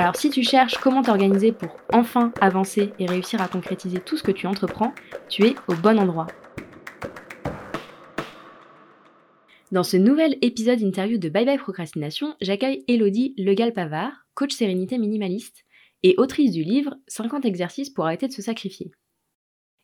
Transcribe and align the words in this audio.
Alors 0.00 0.14
si 0.14 0.30
tu 0.30 0.44
cherches 0.44 0.78
comment 0.78 1.02
t'organiser 1.02 1.50
pour 1.50 1.76
enfin 1.92 2.32
avancer 2.40 2.92
et 3.00 3.06
réussir 3.06 3.42
à 3.42 3.48
concrétiser 3.48 3.98
tout 3.98 4.16
ce 4.16 4.22
que 4.22 4.30
tu 4.30 4.46
entreprends, 4.46 4.94
tu 5.28 5.44
es 5.44 5.56
au 5.66 5.74
bon 5.74 5.98
endroit. 5.98 6.28
Dans 9.72 9.82
ce 9.82 9.96
nouvel 9.96 10.38
épisode 10.40 10.80
interview 10.82 11.18
de 11.18 11.28
Bye 11.28 11.46
Bye 11.46 11.58
Procrastination, 11.58 12.36
j'accueille 12.40 12.84
Elodie 12.86 13.34
Legal-Pavard, 13.38 14.12
coach 14.34 14.52
sérénité 14.52 14.98
minimaliste 14.98 15.64
et 16.04 16.14
autrice 16.16 16.52
du 16.52 16.62
livre 16.62 16.94
50 17.08 17.44
exercices 17.44 17.90
pour 17.90 18.04
arrêter 18.04 18.28
de 18.28 18.32
se 18.32 18.40
sacrifier. 18.40 18.92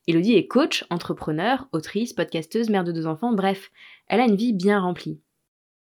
Elodie 0.07 0.37
est 0.37 0.46
coach, 0.46 0.85
entrepreneur, 0.91 1.66
autrice, 1.73 2.12
podcasteuse, 2.12 2.71
mère 2.71 2.85
de 2.85 2.93
deux 2.93 3.09
enfants, 3.09 3.33
bref, 3.33 3.73
elle 4.07 4.21
a 4.21 4.27
une 4.27 4.37
vie 4.37 4.52
bien 4.52 4.79
remplie. 4.79 5.19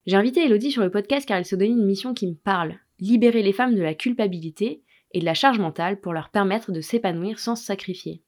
J'ai 0.05 0.17
invité 0.17 0.45
Elodie 0.45 0.71
sur 0.71 0.83
le 0.83 0.91
podcast 0.91 1.27
car 1.27 1.39
elle 1.39 1.47
se 1.47 1.57
donne 1.57 1.71
une 1.71 1.87
mission 1.87 2.13
qui 2.13 2.27
me 2.27 2.35
parle, 2.35 2.79
libérer 3.01 3.43
les 3.43 3.53
femmes 3.53 3.75
de 3.75 3.83
la 3.83 3.95
culpabilité 3.95 4.83
et 5.13 5.21
de 5.21 5.25
la 5.25 5.35
charge 5.35 5.59
mentale 5.59 6.01
pour 6.01 6.13
leur 6.13 6.31
permettre 6.31 6.73
de 6.73 6.81
s'épanouir 6.81 7.39
sans 7.39 7.57
se 7.57 7.65
sacrifier. 7.65 8.23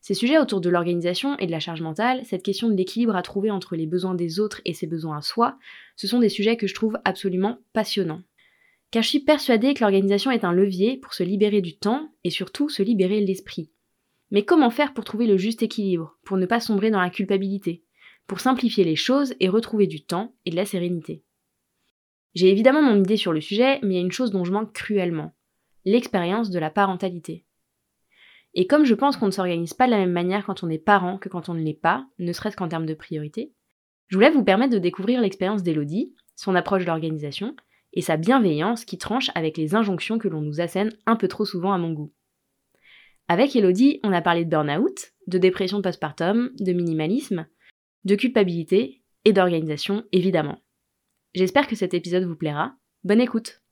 Ces 0.00 0.14
sujets 0.14 0.38
autour 0.38 0.60
de 0.60 0.68
l'organisation 0.68 1.38
et 1.38 1.46
de 1.46 1.52
la 1.52 1.60
charge 1.60 1.80
mentale, 1.80 2.22
cette 2.24 2.42
question 2.42 2.68
de 2.68 2.74
l'équilibre 2.74 3.14
à 3.14 3.22
trouver 3.22 3.52
entre 3.52 3.76
les 3.76 3.86
besoins 3.86 4.16
des 4.16 4.40
autres 4.40 4.60
et 4.64 4.74
ses 4.74 4.88
besoins 4.88 5.18
à 5.18 5.22
soi, 5.22 5.58
ce 5.94 6.08
sont 6.08 6.18
des 6.18 6.28
sujets 6.28 6.56
que 6.56 6.66
je 6.66 6.74
trouve 6.74 6.98
absolument 7.04 7.58
passionnants. 7.72 8.22
Car 8.90 9.04
je 9.04 9.08
suis 9.08 9.20
persuadée 9.20 9.74
que 9.74 9.80
l'organisation 9.80 10.32
est 10.32 10.44
un 10.44 10.52
levier 10.52 10.96
pour 10.96 11.14
se 11.14 11.22
libérer 11.22 11.60
du 11.60 11.76
temps 11.76 12.10
et 12.24 12.30
surtout 12.30 12.68
se 12.68 12.82
libérer 12.82 13.20
l'esprit. 13.20 13.70
Mais 14.32 14.44
comment 14.44 14.70
faire 14.70 14.92
pour 14.92 15.04
trouver 15.04 15.26
le 15.26 15.36
juste 15.36 15.62
équilibre, 15.62 16.18
pour 16.24 16.36
ne 16.36 16.46
pas 16.46 16.58
sombrer 16.58 16.90
dans 16.90 17.00
la 17.00 17.10
culpabilité, 17.10 17.84
pour 18.26 18.40
simplifier 18.40 18.82
les 18.82 18.96
choses 18.96 19.34
et 19.38 19.48
retrouver 19.48 19.86
du 19.86 20.04
temps 20.04 20.34
et 20.46 20.50
de 20.50 20.56
la 20.56 20.64
sérénité? 20.64 21.22
J'ai 22.34 22.50
évidemment 22.50 22.82
mon 22.82 22.98
idée 22.98 23.16
sur 23.16 23.32
le 23.32 23.40
sujet, 23.40 23.78
mais 23.82 23.94
il 23.94 23.96
y 23.96 23.98
a 23.98 24.02
une 24.02 24.12
chose 24.12 24.30
dont 24.30 24.44
je 24.44 24.52
manque 24.52 24.72
cruellement 24.72 25.34
l'expérience 25.84 26.50
de 26.50 26.58
la 26.58 26.70
parentalité. 26.70 27.44
Et 28.54 28.66
comme 28.66 28.84
je 28.84 28.94
pense 28.94 29.16
qu'on 29.16 29.26
ne 29.26 29.32
s'organise 29.32 29.74
pas 29.74 29.86
de 29.86 29.92
la 29.92 29.98
même 29.98 30.12
manière 30.12 30.44
quand 30.44 30.62
on 30.62 30.70
est 30.70 30.78
parent 30.78 31.18
que 31.18 31.28
quand 31.28 31.48
on 31.48 31.54
ne 31.54 31.62
l'est 31.62 31.72
pas, 31.72 32.06
ne 32.18 32.32
serait-ce 32.32 32.56
qu'en 32.56 32.68
termes 32.68 32.86
de 32.86 32.94
priorité, 32.94 33.52
je 34.08 34.16
voulais 34.16 34.30
vous 34.30 34.44
permettre 34.44 34.74
de 34.74 34.78
découvrir 34.78 35.20
l'expérience 35.20 35.62
d'Elodie, 35.62 36.14
son 36.36 36.54
approche 36.54 36.82
de 36.82 36.88
l'organisation, 36.88 37.56
et 37.94 38.02
sa 38.02 38.16
bienveillance 38.16 38.84
qui 38.84 38.98
tranche 38.98 39.30
avec 39.34 39.56
les 39.56 39.74
injonctions 39.74 40.18
que 40.18 40.28
l'on 40.28 40.40
nous 40.40 40.60
assène 40.60 40.92
un 41.06 41.16
peu 41.16 41.28
trop 41.28 41.44
souvent 41.44 41.72
à 41.72 41.78
mon 41.78 41.92
goût. 41.92 42.12
Avec 43.28 43.54
Elodie, 43.54 44.00
on 44.02 44.12
a 44.12 44.22
parlé 44.22 44.44
de 44.44 44.50
burn-out, 44.50 45.12
de 45.26 45.38
dépression 45.38 45.82
postpartum, 45.82 46.50
de 46.58 46.72
minimalisme, 46.72 47.46
de 48.04 48.14
culpabilité 48.14 49.02
et 49.24 49.32
d'organisation, 49.32 50.04
évidemment. 50.12 50.61
J'espère 51.34 51.66
que 51.66 51.76
cet 51.76 51.94
épisode 51.94 52.24
vous 52.24 52.36
plaira. 52.36 52.74
Bonne 53.04 53.20
écoute 53.20 53.62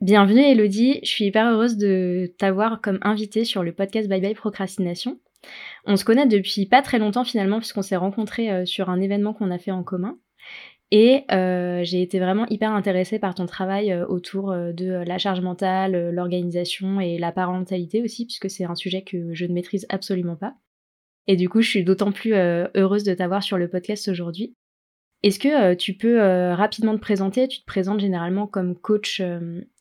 Bienvenue 0.00 0.42
Elodie, 0.42 0.98
je 1.04 1.08
suis 1.08 1.26
hyper 1.26 1.46
heureuse 1.46 1.76
de 1.76 2.34
t'avoir 2.38 2.80
comme 2.80 2.98
invitée 3.02 3.44
sur 3.44 3.62
le 3.62 3.72
podcast 3.72 4.08
Bye 4.08 4.20
Bye 4.20 4.34
Procrastination. 4.34 5.20
On 5.84 5.96
se 5.96 6.04
connaît 6.04 6.26
depuis 6.26 6.66
pas 6.66 6.82
très 6.82 6.98
longtemps 6.98 7.22
finalement 7.22 7.58
puisqu'on 7.58 7.82
s'est 7.82 7.94
rencontrés 7.94 8.50
euh, 8.50 8.64
sur 8.66 8.90
un 8.90 9.00
événement 9.00 9.32
qu'on 9.32 9.52
a 9.52 9.58
fait 9.58 9.70
en 9.70 9.84
commun. 9.84 10.18
Et 10.90 11.22
euh, 11.30 11.84
j'ai 11.84 12.02
été 12.02 12.18
vraiment 12.18 12.46
hyper 12.48 12.72
intéressée 12.72 13.20
par 13.20 13.36
ton 13.36 13.46
travail 13.46 13.92
euh, 13.92 14.04
autour 14.04 14.52
de 14.52 15.04
la 15.06 15.18
charge 15.18 15.40
mentale, 15.40 16.10
l'organisation 16.10 16.98
et 16.98 17.16
la 17.16 17.30
parentalité 17.30 18.02
aussi, 18.02 18.26
puisque 18.26 18.50
c'est 18.50 18.64
un 18.64 18.74
sujet 18.74 19.02
que 19.02 19.32
je 19.34 19.46
ne 19.46 19.54
maîtrise 19.54 19.86
absolument 19.88 20.36
pas. 20.36 20.56
Et 21.28 21.36
du 21.36 21.48
coup, 21.48 21.62
je 21.62 21.70
suis 21.70 21.84
d'autant 21.84 22.10
plus 22.10 22.34
heureuse 22.34 23.04
de 23.04 23.14
t'avoir 23.14 23.44
sur 23.44 23.56
le 23.56 23.68
podcast 23.68 24.08
aujourd'hui. 24.08 24.56
Est-ce 25.24 25.38
que 25.38 25.72
tu 25.72 25.94
peux 25.94 26.20
rapidement 26.52 26.94
te 26.94 27.00
présenter? 27.00 27.48
Tu 27.48 27.60
te 27.60 27.64
présentes 27.64 27.98
généralement 27.98 28.46
comme 28.46 28.76
coach 28.76 29.22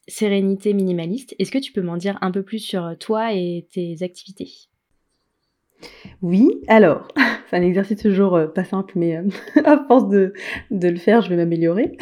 sérénité 0.07 0.73
minimaliste. 0.73 1.35
Est-ce 1.37 1.51
que 1.51 1.57
tu 1.57 1.73
peux 1.73 1.81
m'en 1.81 1.97
dire 1.97 2.17
un 2.21 2.31
peu 2.31 2.43
plus 2.43 2.59
sur 2.59 2.95
toi 2.97 3.33
et 3.33 3.67
tes 3.69 3.97
activités? 4.03 4.69
Oui, 6.21 6.61
alors, 6.67 7.07
c'est 7.49 7.57
un 7.57 7.61
exercice 7.61 7.97
toujours 7.97 8.35
euh, 8.35 8.47
pas 8.47 8.63
simple, 8.63 8.93
mais 8.95 9.17
euh, 9.17 9.23
à 9.65 9.83
force 9.87 10.07
de, 10.09 10.33
le 10.71 10.95
faire, 10.95 11.21
je 11.21 11.29
vais 11.29 11.35
m'améliorer. 11.35 11.97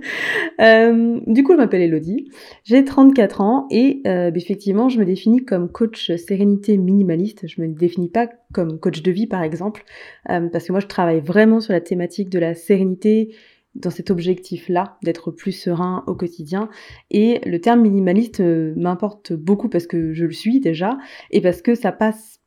euh, 0.60 1.20
du 1.26 1.42
coup, 1.42 1.52
je 1.52 1.56
m'appelle 1.56 1.82
Elodie, 1.82 2.28
j'ai 2.64 2.84
34 2.84 3.40
ans 3.40 3.66
et 3.70 4.02
effectivement, 4.04 4.88
je 4.88 4.98
me 4.98 5.04
définis 5.04 5.44
comme 5.44 5.70
coach 5.70 6.12
sérénité 6.16 6.76
minimaliste. 6.76 7.46
Je 7.48 7.60
me 7.62 7.68
définis 7.68 8.10
pas 8.10 8.28
comme 8.52 8.78
coach 8.78 9.02
de 9.02 9.10
vie, 9.10 9.26
par 9.26 9.42
exemple, 9.42 9.84
parce 10.26 10.66
que 10.66 10.72
moi, 10.72 10.80
je 10.80 10.86
travaille 10.86 11.20
vraiment 11.20 11.60
sur 11.60 11.72
la 11.72 11.80
thématique 11.80 12.28
de 12.28 12.38
la 12.38 12.54
sérénité, 12.54 13.34
dans 13.74 13.88
cet 13.88 14.10
objectif-là, 14.10 14.98
d'être 15.02 15.30
plus 15.30 15.52
serein 15.52 16.04
au 16.06 16.14
quotidien. 16.14 16.68
Et 17.10 17.40
le 17.46 17.58
terme 17.58 17.80
minimaliste 17.80 18.42
m'importe 18.76 19.32
beaucoup 19.32 19.70
parce 19.70 19.86
que 19.86 20.12
je 20.12 20.26
le 20.26 20.32
suis 20.32 20.60
déjà 20.60 20.98
et 21.30 21.40
parce 21.40 21.62
que 21.62 21.74
ça 21.74 21.90
passe 21.90 22.41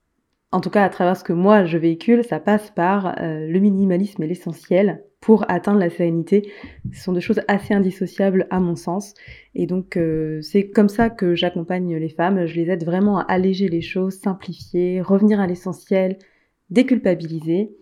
en 0.52 0.62
tout 0.62 0.70
cas 0.70 0.84
à 0.84 0.90
travers 0.90 1.18
ce 1.18 1.24
que 1.24 1.34
moi 1.34 1.66
je 1.66 1.78
véhicule, 1.78 2.24
ça 2.24 2.40
passe 2.40 2.72
par 2.72 3.20
euh, 3.22 3.48
le 3.48 3.60
minimalisme 3.60 4.24
et 4.24 4.28
l'essentiel 4.28 5.04
pour 5.20 5.44
atteindre 5.50 5.80
la 5.80 5.90
sérénité. 5.90 6.52
Ce 6.94 7.04
sont 7.04 7.14
deux 7.14 7.20
choses 7.20 7.42
assez 7.48 7.74
indissociables 7.74 8.48
à 8.52 8.60
mon 8.60 8.76
sens. 8.76 9.16
Et 9.56 9.66
donc 9.66 9.98
euh, 9.98 10.42
c'est 10.42 10.70
comme 10.70 10.90
ça 10.90 11.10
que 11.10 11.36
j'accompagne 11.36 11.96
les 11.96 12.10
femmes. 12.10 12.46
Je 12.46 12.56
les 12.56 12.70
aide 12.70 12.86
vraiment 12.86 13.20
à 13.20 13.24
alléger 13.24 13.68
les 13.68 13.82
choses, 13.82 14.14
simplifier, 14.14 15.02
revenir 15.02 15.40
à 15.40 15.48
l'essentiel, 15.48 16.18
déculpabiliser 16.70 17.76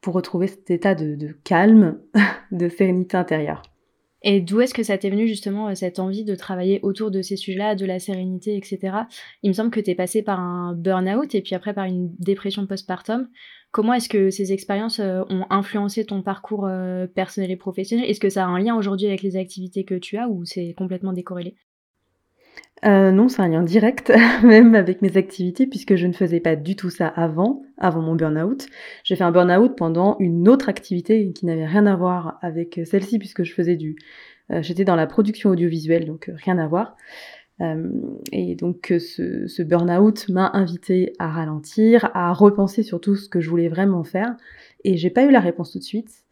pour 0.00 0.14
retrouver 0.14 0.48
cet 0.48 0.70
état 0.70 0.94
de, 0.94 1.14
de 1.14 1.28
calme, 1.44 2.00
de 2.50 2.68
sérénité 2.68 3.16
intérieure. 3.16 3.62
Et 4.22 4.40
d'où 4.40 4.60
est-ce 4.60 4.74
que 4.74 4.82
ça 4.82 4.98
t'est 4.98 5.10
venu 5.10 5.26
justement 5.26 5.68
euh, 5.68 5.74
cette 5.74 5.98
envie 5.98 6.24
de 6.24 6.34
travailler 6.34 6.80
autour 6.82 7.10
de 7.10 7.22
ces 7.22 7.36
sujets-là, 7.36 7.74
de 7.74 7.86
la 7.86 7.98
sérénité, 7.98 8.56
etc. 8.56 8.96
Il 9.42 9.48
me 9.48 9.54
semble 9.54 9.70
que 9.70 9.80
tu 9.80 9.90
es 9.90 9.94
passé 9.94 10.22
par 10.22 10.40
un 10.40 10.74
burn-out 10.74 11.34
et 11.34 11.40
puis 11.40 11.54
après 11.54 11.74
par 11.74 11.84
une 11.84 12.14
dépression 12.18 12.66
postpartum. 12.66 13.28
Comment 13.72 13.94
est-ce 13.94 14.08
que 14.08 14.30
ces 14.30 14.52
expériences 14.52 15.00
euh, 15.00 15.22
ont 15.30 15.46
influencé 15.50 16.04
ton 16.04 16.22
parcours 16.22 16.66
euh, 16.66 17.06
personnel 17.06 17.50
et 17.50 17.56
professionnel? 17.56 18.04
Est-ce 18.08 18.20
que 18.20 18.30
ça 18.30 18.44
a 18.44 18.48
un 18.48 18.58
lien 18.58 18.76
aujourd'hui 18.76 19.06
avec 19.06 19.22
les 19.22 19.36
activités 19.36 19.84
que 19.84 19.94
tu 19.94 20.16
as 20.18 20.28
ou 20.28 20.44
c'est 20.44 20.74
complètement 20.76 21.12
décorrélé? 21.12 21.56
Euh, 22.86 23.10
non, 23.10 23.28
c'est 23.28 23.42
un 23.42 23.48
lien 23.48 23.62
direct, 23.62 24.10
même 24.42 24.74
avec 24.74 25.02
mes 25.02 25.16
activités, 25.16 25.66
puisque 25.66 25.96
je 25.96 26.06
ne 26.06 26.12
faisais 26.12 26.40
pas 26.40 26.56
du 26.56 26.76
tout 26.76 26.90
ça 26.90 27.06
avant, 27.08 27.62
avant 27.76 28.00
mon 28.00 28.14
burn-out. 28.14 28.66
J'ai 29.04 29.16
fait 29.16 29.24
un 29.24 29.32
burn-out 29.32 29.76
pendant 29.76 30.16
une 30.18 30.48
autre 30.48 30.68
activité 30.68 31.32
qui 31.32 31.44
n'avait 31.46 31.66
rien 31.66 31.86
à 31.86 31.94
voir 31.94 32.38
avec 32.40 32.80
celle-ci, 32.84 33.18
puisque 33.18 33.44
je 33.44 33.52
faisais 33.52 33.76
du... 33.76 33.96
Euh, 34.50 34.62
j'étais 34.62 34.84
dans 34.84 34.96
la 34.96 35.06
production 35.06 35.50
audiovisuelle, 35.50 36.06
donc 36.06 36.28
euh, 36.28 36.34
rien 36.36 36.58
à 36.58 36.66
voir. 36.66 36.96
et 38.32 38.54
donc 38.54 38.94
ce, 38.98 39.46
ce 39.46 39.62
burn-out 39.62 40.30
m'a 40.30 40.50
invité 40.54 41.12
à 41.18 41.28
ralentir, 41.28 42.10
à 42.14 42.32
repenser 42.32 42.82
sur 42.82 43.02
tout 43.02 43.16
ce 43.16 43.28
que 43.28 43.40
je 43.42 43.50
voulais 43.50 43.68
vraiment 43.68 44.02
faire, 44.02 44.34
et 44.84 44.96
j'ai 44.96 45.10
pas 45.10 45.24
eu 45.26 45.30
la 45.30 45.40
réponse 45.40 45.72
tout 45.72 45.78
de 45.78 45.84
suite. 45.84 46.24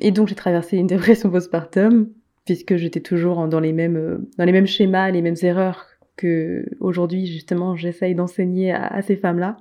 et 0.00 0.10
donc 0.10 0.28
j'ai 0.28 0.34
traversé 0.34 0.76
une 0.76 0.86
dépression 0.94 1.30
postpartum 1.30 2.10
puisque 2.50 2.74
j'étais 2.74 2.98
toujours 2.98 3.46
dans 3.46 3.60
les 3.60 3.72
mêmes 3.72 3.96
euh, 3.96 4.18
dans 4.36 4.44
les 4.44 4.50
mêmes 4.50 4.66
schémas, 4.66 5.12
les 5.12 5.22
mêmes 5.22 5.36
erreurs 5.42 5.86
que 6.16 6.66
aujourd'hui 6.80 7.26
justement 7.26 7.76
j'essaye 7.76 8.16
d'enseigner 8.16 8.72
à, 8.72 9.00
ces 9.02 9.14
femmes-là. 9.14 9.56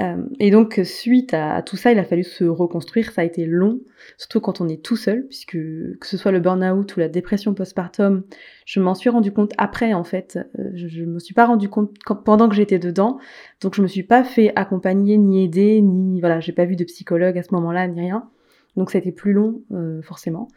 Euh, 0.00 0.22
et 0.38 0.50
donc 0.50 0.80
suite 0.84 1.32
à, 1.32 1.62
tout 1.62 1.76
ça, 1.76 1.92
il 1.92 1.98
a 1.98 2.04
fallu 2.04 2.22
se 2.22 2.44
reconstruire. 2.44 3.10
Ça 3.12 3.22
a 3.22 3.24
été 3.24 3.46
long, 3.46 3.80
surtout 4.18 4.40
quand 4.40 4.60
on 4.60 4.68
est 4.68 4.84
tout 4.84 4.96
seul, 4.96 5.26
puisque 5.28 5.52
que 5.52 6.06
ce 6.06 6.18
soit 6.18 6.30
le 6.30 6.40
burn-out 6.40 6.94
ou 6.94 7.00
la 7.00 7.08
dépression 7.08 7.54
postpartum, 7.54 8.24
je 8.66 8.80
m'en 8.80 8.94
suis 8.94 9.08
rendu 9.08 9.32
compte 9.32 9.52
après 9.56 9.94
en 9.94 10.04
fait. 10.04 10.38
Euh, 10.58 10.72
je, 10.74 11.04
ne 11.04 11.12
me 11.12 11.18
suis 11.18 11.32
pas 11.32 11.46
rendu 11.46 11.70
compte 11.70 11.96
pendant 12.26 12.50
que 12.50 12.54
j'étais 12.54 12.78
dedans, 12.78 13.18
donc 13.62 13.76
je 13.76 13.80
me 13.80 13.86
suis 13.86 14.02
pas 14.02 14.24
fait 14.24 14.52
accompagner 14.56 15.16
ni 15.16 15.42
aider, 15.42 15.80
ni 15.80 16.20
voilà, 16.20 16.38
j'ai 16.40 16.52
pas 16.52 16.66
vu 16.66 16.76
de 16.76 16.84
psychologue 16.84 17.38
à 17.38 17.42
ce 17.42 17.54
moment-là 17.54 17.88
ni 17.88 17.98
rien. 17.98 18.28
Donc 18.76 18.90
ça 18.90 18.98
a 18.98 19.00
été 19.00 19.12
plus 19.12 19.32
long 19.32 19.62
forcément 20.02 20.48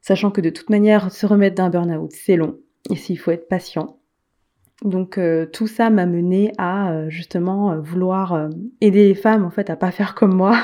sachant 0.00 0.30
que 0.30 0.40
de 0.40 0.50
toute 0.50 0.70
manière, 0.70 1.12
se 1.12 1.26
remettre 1.26 1.56
d'un 1.56 1.70
burn-out, 1.70 2.10
c'est 2.12 2.36
long, 2.36 2.58
et 2.90 2.96
s'il 2.96 3.18
faut 3.18 3.30
être 3.30 3.48
patient. 3.48 4.00
Donc 4.82 5.18
euh, 5.18 5.46
tout 5.46 5.66
ça 5.66 5.90
m'a 5.90 6.06
mené 6.06 6.52
à 6.56 6.92
euh, 6.92 7.10
justement 7.10 7.72
euh, 7.72 7.80
vouloir 7.80 8.48
aider 8.80 9.08
les 9.08 9.14
femmes 9.14 9.44
en 9.44 9.50
fait 9.50 9.68
à 9.68 9.76
pas 9.76 9.90
faire 9.90 10.14
comme 10.14 10.34
moi, 10.34 10.58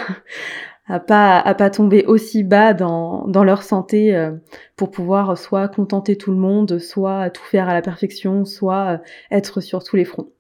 à 0.87 1.01
pas 1.01 1.39
à 1.39 1.55
pas 1.55 1.69
tomber 1.69 2.05
aussi 2.07 2.43
bas 2.43 2.73
dans, 2.73 3.27
dans 3.29 3.45
leur 3.45 3.63
santé 3.63 4.31
pour 4.77 4.91
pouvoir 4.91 5.37
soit 5.37 5.69
contenter 5.69 6.17
tout 6.17 6.31
le 6.31 6.39
monde, 6.39 6.79
soit 6.79 7.31
tout 7.31 7.43
faire 7.43 7.69
à 7.69 7.75
la 7.75 7.83
perfection, 7.83 8.45
soit 8.45 9.03
être 9.31 9.61
sur 9.61 9.85
tous 9.85 9.97
les 9.97 10.05
fronts. 10.05 10.31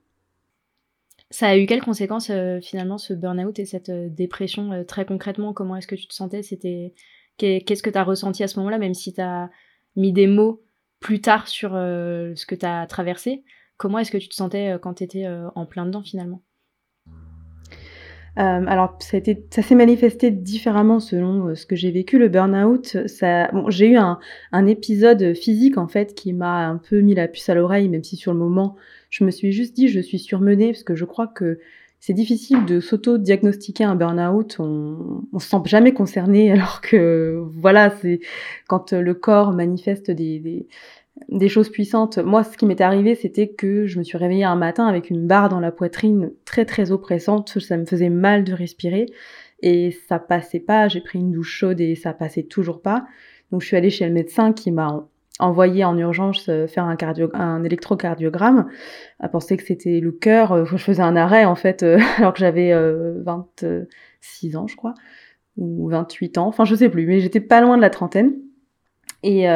Ça 1.31 1.49
a 1.49 1.57
eu 1.57 1.67
quelles 1.67 1.83
conséquences 1.83 2.31
finalement 2.63 2.99
ce 2.99 3.13
burn-out 3.13 3.59
et 3.59 3.65
cette 3.65 3.91
dépression 3.91 4.85
très 4.87 5.05
concrètement? 5.05 5.53
Comment 5.53 5.77
est-ce 5.77 5.89
que 5.89 5.97
tu 5.97 6.07
te 6.07 6.15
sentais? 6.15 6.43
C'était 6.43 6.95
Qu'est-ce 7.37 7.83
que 7.83 7.91
tu 7.91 7.99
as 7.99 8.05
ressenti 8.05 8.43
à 8.43 8.49
ce 8.49 8.59
moment-là, 8.59 8.79
même 8.79 8.95
si 8.95 9.13
tu 9.13 9.21
as 9.21 9.51
mis 9.97 10.13
des 10.13 10.27
mots 10.27 10.63
plus 11.01 11.21
tard 11.21 11.49
sur 11.49 11.73
ce 11.73 12.47
que 12.47 12.55
tu 12.55 12.67
as 12.67 12.87
traversé 12.87 13.45
Comment 13.77 13.99
est-ce 13.99 14.11
que 14.11 14.19
tu 14.19 14.29
te 14.29 14.35
sentais 14.35 14.77
quand 14.81 14.95
tu 14.95 15.05
étais 15.05 15.27
en 15.55 15.67
plein 15.67 15.85
dedans 15.85 16.03
finalement? 16.03 16.43
Euh, 18.39 18.65
alors, 18.67 18.99
ça, 19.01 19.17
a 19.17 19.19
été, 19.19 19.47
ça 19.51 19.63
s'est 19.63 19.75
manifesté 19.75 20.31
différemment 20.31 21.01
selon 21.01 21.49
euh, 21.49 21.55
ce 21.55 21.65
que 21.65 21.75
j'ai 21.75 21.91
vécu. 21.91 22.19
Le 22.19 22.29
burn-out, 22.29 22.99
ça, 23.07 23.49
bon, 23.53 23.71
j'ai 23.71 23.89
eu 23.89 23.97
un, 23.97 24.19
un, 24.53 24.67
épisode 24.67 25.35
physique 25.35 25.79
en 25.79 25.89
fait 25.89 26.15
qui 26.15 26.35
m'a 26.35 26.69
un 26.69 26.77
peu 26.77 27.01
mis 27.01 27.15
la 27.15 27.29
puce 27.29 27.49
à 27.49 27.55
l'oreille, 27.55 27.89
même 27.89 28.05
si 28.05 28.17
sur 28.17 28.35
le 28.35 28.39
moment, 28.39 28.77
je 29.09 29.25
me 29.25 29.31
suis 29.31 29.53
juste 29.53 29.75
dit 29.75 29.89
je 29.89 30.01
suis 30.01 30.19
surmenée 30.19 30.73
parce 30.73 30.83
que 30.83 30.95
je 30.95 31.07
crois 31.07 31.29
que 31.29 31.59
c'est 32.07 32.13
difficile 32.13 32.65
de 32.67 32.79
s'auto-diagnostiquer 32.79 33.83
un 33.83 33.97
burn-out. 33.97 34.61
On, 34.61 35.25
on 35.33 35.39
se 35.41 35.49
sent 35.49 35.57
jamais 35.65 35.93
concerné 35.93 36.53
alors 36.53 36.81
que 36.81 37.43
voilà, 37.51 37.91
c'est 37.91 38.21
quand 38.69 38.93
le 38.93 39.13
corps 39.13 39.53
manifeste 39.53 40.13
des, 40.13 40.69
des 41.29 41.49
choses 41.49 41.69
puissantes. 41.69 42.19
Moi, 42.19 42.45
ce 42.45 42.57
qui 42.57 42.65
m'est 42.65 42.81
arrivé, 42.81 43.17
c'était 43.17 43.49
que 43.49 43.87
je 43.87 43.99
me 43.99 44.05
suis 44.05 44.17
réveillée 44.19 44.45
un 44.45 44.55
matin 44.55 44.87
avec 44.87 45.11
une 45.11 45.27
barre 45.27 45.49
dans 45.49 45.59
la 45.59 45.73
poitrine 45.73 46.31
très 46.45 46.65
très 46.65 46.93
oppressante. 46.93 47.59
Ça 47.59 47.77
me 47.77 47.85
faisait 47.85 48.09
mal 48.09 48.45
de 48.45 48.53
respirer 48.53 49.07
et 49.63 49.91
ça 50.09 50.21
passait 50.21 50.61
pas. 50.61 50.87
J'ai 50.87 51.01
pris 51.01 51.19
une 51.19 51.33
douche 51.33 51.51
chaude 51.59 51.81
et 51.81 51.97
ça 51.97 52.13
passait 52.13 52.45
toujours 52.45 52.83
pas. 52.83 53.05
Donc 53.51 53.63
je 53.63 53.67
suis 53.67 53.77
allée 53.77 53.91
chez 53.91 54.07
le 54.07 54.13
médecin 54.13 54.53
qui 54.53 54.71
m'a 54.71 55.09
envoyé 55.39 55.85
en 55.85 55.97
urgence 55.99 56.49
euh, 56.49 56.67
faire 56.67 56.85
un 56.85 57.65
électrocardiogramme, 57.65 58.69
à 59.21 59.29
penser 59.29 59.57
que 59.57 59.63
c'était 59.65 60.01
le 60.01 60.13
cœur. 60.13 60.53
Euh, 60.53 60.65
je 60.65 60.77
faisais 60.77 61.03
un 61.03 61.17
arrêt 61.17 61.45
en 61.45 61.55
fait, 61.55 61.83
euh, 61.83 61.99
alors 62.19 62.33
que 62.33 62.39
j'avais 62.39 62.73
26 63.23 64.57
ans, 64.57 64.67
je 64.67 64.77
crois, 64.77 64.95
ou 65.57 65.89
28 65.89 66.39
ans. 66.39 66.47
Enfin, 66.47 66.65
je 66.65 66.75
sais 66.75 66.89
plus, 66.89 67.07
mais 67.07 67.21
j'étais 67.21 67.41
pas 67.41 67.61
loin 67.61 67.77
de 67.77 67.83
la 67.83 67.91
trentaine. 67.91 68.35
Et 69.23 69.47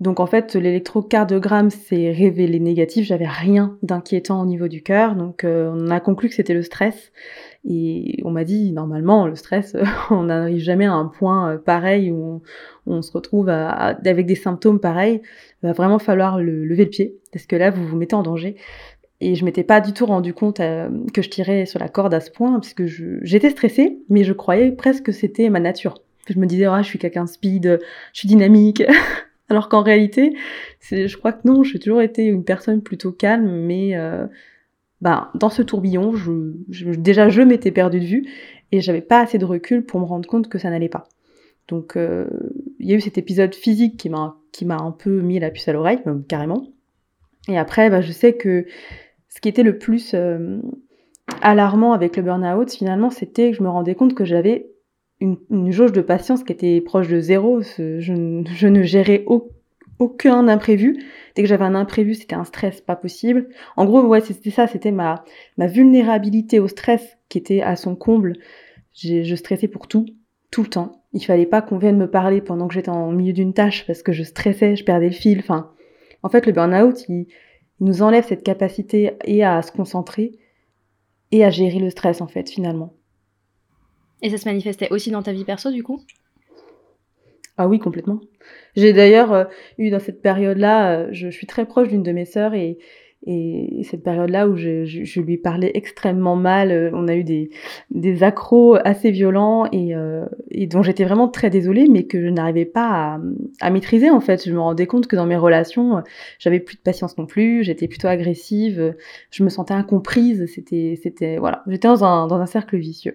donc 0.00 0.18
en 0.18 0.26
fait, 0.26 0.56
l'électrocardiogramme 0.56 1.70
s'est 1.70 2.10
révélé 2.10 2.58
négatif. 2.58 3.06
J'avais 3.06 3.28
rien 3.28 3.78
d'inquiétant 3.82 4.42
au 4.42 4.46
niveau 4.46 4.66
du 4.66 4.82
cœur. 4.82 5.14
Donc 5.14 5.44
euh, 5.44 5.72
on 5.72 5.90
a 5.90 6.00
conclu 6.00 6.28
que 6.28 6.34
c'était 6.34 6.54
le 6.54 6.62
stress. 6.62 7.12
Et 7.64 8.20
on 8.24 8.32
m'a 8.32 8.42
dit 8.42 8.72
normalement 8.72 9.28
le 9.28 9.36
stress, 9.36 9.76
on 10.10 10.24
n'arrive 10.24 10.58
jamais 10.58 10.86
à 10.86 10.92
un 10.92 11.06
point 11.06 11.52
euh, 11.52 11.58
pareil 11.58 12.10
où 12.10 12.42
on, 12.86 13.00
se 13.00 13.12
retrouve 13.12 13.48
avec 13.48 14.26
des 14.26 14.34
symptômes 14.34 14.80
pareils. 14.80 15.22
Il 15.62 15.66
va 15.66 15.72
vraiment 15.72 16.00
falloir 16.00 16.40
le, 16.40 16.64
lever 16.64 16.84
le 16.84 16.90
pied 16.90 17.16
parce 17.32 17.46
que 17.46 17.54
là 17.54 17.70
vous 17.70 17.86
vous 17.86 17.96
mettez 17.96 18.16
en 18.16 18.24
danger. 18.24 18.56
Et 19.20 19.36
je 19.36 19.44
m'étais 19.44 19.62
pas 19.62 19.80
du 19.80 19.92
tout 19.92 20.06
rendu 20.06 20.34
compte 20.34 20.58
euh, 20.58 20.88
que 21.14 21.22
je 21.22 21.30
tirais 21.30 21.64
sur 21.64 21.78
la 21.78 21.88
corde 21.88 22.12
à 22.12 22.18
ce 22.18 22.32
point 22.32 22.54
parce 22.54 22.74
que 22.74 22.86
j'étais 23.22 23.50
stressée, 23.50 24.00
mais 24.08 24.24
je 24.24 24.32
croyais 24.32 24.72
presque 24.72 25.04
que 25.04 25.12
c'était 25.12 25.48
ma 25.48 25.60
nature. 25.60 26.02
Je 26.28 26.40
me 26.40 26.46
disais, 26.46 26.64
ah, 26.64 26.82
je 26.82 26.88
suis 26.88 26.98
quelqu'un 26.98 27.24
de 27.24 27.28
speed, 27.28 27.78
je 28.12 28.18
suis 28.18 28.26
dynamique. 28.26 28.82
Alors 29.52 29.68
qu'en 29.68 29.82
réalité, 29.82 30.34
je 30.80 31.14
crois 31.18 31.34
que 31.34 31.46
non, 31.46 31.62
j'ai 31.62 31.78
toujours 31.78 32.00
été 32.00 32.24
une 32.24 32.42
personne 32.42 32.80
plutôt 32.80 33.12
calme, 33.12 33.50
mais 33.50 33.94
euh, 33.96 34.26
bah, 35.02 35.30
dans 35.34 35.50
ce 35.50 35.60
tourbillon, 35.60 36.14
déjà 36.96 37.28
je 37.28 37.42
m'étais 37.42 37.70
perdue 37.70 38.00
de 38.00 38.06
vue 38.06 38.26
et 38.72 38.80
j'avais 38.80 39.02
pas 39.02 39.20
assez 39.20 39.36
de 39.36 39.44
recul 39.44 39.84
pour 39.84 40.00
me 40.00 40.06
rendre 40.06 40.26
compte 40.26 40.48
que 40.48 40.56
ça 40.56 40.70
n'allait 40.70 40.88
pas. 40.88 41.04
Donc 41.68 41.98
euh, 41.98 42.26
il 42.78 42.88
y 42.88 42.94
a 42.94 42.96
eu 42.96 43.02
cet 43.02 43.18
épisode 43.18 43.54
physique 43.54 43.98
qui 43.98 44.08
m'a 44.08 44.36
un 44.70 44.90
peu 44.90 45.20
mis 45.20 45.38
la 45.38 45.50
puce 45.50 45.68
à 45.68 45.74
l'oreille, 45.74 46.00
carrément. 46.28 46.68
Et 47.46 47.58
après, 47.58 47.90
bah, 47.90 48.00
je 48.00 48.10
sais 48.10 48.32
que 48.32 48.64
ce 49.28 49.42
qui 49.42 49.50
était 49.50 49.64
le 49.64 49.76
plus 49.76 50.12
euh, 50.14 50.62
alarmant 51.42 51.92
avec 51.92 52.16
le 52.16 52.22
burn-out, 52.22 52.70
finalement, 52.70 53.10
c'était 53.10 53.50
que 53.50 53.58
je 53.58 53.62
me 53.62 53.68
rendais 53.68 53.94
compte 53.94 54.14
que 54.14 54.24
j'avais 54.24 54.71
une, 55.22 55.70
jauge 55.70 55.92
de 55.92 56.00
patience 56.00 56.44
qui 56.44 56.52
était 56.52 56.80
proche 56.80 57.08
de 57.08 57.20
zéro. 57.20 57.60
Je, 57.60 58.66
ne 58.66 58.82
gérais 58.82 59.24
aucun 59.98 60.48
imprévu. 60.48 61.02
Dès 61.34 61.42
que 61.42 61.48
j'avais 61.48 61.64
un 61.64 61.74
imprévu, 61.74 62.14
c'était 62.14 62.34
un 62.34 62.44
stress 62.44 62.80
pas 62.80 62.96
possible. 62.96 63.48
En 63.76 63.84
gros, 63.84 64.02
ouais, 64.02 64.20
c'était 64.20 64.50
ça, 64.50 64.66
c'était 64.66 64.90
ma, 64.90 65.24
ma 65.56 65.66
vulnérabilité 65.66 66.60
au 66.60 66.68
stress 66.68 67.16
qui 67.28 67.38
était 67.38 67.62
à 67.62 67.76
son 67.76 67.94
comble. 67.94 68.34
Je 68.94 69.34
stressais 69.34 69.68
pour 69.68 69.88
tout, 69.88 70.06
tout 70.50 70.62
le 70.62 70.68
temps. 70.68 71.02
Il 71.12 71.24
fallait 71.24 71.46
pas 71.46 71.62
qu'on 71.62 71.78
vienne 71.78 71.98
me 71.98 72.10
parler 72.10 72.40
pendant 72.40 72.68
que 72.68 72.74
j'étais 72.74 72.90
en 72.90 73.12
milieu 73.12 73.32
d'une 73.32 73.54
tâche 73.54 73.86
parce 73.86 74.02
que 74.02 74.12
je 74.12 74.22
stressais, 74.22 74.76
je 74.76 74.84
perdais 74.84 75.08
le 75.08 75.12
fil. 75.12 75.38
Enfin, 75.38 75.70
en 76.22 76.28
fait, 76.28 76.46
le 76.46 76.52
burn-out, 76.52 77.08
il, 77.08 77.26
il 77.80 77.86
nous 77.86 78.02
enlève 78.02 78.26
cette 78.26 78.44
capacité 78.44 79.12
et 79.24 79.44
à 79.44 79.60
se 79.62 79.72
concentrer 79.72 80.32
et 81.30 81.44
à 81.44 81.50
gérer 81.50 81.78
le 81.78 81.90
stress, 81.90 82.20
en 82.20 82.28
fait, 82.28 82.50
finalement. 82.50 82.94
Et 84.22 84.30
ça 84.30 84.38
se 84.38 84.48
manifestait 84.48 84.88
aussi 84.90 85.10
dans 85.10 85.22
ta 85.22 85.32
vie 85.32 85.44
perso, 85.44 85.70
du 85.70 85.82
coup? 85.82 86.00
Ah 87.58 87.68
oui, 87.68 87.78
complètement. 87.78 88.20
J'ai 88.76 88.92
d'ailleurs 88.92 89.32
euh, 89.32 89.44
eu 89.78 89.90
dans 89.90 89.98
cette 89.98 90.22
période-là, 90.22 91.00
euh, 91.00 91.08
je, 91.12 91.28
suis 91.28 91.46
très 91.46 91.66
proche 91.66 91.88
d'une 91.88 92.02
de 92.02 92.12
mes 92.12 92.24
sœurs 92.24 92.54
et, 92.54 92.78
et 93.26 93.82
cette 93.84 94.02
période-là 94.02 94.48
où 94.48 94.56
je, 94.56 95.20
lui 95.20 95.36
parlais 95.36 95.70
extrêmement 95.74 96.34
mal, 96.34 96.70
euh, 96.70 96.90
on 96.94 97.08
a 97.08 97.14
eu 97.14 97.24
des, 97.24 97.50
des 97.90 98.22
accros 98.22 98.78
assez 98.84 99.10
violents 99.10 99.66
et, 99.70 99.94
dont 100.66 100.82
j'étais 100.82 101.04
vraiment 101.04 101.28
très 101.28 101.50
désolée, 101.50 101.88
mais 101.88 102.04
que 102.04 102.22
je 102.22 102.28
n'arrivais 102.28 102.64
pas 102.64 103.20
à, 103.60 103.70
maîtriser 103.70 104.08
en 104.08 104.20
fait. 104.20 104.46
Je 104.46 104.52
me 104.52 104.60
rendais 104.60 104.86
compte 104.86 105.06
que 105.06 105.16
dans 105.16 105.26
mes 105.26 105.36
relations, 105.36 106.02
j'avais 106.38 106.60
plus 106.60 106.76
de 106.76 106.82
patience 106.82 107.18
non 107.18 107.26
plus, 107.26 107.64
j'étais 107.64 107.86
plutôt 107.86 108.08
agressive, 108.08 108.94
je 109.30 109.44
me 109.44 109.50
sentais 109.50 109.74
incomprise, 109.74 110.46
c'était, 110.46 110.98
c'était 111.02 111.36
voilà, 111.36 111.62
j'étais 111.68 111.88
dans 111.88 112.02
un 112.02 112.46
cercle 112.46 112.78
vicieux. 112.78 113.14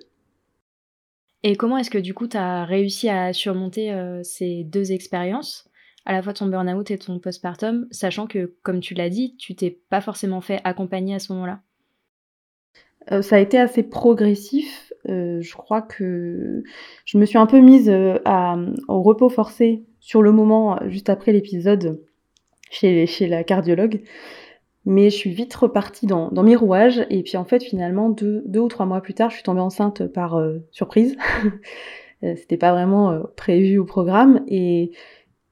Et 1.43 1.55
comment 1.55 1.77
est-ce 1.77 1.89
que 1.91 1.97
du 1.97 2.13
coup 2.13 2.27
tu 2.27 2.37
as 2.37 2.65
réussi 2.65 3.09
à 3.09 3.31
surmonter 3.33 3.93
euh, 3.93 4.21
ces 4.23 4.63
deux 4.63 4.91
expériences, 4.91 5.69
à 6.05 6.13
la 6.13 6.21
fois 6.21 6.33
ton 6.33 6.47
burn-out 6.47 6.89
et 6.91 6.97
ton 6.97 7.19
postpartum, 7.19 7.87
sachant 7.91 8.27
que, 8.27 8.55
comme 8.63 8.79
tu 8.79 8.93
l'as 8.93 9.09
dit, 9.09 9.35
tu 9.37 9.55
t'es 9.55 9.79
pas 9.89 10.01
forcément 10.01 10.41
fait 10.41 10.59
accompagner 10.63 11.15
à 11.15 11.19
ce 11.19 11.31
moment-là? 11.33 11.61
Euh, 13.11 13.21
Ça 13.21 13.35
a 13.35 13.39
été 13.39 13.57
assez 13.57 13.83
progressif. 13.83 14.91
Euh, 15.09 15.39
je 15.41 15.55
crois 15.55 15.81
que 15.81 16.63
je 17.05 17.17
me 17.17 17.25
suis 17.25 17.37
un 17.37 17.45
peu 17.45 17.59
mise 17.59 17.89
au 17.89 19.01
repos 19.01 19.29
forcé 19.29 19.85
sur 19.99 20.21
le 20.21 20.31
moment, 20.31 20.79
juste 20.87 21.09
après 21.09 21.31
l'épisode 21.31 22.01
chez, 22.71 23.05
chez 23.05 23.27
la 23.27 23.43
cardiologue. 23.43 24.01
Mais 24.89 25.09
je 25.09 25.17
suis 25.17 25.31
vite 25.31 25.53
repartie 25.53 26.07
dans, 26.07 26.29
dans 26.29 26.43
mes 26.43 26.55
rouages. 26.55 27.05
Et 27.09 27.21
puis 27.21 27.35
en 27.35 27.43
fait, 27.43 27.61
finalement, 27.61 28.09
deux, 28.09 28.41
deux 28.45 28.61
ou 28.61 28.69
trois 28.69 28.85
mois 28.85 29.01
plus 29.01 29.13
tard, 29.13 29.29
je 29.29 29.35
suis 29.35 29.43
tombée 29.43 29.59
enceinte 29.59 30.07
par 30.07 30.35
euh, 30.35 30.59
surprise. 30.71 31.15
Euh, 32.23 32.33
c'était 32.35 32.57
pas 32.57 32.71
vraiment 32.71 33.11
euh, 33.11 33.21
prévu 33.35 33.77
au 33.77 33.85
programme. 33.85 34.43
Et, 34.47 34.89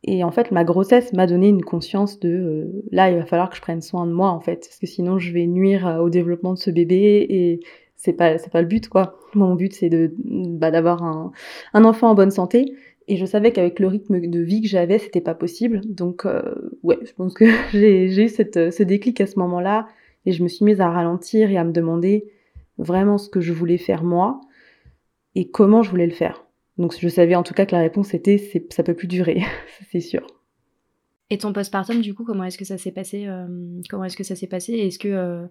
et 0.01 0.23
en 0.23 0.31
fait, 0.31 0.49
ma 0.49 0.63
grossesse 0.63 1.13
m'a 1.13 1.27
donné 1.27 1.47
une 1.47 1.63
conscience 1.63 2.19
de 2.19 2.83
là, 2.91 3.11
il 3.11 3.19
va 3.19 3.25
falloir 3.27 3.51
que 3.51 3.55
je 3.55 3.61
prenne 3.61 3.81
soin 3.81 4.07
de 4.07 4.11
moi, 4.11 4.29
en 4.31 4.39
fait. 4.39 4.61
Parce 4.61 4.79
que 4.79 4.87
sinon, 4.87 5.19
je 5.19 5.31
vais 5.31 5.45
nuire 5.45 5.99
au 6.01 6.09
développement 6.09 6.53
de 6.53 6.57
ce 6.57 6.71
bébé. 6.71 7.23
Et 7.29 7.59
c'est 7.95 8.13
pas, 8.13 8.39
pas 8.51 8.61
le 8.61 8.67
but, 8.67 8.89
quoi. 8.89 9.19
Mon 9.35 9.53
but, 9.53 9.73
c'est 9.73 9.91
bah, 10.17 10.71
d'avoir 10.71 11.03
un, 11.03 11.31
un 11.75 11.85
enfant 11.85 12.09
en 12.09 12.15
bonne 12.15 12.31
santé. 12.31 12.73
Et 13.07 13.17
je 13.17 13.25
savais 13.25 13.51
qu'avec 13.51 13.79
le 13.79 13.87
rythme 13.87 14.19
de 14.19 14.39
vie 14.39 14.61
que 14.61 14.67
j'avais, 14.67 14.97
c'était 14.97 15.21
pas 15.21 15.35
possible. 15.35 15.81
Donc, 15.85 16.25
euh, 16.25 16.41
ouais, 16.81 16.97
je 17.03 17.13
pense 17.13 17.33
que 17.33 17.45
j'ai 17.71 18.05
eu 18.05 18.29
cette, 18.29 18.71
ce 18.71 18.83
déclic 18.83 19.21
à 19.21 19.27
ce 19.27 19.37
moment-là. 19.39 19.87
Et 20.25 20.31
je 20.31 20.41
me 20.41 20.47
suis 20.47 20.65
mise 20.65 20.81
à 20.81 20.89
ralentir 20.89 21.51
et 21.51 21.57
à 21.57 21.63
me 21.63 21.71
demander 21.71 22.25
vraiment 22.77 23.17
ce 23.17 23.29
que 23.29 23.41
je 23.41 23.53
voulais 23.53 23.77
faire 23.77 24.03
moi 24.03 24.41
et 25.35 25.49
comment 25.49 25.83
je 25.83 25.91
voulais 25.91 26.07
le 26.07 26.13
faire. 26.13 26.45
Donc, 26.77 26.95
je 26.99 27.07
savais 27.07 27.35
en 27.35 27.43
tout 27.43 27.53
cas 27.53 27.65
que 27.65 27.75
la 27.75 27.81
réponse 27.81 28.13
était 28.13 28.41
ça 28.71 28.83
peut 28.83 28.95
plus 28.95 29.07
durer, 29.07 29.43
c'est 29.91 29.99
sûr. 29.99 30.25
Et 31.29 31.37
ton 31.37 31.53
postpartum, 31.53 32.01
du 32.01 32.13
coup, 32.13 32.23
comment 32.23 32.43
est-ce 32.43 32.57
que 32.57 32.65
ça 32.65 32.77
s'est 32.77 32.91
passé 32.91 33.25
euh, 33.27 33.47
Comment 33.89 34.05
est-ce 34.05 34.17
que 34.17 34.23
ça 34.23 34.35
s'est 34.35 34.47
passé? 34.47 34.73
Est-ce 34.73 34.99
que 34.99 35.07
euh, 35.07 35.45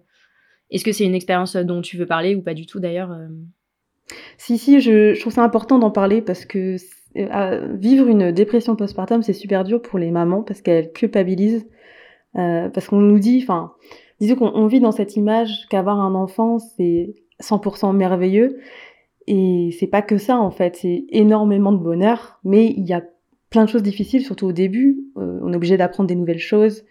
est-ce 0.71 0.83
que 0.83 0.91
c'est 0.91 1.05
une 1.05 1.15
expérience 1.15 1.55
dont 1.55 1.81
tu 1.81 1.97
veux 1.97 2.05
parler 2.05 2.35
ou 2.35 2.41
pas 2.41 2.53
du 2.53 2.65
tout 2.65 2.79
d'ailleurs 2.79 3.15
Si, 4.37 4.57
si, 4.57 4.81
je, 4.81 5.13
je 5.13 5.19
trouve 5.19 5.33
ça 5.33 5.43
important 5.43 5.79
d'en 5.79 5.91
parler 5.91 6.21
parce 6.21 6.45
que 6.45 6.77
vivre 7.15 8.07
une 8.07 8.31
dépression 8.31 8.75
postpartum, 8.75 9.23
c'est 9.23 9.33
super 9.33 9.63
dur 9.63 9.81
pour 9.81 9.99
les 9.99 10.11
mamans 10.11 10.43
parce 10.43 10.61
qu'elles 10.61 10.91
culpabilisent. 10.91 11.65
Euh, 12.37 12.69
parce 12.69 12.87
qu'on 12.87 12.99
nous 12.99 13.19
dit, 13.19 13.39
enfin, 13.43 13.73
disons 14.19 14.35
qu'on 14.35 14.67
vit 14.67 14.79
dans 14.79 14.91
cette 14.91 15.15
image 15.15 15.67
qu'avoir 15.69 15.99
un 15.99 16.15
enfant, 16.15 16.59
c'est 16.59 17.15
100% 17.41 17.95
merveilleux. 17.95 18.59
Et 19.27 19.75
c'est 19.79 19.87
pas 19.87 20.01
que 20.01 20.17
ça, 20.17 20.37
en 20.37 20.51
fait. 20.51 20.75
C'est 20.75 21.05
énormément 21.09 21.71
de 21.71 21.77
bonheur. 21.77 22.39
Mais 22.43 22.67
il 22.67 22.85
y 22.85 22.93
a 22.93 23.03
plein 23.49 23.65
de 23.65 23.69
choses 23.69 23.83
difficiles, 23.83 24.23
surtout 24.23 24.47
au 24.47 24.51
début. 24.51 24.99
Euh, 25.17 25.39
on 25.41 25.53
est 25.53 25.55
obligé 25.55 25.77
d'apprendre 25.77 26.07
des 26.07 26.15
nouvelles 26.15 26.39
choses. 26.39 26.83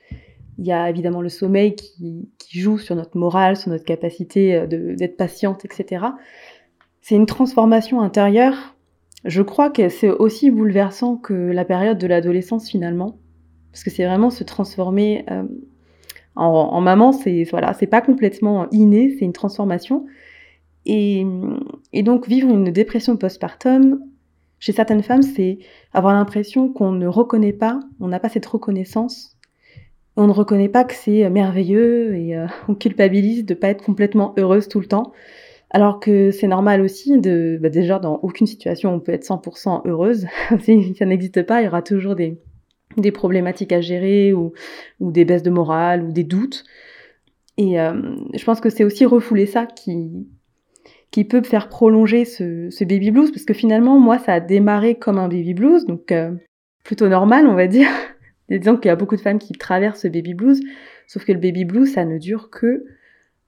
Il 0.58 0.66
y 0.66 0.72
a 0.72 0.88
évidemment 0.88 1.20
le 1.20 1.28
sommeil 1.28 1.74
qui, 1.74 2.28
qui 2.38 2.60
joue 2.60 2.78
sur 2.78 2.96
notre 2.96 3.16
morale, 3.18 3.56
sur 3.56 3.70
notre 3.70 3.84
capacité 3.84 4.54
euh, 4.54 4.66
d'être 4.66 5.16
patiente, 5.16 5.64
etc. 5.64 6.06
C'est 7.02 7.16
une 7.16 7.26
transformation 7.26 8.00
intérieure 8.00 8.73
je 9.24 9.42
crois 9.42 9.70
que 9.70 9.88
c'est 9.88 10.10
aussi 10.10 10.50
bouleversant 10.50 11.16
que 11.16 11.32
la 11.32 11.64
période 11.64 11.98
de 11.98 12.06
l'adolescence 12.06 12.68
finalement, 12.68 13.18
parce 13.72 13.82
que 13.82 13.90
c'est 13.90 14.04
vraiment 14.04 14.30
se 14.30 14.44
transformer 14.44 15.24
euh, 15.30 15.44
en, 16.36 16.80
maman, 16.80 17.12
c'est 17.12 17.44
voilà, 17.44 17.74
c'est 17.74 17.86
pas 17.86 18.00
complètement 18.00 18.68
inné, 18.70 19.14
c'est 19.18 19.24
une 19.24 19.32
transformation. 19.32 20.06
Et, 20.84 21.24
donc 22.02 22.28
vivre 22.28 22.50
une 22.50 22.70
dépression 22.70 23.16
postpartum, 23.16 24.00
chez 24.58 24.72
certaines 24.72 25.02
femmes, 25.02 25.22
c'est 25.22 25.58
avoir 25.92 26.14
l'impression 26.14 26.68
qu'on 26.68 26.92
ne 26.92 27.06
reconnaît 27.06 27.52
pas, 27.52 27.80
on 28.00 28.08
n'a 28.08 28.20
pas 28.20 28.28
cette 28.28 28.46
reconnaissance, 28.46 29.36
on 30.16 30.26
ne 30.26 30.32
reconnaît 30.32 30.68
pas 30.68 30.84
que 30.84 30.94
c'est 30.94 31.28
merveilleux 31.30 32.16
et 32.16 32.36
euh, 32.36 32.46
on 32.68 32.74
culpabilise 32.74 33.44
de 33.44 33.54
pas 33.54 33.68
être 33.68 33.84
complètement 33.84 34.34
heureuse 34.36 34.68
tout 34.68 34.80
le 34.80 34.86
temps. 34.86 35.12
Alors 35.74 35.98
que 35.98 36.30
c'est 36.30 36.46
normal 36.46 36.80
aussi 36.80 37.18
de, 37.18 37.58
bah 37.60 37.68
déjà 37.68 37.98
dans 37.98 38.20
aucune 38.22 38.46
situation 38.46 38.94
on 38.94 39.00
peut 39.00 39.10
être 39.10 39.24
100% 39.24 39.82
heureuse. 39.88 40.28
si 40.60 40.94
ça 40.94 41.04
n'existe 41.04 41.42
pas, 41.42 41.62
il 41.62 41.64
y 41.64 41.68
aura 41.68 41.82
toujours 41.82 42.14
des, 42.14 42.38
des 42.96 43.10
problématiques 43.10 43.72
à 43.72 43.80
gérer 43.80 44.32
ou, 44.32 44.52
ou 45.00 45.10
des 45.10 45.24
baisses 45.24 45.42
de 45.42 45.50
morale 45.50 46.04
ou 46.04 46.12
des 46.12 46.22
doutes. 46.22 46.62
Et 47.58 47.80
euh, 47.80 48.14
je 48.32 48.44
pense 48.44 48.60
que 48.60 48.70
c'est 48.70 48.84
aussi 48.84 49.04
refouler 49.04 49.46
ça 49.46 49.66
qui, 49.66 50.28
qui 51.10 51.24
peut 51.24 51.42
faire 51.42 51.68
prolonger 51.68 52.24
ce, 52.24 52.84
baby 52.84 53.10
blues, 53.10 53.32
parce 53.32 53.44
que 53.44 53.54
finalement, 53.54 53.98
moi, 53.98 54.18
ça 54.18 54.34
a 54.34 54.40
démarré 54.40 54.94
comme 54.94 55.18
un 55.18 55.28
baby 55.28 55.54
blues, 55.54 55.86
donc 55.86 56.12
euh, 56.12 56.30
plutôt 56.84 57.08
normal, 57.08 57.48
on 57.48 57.54
va 57.54 57.66
dire. 57.66 57.88
Disons 58.48 58.76
qu'il 58.76 58.90
y 58.90 58.92
a 58.92 58.96
beaucoup 58.96 59.16
de 59.16 59.20
femmes 59.20 59.40
qui 59.40 59.54
traversent 59.54 60.02
ce 60.02 60.08
baby 60.08 60.34
blues, 60.34 60.60
sauf 61.08 61.24
que 61.24 61.32
le 61.32 61.40
baby 61.40 61.64
blues, 61.64 61.92
ça 61.92 62.04
ne 62.04 62.18
dure 62.18 62.50
que 62.50 62.84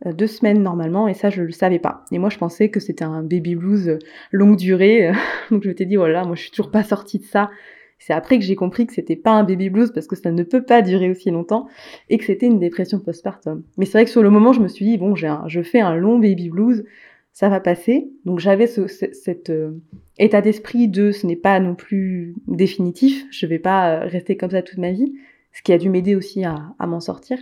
deux 0.05 0.27
semaines 0.27 0.63
normalement, 0.63 1.09
et 1.09 1.15
ça, 1.15 1.31
je 1.31 1.43
le 1.43 1.53
savais 1.53 1.79
pas. 1.79 2.05
Et 2.13 2.19
moi, 2.19 2.29
je 2.29 2.39
pensais 2.39 2.69
que 2.69 2.81
c'était 2.81 3.05
un 3.05 3.23
baby 3.23 3.55
blues 3.55 3.99
longue 4.31 4.57
durée, 4.57 5.11
donc 5.51 5.63
je 5.63 5.69
m'étais 5.69 5.87
dit, 5.87 5.97
voilà, 5.97 6.25
moi, 6.25 6.37
je 6.37 6.43
suis 6.43 6.51
toujours 6.51 6.71
pas 6.71 6.85
sortie 6.85 7.19
de 7.19 7.25
ça, 7.25 7.51
c'est 7.99 8.13
après 8.13 8.39
que 8.39 8.45
j'ai 8.45 8.57
compris 8.57 8.87
que 8.87 8.93
c'était 8.93 9.17
pas 9.17 9.33
un 9.33 9.45
baby 9.45 9.71
blues 9.71 9.91
parce 9.93 10.07
que 10.07 10.17
ça 10.17 10.31
ne 10.31 10.43
peut 10.43 10.63
pas 10.63 10.83
durer 10.83 11.11
aussi 11.11 11.31
longtemps 11.31 11.67
et 12.09 12.19
que 12.19 12.25
c'était 12.25 12.47
une 12.47 12.59
dépression 12.59 13.01
postpartum. 13.01 13.63
Mais 13.79 13.87
c'est 13.87 13.93
vrai 13.93 14.05
que 14.05 14.11
sur 14.11 14.23
le 14.23 14.31
moment, 14.31 14.53
je 14.53 14.61
me 14.61 14.69
suis 14.69 14.85
dit 14.85 14.99
bon, 14.99 15.15
j'ai 15.15 15.33
je 15.47 15.63
fais 15.63 15.81
un 15.81 15.95
long 15.95 16.19
baby 16.19 16.51
blues, 16.51 16.85
ça 17.33 17.49
va 17.49 17.61
passer. 17.61 18.11
Donc 18.25 18.39
j'avais 18.39 18.67
ce, 18.67 18.87
cet 18.87 19.51
euh, 19.51 19.73
état 20.19 20.41
d'esprit 20.41 20.89
de 20.89 21.11
ce 21.11 21.27
n'est 21.27 21.37
pas 21.37 21.59
non 21.59 21.75
plus 21.75 22.35
définitif, 22.47 23.27
je 23.31 23.47
vais 23.47 23.59
pas 23.59 23.91
euh, 23.91 24.07
rester 24.07 24.37
comme 24.37 24.51
ça 24.51 24.63
toute 24.63 24.79
ma 24.79 24.93
vie, 24.93 25.15
ce 25.53 25.63
qui 25.63 25.73
a 25.73 25.79
dû 25.79 25.89
m'aider 25.89 26.15
aussi 26.15 26.45
à, 26.45 26.75
m'en 26.81 27.01
sortir. 27.01 27.39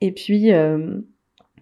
Et 0.00 0.12
puis 0.12 0.52
euh, 0.52 1.00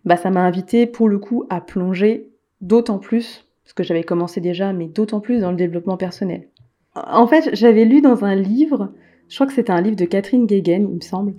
bah 0.05 0.17
ça 0.17 0.31
m'a 0.31 0.45
invité 0.45 0.87
pour 0.87 1.09
le 1.09 1.19
coup 1.19 1.45
à 1.51 1.61
plonger 1.61 2.31
d'autant 2.61 2.99
plus, 2.99 3.47
ce 3.65 3.75
que 3.75 3.83
j'avais 3.83 4.05
commencé 4.05 4.41
déjà, 4.41 4.73
mais 4.73 4.87
d'autant 4.87 5.21
plus 5.21 5.41
dans 5.41 5.51
le 5.51 5.57
développement 5.57 5.97
personnel. 5.97 6.49
En 6.95 7.27
fait, 7.27 7.51
j'avais 7.55 7.85
lu 7.85 8.01
dans 8.01 8.25
un 8.25 8.35
livre, 8.35 8.93
je 9.29 9.35
crois 9.35 9.47
que 9.47 9.53
c'était 9.53 9.73
un 9.73 9.81
livre 9.81 9.97
de 9.97 10.05
Catherine 10.05 10.47
Guéguen, 10.47 10.89
il 10.89 10.97
me 10.97 11.01
semble, 11.01 11.35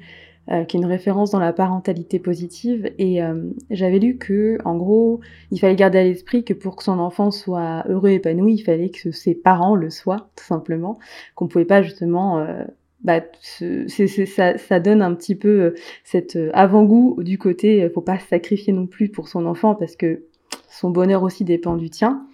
euh, 0.51 0.63
qui 0.63 0.77
est 0.77 0.79
une 0.79 0.86
référence 0.86 1.31
dans 1.31 1.39
la 1.39 1.53
parentalité 1.53 2.19
positive, 2.19 2.91
et 2.98 3.24
euh, 3.24 3.50
j'avais 3.69 4.00
lu 4.00 4.17
que, 4.17 4.57
en 4.65 4.75
gros, 4.75 5.22
il 5.51 5.60
fallait 5.60 5.75
garder 5.75 6.00
à 6.00 6.03
l'esprit 6.03 6.43
que 6.43 6.53
pour 6.53 6.75
que 6.75 6.84
son 6.84 7.00
enfant 7.00 7.31
soit 7.31 7.84
heureux 7.88 8.10
et 8.10 8.15
épanoui, 8.15 8.53
il 8.53 8.63
fallait 8.63 8.89
que 8.89 9.12
ses 9.12 9.34
parents 9.34 9.75
le 9.75 9.89
soient, 9.89 10.29
tout 10.36 10.43
simplement, 10.43 11.00
qu'on 11.36 11.48
pouvait 11.48 11.65
pas 11.65 11.81
justement 11.81 12.39
euh, 12.39 12.63
bah, 13.05 13.21
ça, 13.41 14.79
donne 14.79 15.01
un 15.01 15.15
petit 15.15 15.35
peu 15.35 15.74
cet 16.03 16.38
avant-goût 16.53 17.24
du 17.24 17.38
côté, 17.38 17.89
faut 17.93 18.01
pas 18.01 18.19
se 18.19 18.27
sacrifier 18.27 18.74
non 18.74 18.88
plus 18.88 19.09
pour 19.09 19.27
son 19.29 19.45
enfant 19.45 19.75
parce 19.75 19.95
que 19.95 20.24
son 20.69 20.89
bonheur 20.89 21.24
aussi 21.24 21.45
dépend 21.45 21.75
du 21.75 21.89
tien. 21.89 22.25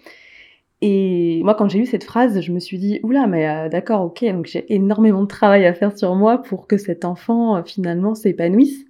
Et 0.82 1.42
moi, 1.44 1.54
quand 1.54 1.70
j'ai 1.70 1.80
eu 1.80 1.86
cette 1.86 2.04
phrase, 2.04 2.42
je 2.42 2.51
me 2.51 2.60
suis 2.60 2.80
dit, 2.80 3.00
oula, 3.04 3.28
mais 3.28 3.48
euh, 3.48 3.70
d'accord, 3.70 4.01
ok, 4.01 4.25
donc 4.25 4.48
j'ai 4.48 4.74
énormément 4.74 5.22
de 5.22 5.28
travail 5.28 5.66
à 5.66 5.74
faire 5.75 5.96
sur 5.96 6.16
moi 6.16 6.40
pour 6.40 6.66
que 6.66 6.78
cet 6.78 7.06
enfant, 7.06 7.58
euh, 7.58 7.63
finalement, 7.63 8.16
s'épanouisse 8.16 8.86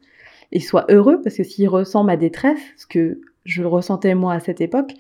et 0.54 0.62
soit 0.62 0.86
heureux, 0.90 1.22
parce 1.22 1.36
que 1.36 1.44
s'il 1.44 1.68
ressent 1.68 2.06
ma 2.06 2.16
détresse, 2.16 2.62
ce 2.78 2.88
que 2.88 3.20
je 3.44 3.64
ressentais 3.64 4.16
moi 4.16 4.34
à 4.34 4.40
cette 4.40 4.62
époque, 4.62 4.94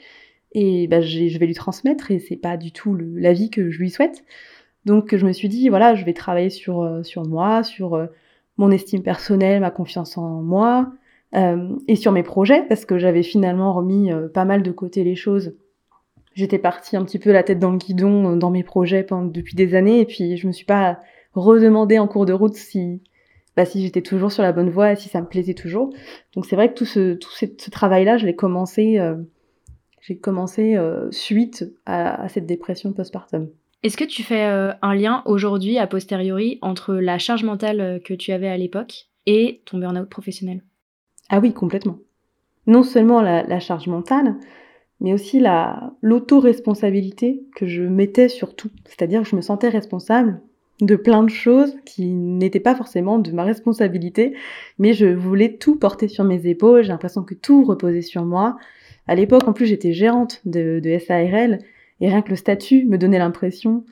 et 0.53 0.87
ben, 0.87 1.01
je 1.01 1.37
vais 1.37 1.45
lui 1.45 1.53
transmettre, 1.53 2.11
et 2.11 2.19
c'est 2.19 2.35
pas 2.35 2.57
du 2.57 2.73
tout 2.73 2.93
la 2.95 3.31
vie 3.31 3.49
que 3.49 3.69
je 3.71 3.79
lui 3.79 3.89
souhaite. 3.89 4.25
Donc 4.85 5.15
je 5.15 5.25
me 5.25 5.31
suis 5.31 5.49
dit, 5.49 5.69
voilà, 5.69 5.95
je 5.95 6.05
vais 6.05 6.13
travailler 6.13 6.49
sur, 6.49 6.81
euh, 6.81 7.03
sur 7.03 7.25
moi, 7.25 7.63
sur 7.63 8.07
mon 8.57 8.71
estime 8.71 9.03
personnelle, 9.03 9.61
ma 9.61 9.71
confiance 9.71 10.17
en 10.17 10.41
moi, 10.41 10.91
et 11.87 11.95
sur 11.95 12.11
mes 12.11 12.23
projets, 12.23 12.63
parce 12.67 12.83
que 12.83 12.97
j'avais 12.97 13.23
finalement 13.23 13.71
remis 13.73 14.11
pas 14.33 14.43
mal 14.43 14.63
de 14.63 14.71
côté 14.71 15.05
les 15.05 15.15
choses 15.15 15.53
J'étais 16.33 16.59
partie 16.59 16.95
un 16.95 17.03
petit 17.03 17.19
peu 17.19 17.31
la 17.31 17.43
tête 17.43 17.59
dans 17.59 17.71
le 17.71 17.77
guidon 17.77 18.31
euh, 18.31 18.35
dans 18.37 18.51
mes 18.51 18.63
projets 18.63 19.05
depuis 19.09 19.55
des 19.55 19.75
années 19.75 19.99
et 19.99 20.05
puis 20.05 20.37
je 20.37 20.47
me 20.47 20.51
suis 20.51 20.65
pas 20.65 20.99
redemandé 21.33 21.99
en 21.99 22.07
cours 22.07 22.25
de 22.25 22.33
route 22.33 22.55
si 22.55 23.01
bah, 23.57 23.65
si 23.65 23.81
j'étais 23.81 24.01
toujours 24.01 24.31
sur 24.31 24.43
la 24.43 24.53
bonne 24.53 24.69
voie 24.69 24.93
et 24.93 24.95
si 24.95 25.09
ça 25.09 25.19
me 25.19 25.27
plaisait 25.27 25.53
toujours. 25.53 25.93
Donc 26.33 26.45
c'est 26.45 26.55
vrai 26.55 26.69
que 26.69 26.75
tout 26.75 26.85
ce 26.85 27.15
tout 27.15 27.31
ce, 27.31 27.69
travail-là, 27.69 28.17
je 28.17 28.25
l'ai 28.25 28.35
commencé 28.35 28.97
euh, 28.97 29.15
j'ai 29.99 30.17
commencé 30.17 30.77
euh, 30.77 31.11
suite 31.11 31.69
à, 31.85 32.23
à, 32.23 32.29
cette 32.29 32.45
dépression 32.45 32.93
postpartum. 32.93 33.49
Est-ce 33.83 33.97
que 33.97 34.03
tu 34.03 34.21
fais 34.21 34.43
un 34.43 34.93
lien 34.93 35.23
aujourd'hui, 35.25 35.79
a 35.79 35.87
posteriori, 35.87 36.59
entre 36.61 36.93
la 36.93 37.17
charge 37.17 37.43
mentale 37.43 37.99
que 38.05 38.13
tu 38.13 38.31
avais 38.31 38.47
à 38.47 38.57
l'époque 38.57 39.07
et 39.25 39.61
ton 39.65 39.79
burn-out 39.79 40.07
professionnel? 40.07 40.61
Ah 41.29 41.39
oui, 41.39 41.51
complètement. 41.51 41.97
Non 42.67 42.83
seulement 42.83 43.21
la, 43.21 43.41
la 43.41 43.59
charge 43.59 43.87
mentale, 43.87 44.35
mais 44.99 45.13
aussi 45.13 45.39
la 45.39 45.93
l'auto-responsabilité 46.01 47.43
que 47.55 47.65
je 47.65 47.81
mettais 47.81 48.29
sur 48.29 48.55
tout. 48.55 48.69
C'est-à-dire 48.85 49.23
que 49.23 49.27
je 49.27 49.35
me 49.35 49.41
sentais 49.41 49.69
responsable 49.69 50.41
de 50.79 50.95
plein 50.95 51.23
de 51.23 51.29
choses 51.29 51.75
qui 51.85 52.05
n'étaient 52.05 52.59
pas 52.59 52.75
forcément 52.75 53.17
de 53.17 53.31
ma 53.31 53.43
responsabilité, 53.43 54.35
mais 54.77 54.93
je 54.93 55.07
voulais 55.07 55.57
tout 55.57 55.77
porter 55.77 56.07
sur 56.07 56.23
mes 56.23 56.47
épaules, 56.47 56.83
j'ai 56.83 56.89
l'impression 56.89 57.23
que 57.23 57.35
tout 57.35 57.63
reposait 57.63 58.01
sur 58.01 58.25
moi. 58.25 58.57
À 59.07 59.15
l'époque, 59.15 59.47
en 59.47 59.53
plus, 59.53 59.65
j'étais 59.65 59.93
gérante 59.93 60.41
de, 60.45 60.79
de 60.79 60.97
SARL, 60.99 61.59
et 62.01 62.09
rien 62.09 62.21
que 62.21 62.29
le 62.29 62.35
statut 62.35 62.85
me 62.85 62.97
donnait 62.97 63.19
l'impression 63.19 63.85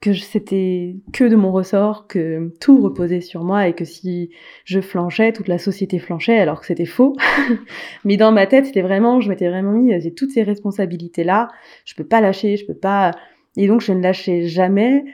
que 0.00 0.14
c'était 0.14 0.96
que 1.12 1.24
de 1.24 1.34
mon 1.34 1.50
ressort, 1.50 2.06
que 2.06 2.52
tout 2.60 2.80
reposait 2.80 3.20
sur 3.20 3.42
moi 3.42 3.66
et 3.66 3.72
que 3.72 3.84
si 3.84 4.30
je 4.64 4.80
flanchais, 4.80 5.32
toute 5.32 5.48
la 5.48 5.58
société 5.58 5.98
flanchait 5.98 6.38
alors 6.38 6.60
que 6.60 6.66
c'était 6.66 6.86
faux. 6.86 7.16
Mais 8.04 8.16
dans 8.16 8.30
ma 8.30 8.46
tête, 8.46 8.66
c'était 8.66 8.82
vraiment, 8.82 9.20
je 9.20 9.28
m'étais 9.28 9.48
vraiment 9.48 9.72
mis, 9.72 10.00
j'ai 10.00 10.14
toutes 10.14 10.30
ces 10.30 10.44
responsabilités 10.44 11.24
là, 11.24 11.48
je 11.84 11.94
peux 11.96 12.04
pas 12.04 12.20
lâcher, 12.20 12.56
je 12.56 12.64
peux 12.64 12.74
pas, 12.74 13.10
et 13.56 13.66
donc 13.66 13.80
je 13.80 13.92
ne 13.92 14.00
lâchais 14.00 14.46
jamais. 14.46 15.04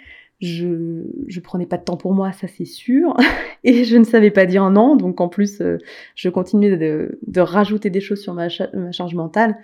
Je, 0.41 1.05
je 1.29 1.41
prenais 1.41 1.65
pas 1.65 1.79
de 1.79 1.85
temps 1.85 1.97
pour 1.97 2.13
moi, 2.13 2.33
ça 2.33 2.49
c'est 2.49 2.67
sûr, 2.67 3.17
et 3.65 3.85
je 3.85 3.97
ne 3.97 4.05
savais 4.05 4.33
pas 4.33 4.45
dire 4.45 4.69
non, 4.69 4.97
donc 4.97 5.21
en 5.23 5.29
plus 5.29 5.63
euh, 5.63 5.79
je 6.17 6.29
continuais 6.29 6.77
de, 6.77 7.19
de 7.27 7.41
rajouter 7.41 7.89
des 7.89 8.01
choses 8.01 8.21
sur 8.21 8.35
ma, 8.35 8.49
ma 8.75 8.93
charge 8.93 9.15
mentale, 9.15 9.57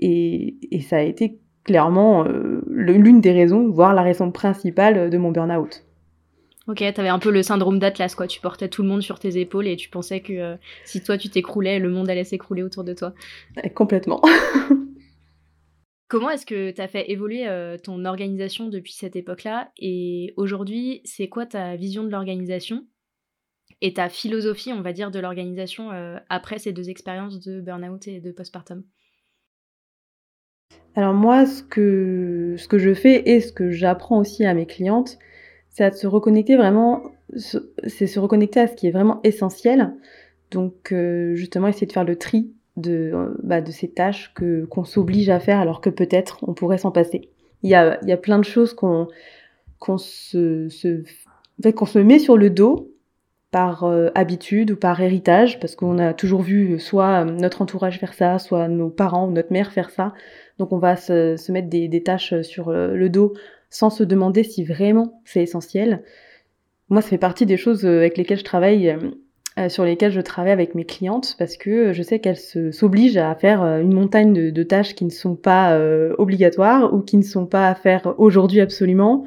et, 0.00 0.56
et 0.70 0.80
ça 0.80 0.98
a 0.98 1.02
été 1.02 1.40
clairement 1.64 2.24
euh, 2.26 2.62
l'une 2.68 3.20
des 3.20 3.32
raisons, 3.32 3.68
voire 3.70 3.94
la 3.94 4.02
raison 4.02 4.30
principale 4.30 5.10
de 5.10 5.18
mon 5.18 5.32
burn-out. 5.32 5.82
Ok, 6.66 6.78
t'avais 6.94 7.08
un 7.08 7.18
peu 7.18 7.30
le 7.30 7.42
syndrome 7.42 7.78
d'Atlas, 7.78 8.14
quoi. 8.14 8.26
Tu 8.26 8.40
portais 8.40 8.68
tout 8.68 8.82
le 8.82 8.88
monde 8.88 9.02
sur 9.02 9.18
tes 9.18 9.38
épaules 9.38 9.66
et 9.66 9.76
tu 9.76 9.90
pensais 9.90 10.20
que 10.20 10.32
euh, 10.32 10.56
si 10.84 11.02
toi 11.02 11.18
tu 11.18 11.28
t'écroulais, 11.28 11.78
le 11.78 11.90
monde 11.90 12.08
allait 12.08 12.24
s'écrouler 12.24 12.62
autour 12.62 12.84
de 12.84 12.94
toi. 12.94 13.12
complètement. 13.74 14.22
Comment 16.08 16.30
est-ce 16.30 16.46
que 16.46 16.70
t'as 16.70 16.86
fait 16.86 17.10
évoluer 17.10 17.48
euh, 17.48 17.76
ton 17.76 18.04
organisation 18.04 18.68
depuis 18.68 18.92
cette 18.92 19.16
époque-là? 19.16 19.72
Et 19.78 20.32
aujourd'hui, 20.36 21.00
c'est 21.04 21.28
quoi 21.28 21.44
ta 21.44 21.76
vision 21.76 22.04
de 22.04 22.10
l'organisation? 22.10 22.86
Et 23.80 23.92
ta 23.94 24.08
philosophie, 24.08 24.72
on 24.72 24.80
va 24.80 24.92
dire, 24.92 25.10
de 25.10 25.18
l'organisation 25.18 25.90
après 26.30 26.58
ces 26.58 26.72
deux 26.72 26.88
expériences 26.88 27.40
de 27.40 27.60
burn-out 27.60 28.06
et 28.06 28.20
de 28.20 28.30
postpartum? 28.32 28.84
Alors 30.96 31.14
moi, 31.14 31.46
ce 31.46 31.62
que, 31.62 32.54
ce 32.56 32.68
que 32.68 32.78
je 32.78 32.94
fais 32.94 33.30
et 33.30 33.40
ce 33.40 33.52
que 33.52 33.70
j'apprends 33.70 34.18
aussi 34.18 34.44
à 34.44 34.54
mes 34.54 34.66
clientes, 34.66 35.18
c'est 35.70 35.84
à 35.84 35.90
se 35.90 36.06
reconnecter 36.06 36.56
vraiment, 36.56 37.02
c'est 37.36 38.06
se 38.06 38.20
reconnecter 38.20 38.60
à 38.60 38.66
ce 38.68 38.74
qui 38.74 38.86
est 38.86 38.92
vraiment 38.92 39.20
essentiel. 39.24 39.94
Donc 40.50 40.92
euh, 40.92 41.34
justement, 41.34 41.66
essayer 41.66 41.86
de 41.86 41.92
faire 41.92 42.04
le 42.04 42.16
tri 42.16 42.52
de, 42.76 43.10
euh, 43.12 43.34
bah, 43.42 43.60
de 43.60 43.70
ces 43.70 43.88
tâches 43.88 44.32
que 44.34 44.64
qu'on 44.66 44.84
s'oblige 44.84 45.30
à 45.30 45.40
faire 45.40 45.58
alors 45.58 45.80
que 45.80 45.90
peut-être 45.90 46.38
on 46.46 46.54
pourrait 46.54 46.78
s'en 46.78 46.92
passer. 46.92 47.28
Il 47.62 47.70
y 47.70 47.74
a, 47.74 47.98
il 48.02 48.08
y 48.08 48.12
a 48.12 48.16
plein 48.16 48.38
de 48.38 48.44
choses 48.44 48.74
qu'on 48.74 49.08
qu'on 49.80 49.98
se, 49.98 50.68
se, 50.68 51.02
qu'on 51.70 51.86
se 51.86 51.98
met 51.98 52.18
sur 52.18 52.36
le 52.36 52.50
dos 52.50 52.90
par 53.50 53.84
euh, 53.84 54.08
habitude 54.14 54.72
ou 54.72 54.76
par 54.76 55.00
héritage, 55.00 55.60
parce 55.60 55.76
qu'on 55.76 55.98
a 55.98 56.14
toujours 56.14 56.42
vu 56.42 56.80
soit 56.80 57.24
notre 57.24 57.62
entourage 57.62 58.00
faire 58.00 58.14
ça, 58.14 58.38
soit 58.38 58.66
nos 58.68 58.90
parents 58.90 59.28
ou 59.28 59.30
notre 59.30 59.52
mère 59.52 59.72
faire 59.72 59.90
ça. 59.90 60.12
Donc 60.58 60.72
on 60.72 60.78
va 60.78 60.96
se, 60.96 61.50
mettre 61.52 61.68
des, 61.68 62.02
tâches 62.02 62.40
sur 62.42 62.70
le, 62.70 63.08
dos 63.08 63.34
sans 63.70 63.90
se 63.90 64.04
demander 64.04 64.44
si 64.44 64.64
vraiment 64.64 65.20
c'est 65.24 65.42
essentiel. 65.42 66.02
Moi, 66.90 67.02
ça 67.02 67.08
fait 67.08 67.18
partie 67.18 67.46
des 67.46 67.56
choses 67.56 67.84
euh, 67.84 67.98
avec 67.98 68.16
lesquelles 68.16 68.38
je 68.38 68.44
travaille, 68.44 68.96
euh, 69.58 69.68
sur 69.68 69.84
lesquelles 69.84 70.12
je 70.12 70.20
travaille 70.20 70.52
avec 70.52 70.74
mes 70.74 70.84
clientes, 70.84 71.34
parce 71.38 71.56
que 71.56 71.92
je 71.92 72.02
sais 72.02 72.20
qu'elles 72.20 72.38
s'obligent 72.72 73.16
à 73.16 73.34
faire 73.34 73.62
une 73.62 73.92
montagne 73.92 74.32
de, 74.32 74.50
de, 74.50 74.62
tâches 74.62 74.94
qui 74.94 75.04
ne 75.04 75.10
sont 75.10 75.34
pas 75.34 75.76
obligatoires 76.18 76.92
ou 76.94 77.00
qui 77.00 77.16
ne 77.16 77.22
sont 77.22 77.46
pas 77.46 77.68
à 77.68 77.74
faire 77.74 78.14
aujourd'hui 78.18 78.60
absolument, 78.60 79.24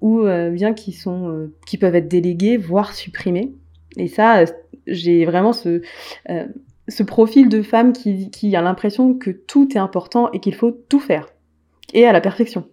ou 0.00 0.24
bien 0.50 0.74
qui 0.74 0.92
sont 0.92 1.48
qui 1.66 1.78
peuvent 1.78 1.94
être 1.94 2.08
déléguées, 2.08 2.56
voire 2.56 2.92
supprimées. 2.92 3.54
Et 3.96 4.08
ça, 4.08 4.44
j'ai 4.86 5.24
vraiment 5.24 5.52
ce, 5.52 5.80
ce 6.88 7.02
profil 7.02 7.48
de 7.48 7.62
femme 7.62 7.92
qui, 7.92 8.56
a 8.56 8.62
l'impression 8.62 9.14
que 9.14 9.30
tout 9.30 9.68
est 9.74 9.78
important 9.78 10.30
et 10.32 10.40
qu'il 10.40 10.54
faut 10.54 10.70
tout 10.70 11.00
faire. 11.00 11.28
Et 11.92 12.06
à 12.06 12.12
la 12.12 12.20
perfection. 12.20 12.64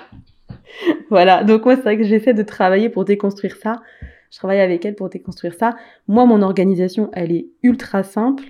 voilà, 1.10 1.44
donc 1.44 1.64
moi 1.64 1.76
c'est 1.76 1.82
vrai 1.82 1.96
que 1.96 2.04
j'essaie 2.04 2.34
de 2.34 2.42
travailler 2.42 2.88
pour 2.88 3.04
déconstruire 3.04 3.56
ça. 3.56 3.82
Je 4.30 4.38
travaille 4.38 4.60
avec 4.60 4.84
elle 4.84 4.94
pour 4.94 5.08
déconstruire 5.08 5.54
ça. 5.54 5.74
Moi, 6.06 6.26
mon 6.26 6.42
organisation, 6.42 7.10
elle 7.14 7.32
est 7.32 7.48
ultra 7.62 8.02
simple. 8.02 8.44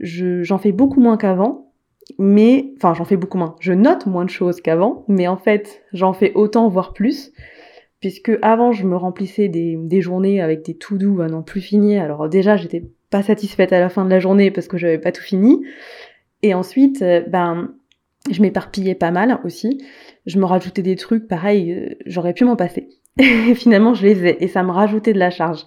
J'en 0.00 0.58
fais 0.58 0.72
beaucoup 0.72 1.00
moins 1.00 1.16
qu'avant, 1.16 1.72
mais 2.18 2.72
enfin 2.76 2.94
j'en 2.94 3.04
fais 3.04 3.16
beaucoup 3.16 3.38
moins. 3.38 3.54
Je 3.60 3.72
note 3.72 4.06
moins 4.06 4.24
de 4.24 4.30
choses 4.30 4.60
qu'avant, 4.60 5.04
mais 5.08 5.28
en 5.28 5.36
fait 5.36 5.82
j'en 5.92 6.12
fais 6.12 6.32
autant 6.34 6.68
voire 6.68 6.94
plus, 6.94 7.32
puisque 8.00 8.32
avant 8.42 8.72
je 8.72 8.86
me 8.86 8.96
remplissais 8.96 9.48
des, 9.48 9.76
des 9.78 10.00
journées 10.00 10.40
avec 10.40 10.64
des 10.64 10.74
to 10.74 10.96
do 10.96 11.20
à 11.20 11.28
n'en 11.28 11.42
plus 11.42 11.60
finir. 11.60 12.02
Alors 12.02 12.28
déjà 12.28 12.56
j'étais 12.56 12.84
pas 13.10 13.22
satisfaite 13.22 13.72
à 13.72 13.80
la 13.80 13.88
fin 13.88 14.04
de 14.04 14.10
la 14.10 14.20
journée 14.20 14.50
parce 14.50 14.68
que 14.68 14.78
j'avais 14.78 14.98
pas 14.98 15.12
tout 15.12 15.22
fini. 15.22 15.64
Et 16.42 16.54
ensuite, 16.54 17.02
euh, 17.02 17.20
ben, 17.26 17.74
je 18.30 18.40
m'éparpillais 18.40 18.94
pas 18.94 19.10
mal 19.10 19.40
aussi. 19.44 19.84
Je 20.26 20.38
me 20.38 20.44
rajoutais 20.44 20.82
des 20.82 20.96
trucs, 20.96 21.28
pareil, 21.28 21.72
euh, 21.72 21.94
j'aurais 22.06 22.34
pu 22.34 22.44
m'en 22.44 22.56
passer. 22.56 22.88
Et 23.18 23.54
finalement, 23.54 23.94
je 23.94 24.06
les 24.06 24.14
faisais 24.14 24.36
et 24.40 24.48
ça 24.48 24.62
me 24.62 24.70
rajoutait 24.70 25.12
de 25.12 25.18
la 25.18 25.30
charge. 25.30 25.66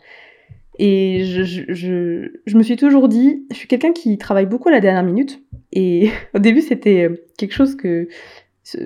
Et 0.79 1.23
je, 1.25 1.43
je, 1.43 2.31
je, 2.45 2.57
me 2.57 2.63
suis 2.63 2.77
toujours 2.77 3.07
dit, 3.07 3.45
je 3.51 3.55
suis 3.55 3.67
quelqu'un 3.67 3.91
qui 3.91 4.17
travaille 4.17 4.47
beaucoup 4.47 4.69
à 4.69 4.71
la 4.71 4.79
dernière 4.79 5.03
minute. 5.03 5.43
Et 5.71 6.09
au 6.33 6.39
début, 6.39 6.61
c'était 6.61 7.09
euh, 7.09 7.27
quelque 7.37 7.53
chose 7.53 7.75
que 7.75 8.07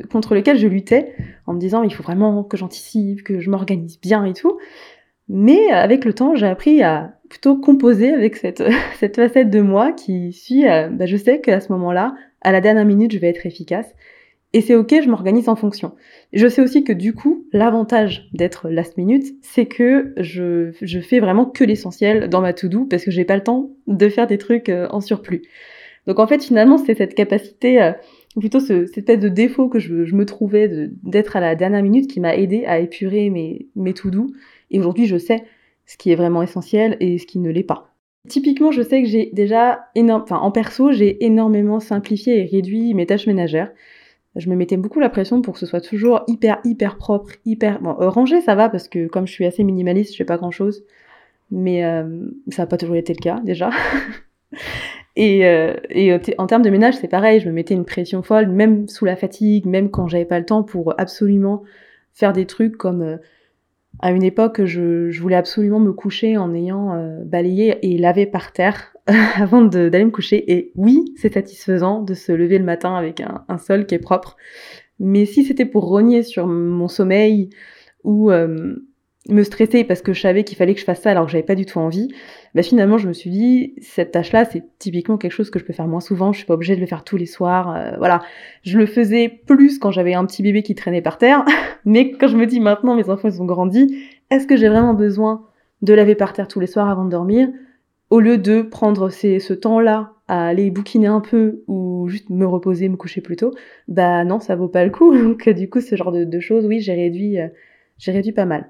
contre 0.10 0.34
lequel 0.34 0.58
je 0.58 0.66
luttais 0.66 1.14
en 1.46 1.54
me 1.54 1.60
disant 1.60 1.84
il 1.84 1.94
faut 1.94 2.02
vraiment 2.02 2.44
que 2.44 2.58
j'anticipe, 2.58 3.22
que 3.22 3.40
je 3.40 3.50
m'organise 3.52 4.02
bien 4.02 4.26
et 4.26 4.34
tout. 4.34 4.58
Mais 5.30 5.70
avec 5.70 6.04
le 6.04 6.14
temps, 6.14 6.36
j'ai 6.36 6.48
appris 6.48 6.82
à 6.82 7.17
plutôt 7.30 7.58
composer 7.58 8.12
avec 8.12 8.36
cette, 8.36 8.64
cette 9.00 9.16
facette 9.16 9.50
de 9.50 9.62
moi 9.62 9.92
qui 9.92 10.34
suit, 10.34 10.68
euh, 10.68 10.90
bah, 10.90 11.06
je 11.06 11.18
sais 11.18 11.42
qu'à 11.42 11.60
ce 11.60 11.72
moment-là, 11.72 12.16
à 12.42 12.52
la 12.52 12.62
dernière 12.62 12.86
minute, 12.86 13.12
je 13.12 13.20
vais 13.20 13.30
être 13.30 13.46
efficace. 13.46 13.94
Et 14.54 14.62
c'est 14.62 14.76
ok, 14.76 14.96
je 15.04 15.10
m'organise 15.10 15.50
en 15.50 15.56
fonction. 15.56 15.94
Je 16.32 16.48
sais 16.48 16.62
aussi 16.62 16.84
que 16.84 16.94
du 16.94 17.14
coup, 17.14 17.46
l'avantage 17.52 18.30
d'être 18.34 18.70
last 18.70 18.98
minute, 18.98 19.26
c'est 19.42 19.66
que 19.66 20.14
je, 20.18 20.72
je 20.82 21.00
fais 21.00 21.20
vraiment 21.20 21.46
que 21.46 21.64
l'essentiel 21.64 22.30
dans 22.30 22.42
ma 22.42 22.54
to-do 22.54 22.86
parce 22.86 23.04
que 23.04 23.12
j'ai 23.12 23.26
pas 23.26 23.36
le 23.36 23.44
temps 23.44 23.72
de 23.88 24.08
faire 24.08 24.26
des 24.26 24.38
trucs 24.38 24.70
euh, 24.70 24.88
en 24.90 25.02
surplus. 25.02 25.44
Donc 26.08 26.20
en 26.20 26.28
fait, 26.28 26.42
finalement, 26.42 26.78
c'est 26.78 26.96
cette 26.96 27.14
capacité, 27.14 27.82
euh, 27.82 27.92
plutôt 28.40 28.62
ce, 28.62 28.86
cette 28.86 28.98
espèce 29.00 29.20
de 29.20 29.28
défaut 29.28 29.68
que 29.68 29.80
je, 29.80 30.06
je 30.06 30.16
me 30.16 30.26
trouvais 30.26 30.90
d'être 31.04 31.36
à 31.36 31.42
la 31.42 31.56
dernière 31.56 31.84
minute 31.84 32.10
qui 32.10 32.22
m'a 32.22 32.36
aidé 32.36 32.64
à 32.66 32.80
épurer 32.80 33.30
mes, 33.30 33.68
mes 33.76 33.94
to-do. 33.94 34.32
Et 34.72 34.80
aujourd'hui, 34.80 35.08
je 35.08 35.18
sais 35.18 35.44
ce 35.88 35.98
qui 35.98 36.12
est 36.12 36.16
vraiment 36.16 36.44
essentiel 36.44 36.98
et 37.00 37.18
ce 37.18 37.26
qui 37.26 37.40
ne 37.40 37.50
l'est 37.50 37.64
pas. 37.64 37.94
Typiquement, 38.28 38.72
je 38.72 38.82
sais 38.82 39.02
que 39.02 39.08
j'ai 39.08 39.30
déjà 39.34 39.88
énorme, 39.96 40.24
enfin 40.24 40.38
en 40.38 40.52
perso, 40.52 40.92
j'ai 40.92 41.26
énormément 41.26 41.80
simplifié 41.80 42.42
et 42.42 42.46
réduit 42.46 42.94
mes 42.94 43.06
tâches 43.06 43.26
ménagères. 43.26 43.72
Je 44.36 44.50
me 44.50 44.56
mettais 44.56 44.78
beaucoup 44.78 45.00
la 45.00 45.10
pression 45.10 45.42
pour 45.42 45.54
que 45.54 45.60
ce 45.60 45.66
soit 45.66 45.82
toujours 45.82 46.24
hyper 46.28 46.60
hyper 46.64 46.98
propre, 46.98 47.32
hyper 47.46 47.82
bon 47.82 47.96
euh, 48.02 48.10
rangé 48.10 48.40
ça 48.42 48.54
va 48.54 48.70
parce 48.70 48.88
que 48.88 49.08
comme 49.08 49.26
je 49.26 49.32
suis 49.32 49.46
assez 49.46 49.64
minimaliste, 49.64 50.12
je 50.12 50.18
fais 50.18 50.26
pas 50.26 50.38
grand 50.38 50.52
chose, 50.52 50.84
mais 51.50 51.86
euh, 51.86 52.28
ça 52.50 52.64
n'a 52.64 52.68
pas 52.68 52.78
toujours 52.78 52.98
été 52.98 53.14
le 53.14 53.22
cas 53.22 53.40
déjà. 53.44 53.70
et, 55.16 55.46
euh, 55.48 55.74
et 55.90 56.14
en 56.38 56.48
termes 56.48 56.62
de 56.62 56.70
ménage, 56.70 56.96
c'est 56.98 57.08
pareil, 57.08 57.40
je 57.40 57.48
me 57.48 57.54
mettais 57.54 57.74
une 57.74 57.86
pression 57.86 58.22
folle, 58.22 58.48
même 58.48 58.90
sous 58.90 59.06
la 59.06 59.16
fatigue, 59.16 59.66
même 59.66 59.90
quand 59.90 60.08
j'avais 60.08 60.26
pas 60.26 60.38
le 60.38 60.46
temps 60.46 60.64
pour 60.64 60.94
absolument 61.00 61.64
faire 62.14 62.34
des 62.34 62.46
trucs 62.46 62.76
comme 62.78 63.20
à 64.00 64.12
une 64.12 64.24
époque, 64.24 64.64
je, 64.66 65.20
voulais 65.20 65.36
absolument 65.36 65.80
me 65.80 65.94
coucher 65.94 66.38
en 66.38 66.54
ayant 66.54 66.94
euh, 66.94 67.24
balayé 67.24 67.78
et 67.82 67.98
lavé 67.98 68.26
par 68.26 68.52
terre 68.52 68.96
avant 69.36 69.64
d'aller 69.64 70.06
me 70.06 70.12
coucher. 70.12 70.52
Et 70.52 70.72
oui, 70.76 71.14
c'est 71.16 71.34
satisfaisant 71.34 72.02
de 72.02 72.14
se 72.14 72.32
lever 72.32 72.60
le 72.60 72.66
matin 72.66 72.96
avec 72.96 73.22
un, 73.22 73.46
un 73.48 73.58
sol 73.58 73.86
qui 73.86 73.96
est 73.96 74.00
propre. 74.00 74.38
Mais 75.00 75.26
si 75.26 75.44
c'était 75.44 75.66
pour 75.66 75.88
rogner 75.88 76.24
sur 76.24 76.48
mon 76.48 76.88
sommeil 76.88 77.50
ou 78.04 78.32
euh, 78.32 78.76
me 79.30 79.44
stresser 79.44 79.84
parce 79.84 80.02
que 80.02 80.14
je 80.14 80.22
savais 80.22 80.44
qu'il 80.44 80.58
fallait 80.58 80.74
que 80.74 80.80
je 80.80 80.86
fasse 80.86 81.02
ça 81.02 81.12
alors 81.12 81.26
que 81.26 81.32
j'avais 81.32 81.44
pas 81.44 81.56
du 81.56 81.66
tout 81.66 81.80
envie, 81.80 82.10
bah 82.56 82.64
finalement 82.64 82.98
je 82.98 83.08
me 83.08 83.14
suis 83.14 83.30
dit 83.30 83.74
cette 83.82 84.12
tâche-là 84.12 84.46
c'est 84.46 84.64
typiquement 84.80 85.18
quelque 85.18 85.32
chose 85.32 85.50
que 85.50 85.60
je 85.60 85.66
peux 85.66 85.74
faire 85.74 85.88
moins 85.88 86.00
souvent, 86.00 86.32
je 86.32 86.38
suis 86.38 86.48
pas 86.48 86.54
obligée 86.54 86.76
de 86.76 86.82
le 86.82 86.88
faire 86.88 87.04
tous 87.04 87.18
les 87.18 87.26
soirs, 87.26 87.76
euh, 87.76 87.98
voilà. 87.98 88.22
Je 88.64 88.78
le 88.78 88.86
faisais 88.86 89.30
plus 89.30 89.80
quand 89.80 89.92
j'avais 89.92 90.14
un 90.14 90.26
petit 90.26 90.44
bébé 90.44 90.64
qui 90.64 90.76
traînait 90.76 91.02
par 91.02 91.18
terre, 91.18 91.46
mais 91.86 92.12
quand 92.12 92.28
je 92.28 92.38
me 92.38 92.46
dis 92.46 92.60
maintenant 92.60 92.96
mes 92.96 93.10
enfants 93.10 93.30
ils 93.30 93.42
ont 93.42 93.46
grandi, 93.46 93.98
est-ce 94.30 94.48
que 94.48 94.56
j'ai 94.56 94.70
vraiment 94.70 94.94
besoin 94.94 95.46
de 95.82 95.94
laver 95.94 96.16
par 96.16 96.34
terre 96.34 96.48
tous 96.48 96.60
les 96.60 96.68
soirs 96.68 96.90
avant 96.90 97.06
de 97.06 97.12
dormir? 97.12 97.50
Au 98.10 98.20
lieu 98.20 98.38
de 98.38 98.62
prendre 98.62 99.10
ce 99.10 99.54
temps-là 99.54 100.14
à 100.28 100.48
aller 100.48 100.72
bouquiner 100.72 101.08
un 101.08 101.22
peu 101.22 101.64
ou 101.68 102.08
juste 102.10 102.30
me 102.30 102.46
reposer, 102.46 102.90
me 102.90 102.98
coucher 102.98 103.22
plus 103.22 103.36
tôt, 103.36 103.52
bah 103.88 104.24
non, 104.26 104.40
ça 104.40 104.56
vaut 104.56 104.68
pas 104.68 104.86
le 104.86 104.92
coup. 104.92 105.16
Donc 105.18 105.48
du 105.50 105.70
coup, 105.70 105.82
ce 105.82 105.96
genre 105.96 106.12
de, 106.12 106.24
de 106.24 106.40
choses, 106.40 106.66
oui, 106.66 106.80
j'ai 106.80 106.94
réduit, 106.94 107.40
euh, 107.40 107.48
j'ai 107.98 108.12
réduit 108.12 108.34
pas 108.34 108.46
mal. 108.46 108.70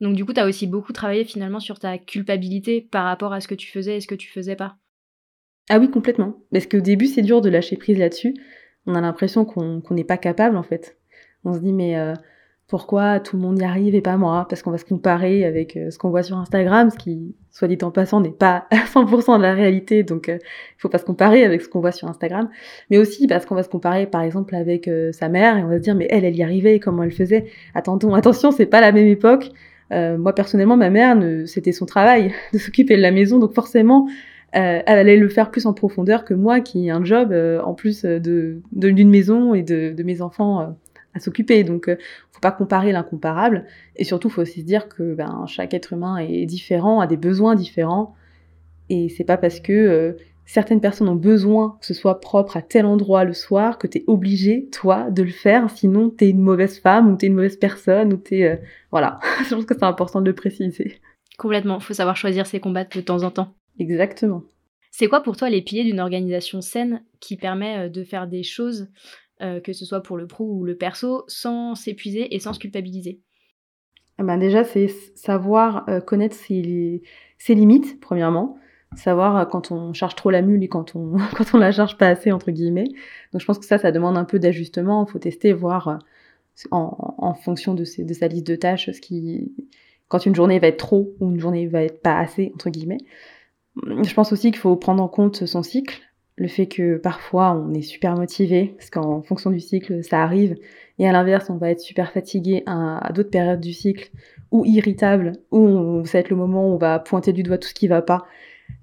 Donc 0.00 0.14
du 0.14 0.24
coup, 0.24 0.32
tu 0.32 0.40
as 0.40 0.46
aussi 0.46 0.66
beaucoup 0.66 0.92
travaillé 0.92 1.24
finalement 1.24 1.60
sur 1.60 1.78
ta 1.78 1.98
culpabilité 1.98 2.80
par 2.80 3.04
rapport 3.04 3.32
à 3.32 3.40
ce 3.40 3.48
que 3.48 3.54
tu 3.54 3.70
faisais 3.70 3.96
et 3.96 4.00
ce 4.00 4.06
que 4.06 4.14
tu 4.14 4.28
faisais 4.28 4.56
pas. 4.56 4.76
Ah 5.68 5.78
oui, 5.78 5.90
complètement. 5.90 6.36
Parce 6.52 6.66
qu'au 6.66 6.80
début, 6.80 7.06
c'est 7.06 7.22
dur 7.22 7.40
de 7.40 7.50
lâcher 7.50 7.76
prise 7.76 7.98
là-dessus. 7.98 8.34
On 8.86 8.94
a 8.94 9.00
l'impression 9.00 9.44
qu'on 9.44 9.82
n'est 9.90 10.04
pas 10.04 10.16
capable 10.16 10.56
en 10.56 10.62
fait. 10.62 10.96
On 11.44 11.52
se 11.52 11.58
dit 11.58 11.72
mais 11.72 11.98
euh, 11.98 12.14
pourquoi 12.68 13.20
tout 13.20 13.36
le 13.36 13.42
monde 13.42 13.58
y 13.58 13.64
arrive 13.64 13.94
et 13.94 14.00
pas 14.00 14.16
moi? 14.16 14.46
Parce 14.48 14.62
qu'on 14.62 14.70
va 14.70 14.78
se 14.78 14.84
comparer 14.84 15.44
avec 15.44 15.76
euh, 15.76 15.90
ce 15.90 15.98
qu'on 15.98 16.08
voit 16.08 16.22
sur 16.22 16.38
Instagram, 16.38 16.90
ce 16.90 16.96
qui, 16.96 17.36
soit 17.50 17.68
dit 17.68 17.76
en 17.82 17.90
passant, 17.90 18.20
n'est 18.20 18.30
pas 18.30 18.66
100% 18.72 19.36
de 19.36 19.42
la 19.42 19.52
réalité. 19.52 20.04
Donc 20.04 20.30
euh, 20.30 20.38
il 20.40 20.80
faut 20.80 20.88
pas 20.88 20.98
se 20.98 21.04
comparer 21.04 21.44
avec 21.44 21.60
ce 21.60 21.68
qu'on 21.68 21.80
voit 21.80 21.92
sur 21.92 22.08
Instagram. 22.08 22.48
Mais 22.88 22.96
aussi 22.96 23.26
parce 23.26 23.44
qu'on 23.44 23.56
va 23.56 23.62
se 23.62 23.68
comparer 23.68 24.06
par 24.06 24.22
exemple 24.22 24.54
avec 24.54 24.88
sa 25.12 25.28
mère 25.28 25.58
et 25.58 25.64
on 25.64 25.68
va 25.68 25.76
se 25.76 25.82
dire 25.82 25.96
mais 25.96 26.06
elle, 26.08 26.24
elle 26.24 26.36
y 26.36 26.42
arrivait, 26.42 26.80
comment 26.80 27.02
elle 27.02 27.12
faisait? 27.12 27.46
Attendons, 27.74 28.14
attention, 28.14 28.52
c'est 28.52 28.66
pas 28.66 28.80
la 28.80 28.92
même 28.92 29.08
époque. 29.08 29.50
Euh, 29.92 30.18
moi 30.18 30.34
personnellement, 30.34 30.76
ma 30.76 30.90
mère, 30.90 31.16
c'était 31.46 31.72
son 31.72 31.86
travail 31.86 32.32
de 32.52 32.58
s'occuper 32.58 32.96
de 32.96 33.02
la 33.02 33.10
maison, 33.10 33.38
donc 33.38 33.54
forcément, 33.54 34.06
euh, 34.56 34.80
elle 34.84 34.98
allait 34.98 35.16
le 35.16 35.28
faire 35.28 35.50
plus 35.50 35.66
en 35.66 35.72
profondeur 35.72 36.24
que 36.24 36.34
moi, 36.34 36.60
qui 36.60 36.86
ai 36.86 36.90
un 36.90 37.04
job 37.04 37.32
euh, 37.32 37.60
en 37.62 37.74
plus 37.74 38.04
d'une 38.04 39.10
maison 39.10 39.54
et 39.54 39.62
de, 39.62 39.92
de 39.92 40.02
mes 40.02 40.22
enfants 40.22 40.76
à 41.14 41.20
s'occuper. 41.20 41.64
Donc, 41.64 41.88
faut 42.32 42.40
pas 42.40 42.52
comparer 42.52 42.92
l'incomparable, 42.92 43.64
et 43.96 44.04
surtout, 44.04 44.28
faut 44.28 44.42
aussi 44.42 44.60
se 44.60 44.66
dire 44.66 44.88
que 44.88 45.14
ben, 45.14 45.44
chaque 45.46 45.74
être 45.74 45.92
humain 45.92 46.18
est 46.18 46.46
différent, 46.46 47.00
a 47.00 47.06
des 47.06 47.16
besoins 47.16 47.54
différents, 47.54 48.14
et 48.90 49.08
c'est 49.08 49.24
pas 49.24 49.36
parce 49.36 49.60
que 49.60 50.16
certaines 50.48 50.80
personnes 50.80 51.10
ont 51.10 51.14
besoin 51.14 51.76
que 51.78 51.86
ce 51.86 51.92
soit 51.92 52.20
propre 52.20 52.56
à 52.56 52.62
tel 52.62 52.86
endroit 52.86 53.24
le 53.24 53.34
soir, 53.34 53.76
que 53.76 53.86
tu 53.86 53.98
es 53.98 54.04
obligé, 54.06 54.66
toi, 54.72 55.10
de 55.10 55.22
le 55.22 55.30
faire, 55.30 55.68
sinon 55.68 56.10
tu 56.10 56.24
es 56.24 56.30
une 56.30 56.40
mauvaise 56.40 56.80
femme 56.80 57.12
ou 57.12 57.16
tu 57.18 57.26
es 57.26 57.28
une 57.28 57.34
mauvaise 57.34 57.58
personne 57.58 58.14
ou 58.14 58.16
tu 58.16 58.38
es... 58.38 58.44
Euh, 58.48 58.56
voilà, 58.90 59.20
je 59.48 59.54
pense 59.54 59.66
que 59.66 59.74
c'est 59.74 59.84
important 59.84 60.22
de 60.22 60.26
le 60.26 60.34
préciser. 60.34 61.00
Complètement, 61.36 61.80
faut 61.80 61.92
savoir 61.92 62.16
choisir 62.16 62.46
ses 62.46 62.60
combats 62.60 62.84
de 62.84 63.00
temps 63.02 63.24
en 63.24 63.30
temps. 63.30 63.54
Exactement. 63.78 64.42
C'est 64.90 65.06
quoi 65.06 65.22
pour 65.22 65.36
toi 65.36 65.50
les 65.50 65.60
piliers 65.60 65.84
d'une 65.84 66.00
organisation 66.00 66.62
saine 66.62 67.04
qui 67.20 67.36
permet 67.36 67.86
euh, 67.86 67.88
de 67.90 68.02
faire 68.02 68.26
des 68.26 68.42
choses, 68.42 68.88
euh, 69.42 69.60
que 69.60 69.74
ce 69.74 69.84
soit 69.84 70.02
pour 70.02 70.16
le 70.16 70.26
pro 70.26 70.50
ou 70.50 70.64
le 70.64 70.76
perso, 70.76 71.24
sans 71.28 71.74
s'épuiser 71.74 72.34
et 72.34 72.38
sans 72.38 72.54
se 72.54 72.58
culpabiliser? 72.58 73.20
Ah 74.16 74.24
ben 74.24 74.38
Déjà, 74.38 74.64
c'est 74.64 74.88
savoir 75.14 75.86
connaître 76.06 76.34
ses, 76.34 77.02
ses 77.36 77.54
limites, 77.54 78.00
premièrement 78.00 78.58
savoir 78.96 79.36
euh, 79.36 79.44
quand 79.44 79.70
on 79.70 79.92
charge 79.92 80.14
trop 80.14 80.30
la 80.30 80.42
mule 80.42 80.62
et 80.62 80.68
quand 80.68 80.96
on 80.96 81.16
quand 81.36 81.54
on 81.54 81.58
la 81.58 81.72
charge 81.72 81.96
pas 81.96 82.08
assez 82.08 82.32
entre 82.32 82.50
guillemets. 82.50 82.88
Donc 83.32 83.40
je 83.40 83.46
pense 83.46 83.58
que 83.58 83.64
ça, 83.64 83.78
ça 83.78 83.92
demande 83.92 84.16
un 84.16 84.24
peu 84.24 84.38
d'ajustement. 84.38 85.04
Il 85.06 85.10
faut 85.10 85.18
tester, 85.18 85.52
voir 85.52 85.88
euh, 85.88 85.96
en, 86.70 87.14
en 87.18 87.34
fonction 87.34 87.74
de, 87.74 87.84
ses, 87.84 88.04
de 88.04 88.14
sa 88.14 88.28
liste 88.28 88.46
de 88.46 88.56
tâches, 88.56 88.90
ce 88.90 89.00
qui 89.00 89.52
quand 90.08 90.24
une 90.24 90.34
journée 90.34 90.58
va 90.58 90.68
être 90.68 90.78
trop 90.78 91.14
ou 91.20 91.30
une 91.30 91.38
journée 91.38 91.66
va 91.66 91.82
être 91.82 92.00
pas 92.02 92.18
assez 92.18 92.50
entre 92.54 92.70
guillemets. 92.70 92.98
Je 93.76 94.12
pense 94.14 94.32
aussi 94.32 94.50
qu'il 94.50 94.60
faut 94.60 94.74
prendre 94.76 95.02
en 95.02 95.08
compte 95.08 95.46
son 95.46 95.62
cycle, 95.62 96.00
le 96.36 96.48
fait 96.48 96.66
que 96.66 96.96
parfois 96.96 97.52
on 97.52 97.74
est 97.74 97.82
super 97.82 98.16
motivé 98.16 98.74
parce 98.76 98.90
qu'en 98.90 99.22
fonction 99.22 99.50
du 99.50 99.60
cycle 99.60 100.02
ça 100.02 100.22
arrive 100.22 100.56
et 100.98 101.08
à 101.08 101.12
l'inverse 101.12 101.50
on 101.50 101.56
va 101.56 101.70
être 101.70 101.80
super 101.80 102.12
fatigué 102.12 102.62
à, 102.66 103.12
d'autres 103.12 103.30
périodes 103.30 103.60
du 103.60 103.72
cycle 103.72 104.10
ou 104.50 104.64
irritable 104.64 105.32
ou 105.50 106.02
ça 106.06 106.18
va 106.18 106.20
être 106.20 106.30
le 106.30 106.36
moment 106.36 106.70
où 106.70 106.74
on 106.74 106.78
va 106.78 106.98
pointer 106.98 107.32
du 107.32 107.42
doigt 107.42 107.58
tout 107.58 107.68
ce 107.68 107.74
qui 107.74 107.88
va 107.88 108.02
pas 108.02 108.24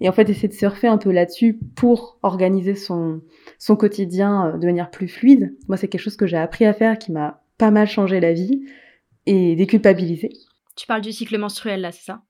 et 0.01 0.09
en 0.09 0.11
fait, 0.11 0.29
essayer 0.29 0.47
de 0.47 0.53
surfer 0.53 0.87
un 0.87 0.97
peu 0.97 1.11
là-dessus 1.11 1.57
pour 1.75 2.19
organiser 2.21 2.75
son, 2.75 3.21
son 3.59 3.75
quotidien 3.75 4.47
euh, 4.47 4.57
de 4.57 4.65
manière 4.65 4.91
plus 4.91 5.07
fluide. 5.07 5.55
Moi, 5.67 5.77
c'est 5.77 5.87
quelque 5.87 6.01
chose 6.01 6.17
que 6.17 6.27
j'ai 6.27 6.37
appris 6.37 6.65
à 6.65 6.73
faire 6.73 6.97
qui 6.97 7.11
m'a 7.11 7.41
pas 7.57 7.71
mal 7.71 7.87
changé 7.87 8.19
la 8.19 8.33
vie 8.33 8.65
et 9.25 9.55
déculpabiliser. 9.55 10.29
Tu 10.75 10.87
parles 10.87 11.01
du 11.01 11.11
cycle 11.11 11.37
menstruel 11.37 11.81
là, 11.81 11.91
c'est 11.91 12.03
ça? 12.03 12.21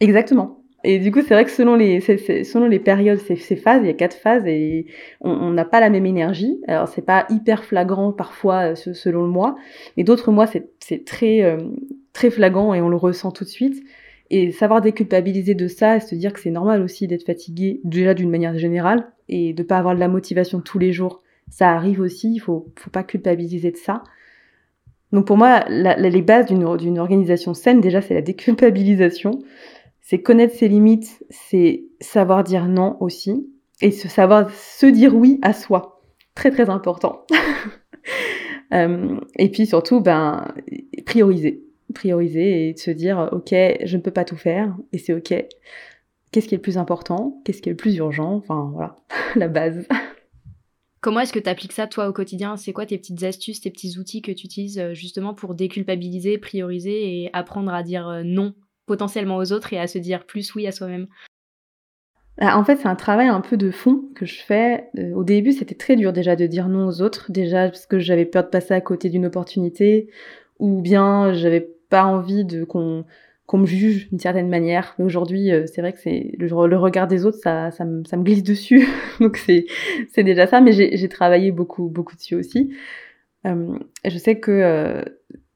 Exactement. 0.00 0.58
Et 0.84 0.98
du 0.98 1.12
coup, 1.12 1.20
c'est 1.20 1.34
vrai 1.34 1.44
que 1.44 1.50
selon 1.50 1.76
les, 1.76 2.00
selon 2.00 2.66
les 2.66 2.80
périodes, 2.80 3.20
ces, 3.20 3.36
ces 3.36 3.54
phases, 3.54 3.82
il 3.84 3.86
y 3.86 3.90
a 3.90 3.94
quatre 3.94 4.16
phases 4.16 4.44
et 4.46 4.86
on 5.20 5.50
n'a 5.50 5.64
pas 5.64 5.78
la 5.78 5.90
même 5.90 6.06
énergie. 6.06 6.60
Alors, 6.66 6.88
c'est 6.88 7.02
pas 7.02 7.26
hyper 7.30 7.64
flagrant 7.64 8.12
parfois 8.12 8.72
euh, 8.72 8.74
selon 8.74 9.22
le 9.22 9.28
mois, 9.28 9.54
mais 9.96 10.02
d'autres 10.02 10.32
mois, 10.32 10.46
c'est 10.46 11.04
très, 11.04 11.42
euh, 11.42 11.58
très 12.12 12.30
flagrant 12.30 12.74
et 12.74 12.80
on 12.80 12.88
le 12.88 12.96
ressent 12.96 13.30
tout 13.30 13.44
de 13.44 13.48
suite. 13.48 13.84
Et 14.32 14.50
savoir 14.50 14.80
déculpabiliser 14.80 15.54
de 15.54 15.68
ça 15.68 15.96
et 15.96 16.00
se 16.00 16.14
dire 16.14 16.32
que 16.32 16.40
c'est 16.40 16.50
normal 16.50 16.80
aussi 16.80 17.06
d'être 17.06 17.26
fatigué, 17.26 17.82
déjà 17.84 18.14
d'une 18.14 18.30
manière 18.30 18.56
générale, 18.56 19.12
et 19.28 19.52
de 19.52 19.62
pas 19.62 19.76
avoir 19.76 19.94
de 19.94 20.00
la 20.00 20.08
motivation 20.08 20.62
tous 20.62 20.78
les 20.78 20.90
jours. 20.90 21.22
Ça 21.50 21.70
arrive 21.70 22.00
aussi, 22.00 22.32
il 22.32 22.38
faut, 22.38 22.72
faut 22.76 22.90
pas 22.90 23.02
culpabiliser 23.02 23.70
de 23.70 23.76
ça. 23.76 24.02
Donc 25.12 25.26
pour 25.26 25.36
moi, 25.36 25.66
les 25.68 26.22
bases 26.22 26.46
d'une 26.46 26.98
organisation 26.98 27.52
saine, 27.52 27.82
déjà, 27.82 28.00
c'est 28.00 28.14
la 28.14 28.22
déculpabilisation. 28.22 29.38
C'est 30.00 30.22
connaître 30.22 30.54
ses 30.54 30.68
limites, 30.68 31.22
c'est 31.28 31.84
savoir 32.00 32.42
dire 32.42 32.68
non 32.68 32.96
aussi, 33.00 33.46
et 33.82 33.90
se 33.90 34.08
savoir 34.08 34.50
se 34.50 34.86
dire 34.86 35.14
oui 35.14 35.38
à 35.42 35.52
soi. 35.52 36.00
Très 36.34 36.50
très 36.50 36.70
important. 36.70 37.26
Euh, 38.72 39.20
et 39.36 39.50
puis 39.50 39.66
surtout, 39.66 40.00
ben, 40.00 40.48
prioriser. 41.04 41.62
Prioriser 41.92 42.68
et 42.68 42.76
se 42.76 42.90
dire, 42.90 43.28
ok, 43.32 43.50
je 43.50 43.96
ne 43.96 44.02
peux 44.02 44.10
pas 44.10 44.24
tout 44.24 44.36
faire, 44.36 44.76
et 44.92 44.98
c'est 44.98 45.12
ok. 45.12 45.34
Qu'est-ce 46.30 46.48
qui 46.48 46.54
est 46.54 46.58
le 46.58 46.62
plus 46.62 46.78
important? 46.78 47.40
Qu'est-ce 47.44 47.60
qui 47.60 47.68
est 47.68 47.72
le 47.72 47.76
plus 47.76 47.96
urgent? 47.96 48.34
Enfin 48.34 48.70
voilà, 48.72 48.96
la 49.36 49.48
base. 49.48 49.86
Comment 51.02 51.20
est-ce 51.20 51.32
que 51.32 51.40
tu 51.40 51.50
appliques 51.50 51.72
ça 51.72 51.86
toi 51.86 52.08
au 52.08 52.12
quotidien? 52.12 52.56
C'est 52.56 52.72
quoi 52.72 52.86
tes 52.86 52.96
petites 52.96 53.24
astuces, 53.24 53.60
tes 53.60 53.70
petits 53.70 53.98
outils 53.98 54.22
que 54.22 54.30
tu 54.30 54.46
utilises 54.46 54.78
euh, 54.78 54.94
justement 54.94 55.34
pour 55.34 55.54
déculpabiliser, 55.54 56.38
prioriser 56.38 57.22
et 57.22 57.30
apprendre 57.32 57.74
à 57.74 57.82
dire 57.82 58.08
euh, 58.08 58.22
non 58.24 58.54
potentiellement 58.86 59.36
aux 59.36 59.52
autres 59.52 59.72
et 59.72 59.78
à 59.78 59.86
se 59.86 59.98
dire 59.98 60.24
plus 60.26 60.54
oui 60.54 60.66
à 60.66 60.72
soi-même? 60.72 61.08
Ah, 62.38 62.56
en 62.56 62.64
fait, 62.64 62.76
c'est 62.76 62.88
un 62.88 62.94
travail 62.94 63.28
un 63.28 63.40
peu 63.40 63.56
de 63.56 63.70
fond 63.70 64.04
que 64.14 64.24
je 64.26 64.40
fais. 64.42 64.88
Euh, 64.96 65.12
au 65.12 65.24
début, 65.24 65.52
c'était 65.52 65.74
très 65.74 65.96
dur 65.96 66.12
déjà 66.12 66.36
de 66.36 66.46
dire 66.46 66.68
non 66.68 66.86
aux 66.86 67.02
autres, 67.02 67.30
déjà 67.30 67.68
parce 67.68 67.86
que 67.86 67.98
j'avais 67.98 68.24
peur 68.24 68.44
de 68.44 68.48
passer 68.48 68.72
à 68.72 68.80
côté 68.80 69.10
d'une 69.10 69.26
opportunité, 69.26 70.08
ou 70.58 70.80
bien 70.80 71.34
j'avais 71.34 71.68
pas 71.92 72.04
envie 72.04 72.46
de 72.46 72.64
qu'on 72.64 73.04
qu'on 73.44 73.58
me 73.58 73.66
juge 73.66 74.08
d'une 74.08 74.18
certaine 74.18 74.48
manière. 74.48 74.94
Mais 74.98 75.04
aujourd'hui, 75.04 75.52
euh, 75.52 75.66
c'est 75.66 75.82
vrai 75.82 75.92
que 75.92 75.98
c'est 75.98 76.32
le, 76.38 76.76
regard 76.78 77.06
des 77.06 77.26
autres, 77.26 77.36
ça, 77.38 77.70
ça, 77.70 77.84
me, 77.84 78.22
glisse 78.22 78.42
dessus. 78.42 78.88
Donc 79.20 79.36
c'est, 79.36 79.66
c'est 80.10 80.24
déjà 80.24 80.46
ça. 80.46 80.62
Mais 80.62 80.72
j'ai, 80.72 81.08
travaillé 81.08 81.52
beaucoup, 81.52 81.88
beaucoup 81.88 82.16
dessus 82.16 82.34
aussi. 82.34 82.72
Euh, 83.46 83.76
je 84.06 84.16
sais 84.16 84.36
que 84.36 84.50
euh, 84.52 85.02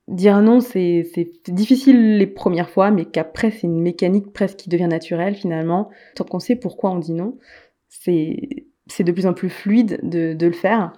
dire 0.09 0.42
non, 0.42 0.61
c'est, 0.61 1.07
difficile 1.49 2.18
les 2.18 2.27
premières 2.27 2.68
fois, 2.68 2.90
mais 2.90 3.07
qu'après, 3.07 3.51
c'est 3.51 3.66
une 3.66 3.81
mécanique 3.81 4.31
presque 4.31 4.59
qui 4.59 4.68
devient 4.68 4.88
naturelle 4.88 5.35
finalement. 5.35 5.88
Tant 6.16 6.25
qu'on 6.25 6.40
sait 6.40 6.57
pourquoi 6.57 6.90
on 6.90 6.99
dit 6.99 7.14
non, 7.14 7.38
c'est, 7.88 8.66
c'est 8.88 9.05
de 9.05 9.12
plus 9.12 9.27
en 9.27 9.33
plus 9.33 9.49
fluide 9.49 10.01
de, 10.03 10.35
de 10.35 10.46
le 10.46 10.53
faire. 10.53 10.92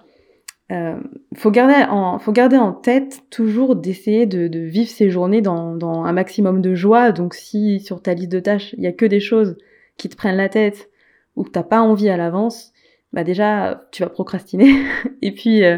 Euh, 0.71 0.99
faut 1.35 1.49
garder 1.49 1.83
en 1.89 2.19
faut 2.19 2.31
garder 2.31 2.57
en 2.57 2.73
tête 2.73 3.23
toujours 3.31 3.75
d'essayer 3.75 4.27
de, 4.27 4.47
de, 4.47 4.59
vivre 4.59 4.89
ces 4.89 5.09
journées 5.09 5.41
dans, 5.41 5.75
dans, 5.75 6.03
un 6.03 6.13
maximum 6.13 6.61
de 6.61 6.75
joie. 6.75 7.11
Donc 7.11 7.33
si 7.33 7.79
sur 7.79 8.03
ta 8.03 8.13
liste 8.13 8.31
de 8.31 8.39
tâches 8.39 8.75
il 8.77 8.83
y 8.83 8.87
a 8.87 8.91
que 8.91 9.05
des 9.05 9.19
choses 9.19 9.57
qui 9.97 10.09
te 10.09 10.15
prennent 10.15 10.37
la 10.37 10.49
tête 10.49 10.91
ou 11.35 11.43
que 11.43 11.49
t'as 11.49 11.63
pas 11.63 11.81
envie 11.81 12.09
à 12.09 12.17
l'avance, 12.17 12.71
bah 13.13 13.23
déjà 13.23 13.87
tu 13.91 14.03
vas 14.03 14.09
procrastiner 14.09 14.75
et 15.23 15.31
puis 15.31 15.63
euh, 15.63 15.77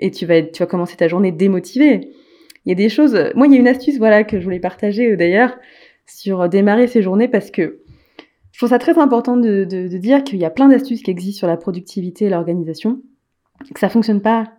et 0.00 0.10
tu 0.10 0.26
vas 0.26 0.42
tu 0.42 0.60
vas 0.60 0.66
commencer 0.66 0.96
ta 0.96 1.06
journée 1.06 1.30
démotivée. 1.30 2.10
Il 2.64 2.70
y 2.70 2.72
a 2.72 2.74
des 2.74 2.88
choses. 2.88 3.16
Moi 3.36 3.46
il 3.46 3.52
y 3.52 3.56
a 3.56 3.60
une 3.60 3.68
astuce 3.68 3.98
voilà 3.98 4.24
que 4.24 4.40
je 4.40 4.44
voulais 4.44 4.60
partager 4.60 5.12
euh, 5.12 5.16
d'ailleurs 5.16 5.56
sur 6.06 6.48
démarrer 6.48 6.88
ces 6.88 7.00
journées 7.00 7.28
parce 7.28 7.52
que 7.52 7.80
je 8.50 8.58
trouve 8.58 8.70
ça 8.70 8.78
très 8.80 8.98
important 8.98 9.36
de, 9.36 9.64
de, 9.64 9.86
de 9.86 9.98
dire 9.98 10.24
qu'il 10.24 10.38
y 10.38 10.44
a 10.44 10.50
plein 10.50 10.68
d'astuces 10.68 11.02
qui 11.02 11.10
existent 11.12 11.38
sur 11.38 11.46
la 11.46 11.56
productivité 11.56 12.24
et 12.24 12.28
l'organisation 12.28 13.02
que 13.72 13.80
ça 13.80 13.88
fonctionne 13.88 14.20
pas 14.20 14.52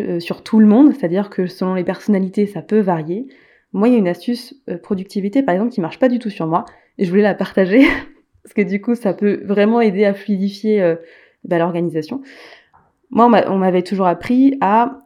euh, 0.00 0.18
sur 0.20 0.42
tout 0.42 0.58
le 0.58 0.66
monde, 0.66 0.92
c'est-à-dire 0.92 1.30
que 1.30 1.46
selon 1.46 1.74
les 1.74 1.84
personnalités, 1.84 2.46
ça 2.46 2.62
peut 2.62 2.80
varier. 2.80 3.28
Moi, 3.72 3.88
il 3.88 3.92
y 3.92 3.94
a 3.94 3.98
une 3.98 4.08
astuce 4.08 4.54
euh, 4.68 4.78
productivité, 4.78 5.42
par 5.42 5.54
exemple, 5.54 5.72
qui 5.72 5.80
marche 5.80 5.98
pas 5.98 6.08
du 6.08 6.18
tout 6.18 6.30
sur 6.30 6.46
moi, 6.46 6.64
et 6.98 7.04
je 7.04 7.10
voulais 7.10 7.22
la 7.22 7.34
partager 7.34 7.82
parce 8.42 8.54
que 8.54 8.62
du 8.62 8.80
coup, 8.80 8.94
ça 8.94 9.14
peut 9.14 9.42
vraiment 9.44 9.80
aider 9.80 10.04
à 10.04 10.14
fluidifier 10.14 10.82
euh, 10.82 10.96
bah, 11.44 11.58
l'organisation. 11.58 12.22
Moi, 13.10 13.30
on 13.48 13.58
m'avait 13.58 13.82
toujours 13.82 14.06
appris 14.06 14.58
à 14.60 14.98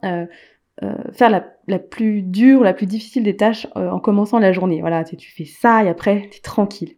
faire 1.12 1.28
la, 1.28 1.78
plus 1.78 2.22
dure, 2.22 2.62
la 2.62 2.72
plus 2.72 2.86
difficile 2.86 3.22
des 3.22 3.36
tâches 3.36 3.66
en 3.74 3.98
commençant 3.98 4.38
la 4.38 4.52
journée. 4.52 4.80
Voilà, 4.80 5.04
tu 5.04 5.30
fais 5.30 5.44
ça 5.44 5.84
et 5.84 5.88
après, 5.88 6.28
tu 6.30 6.38
es 6.38 6.40
tranquille. 6.40 6.94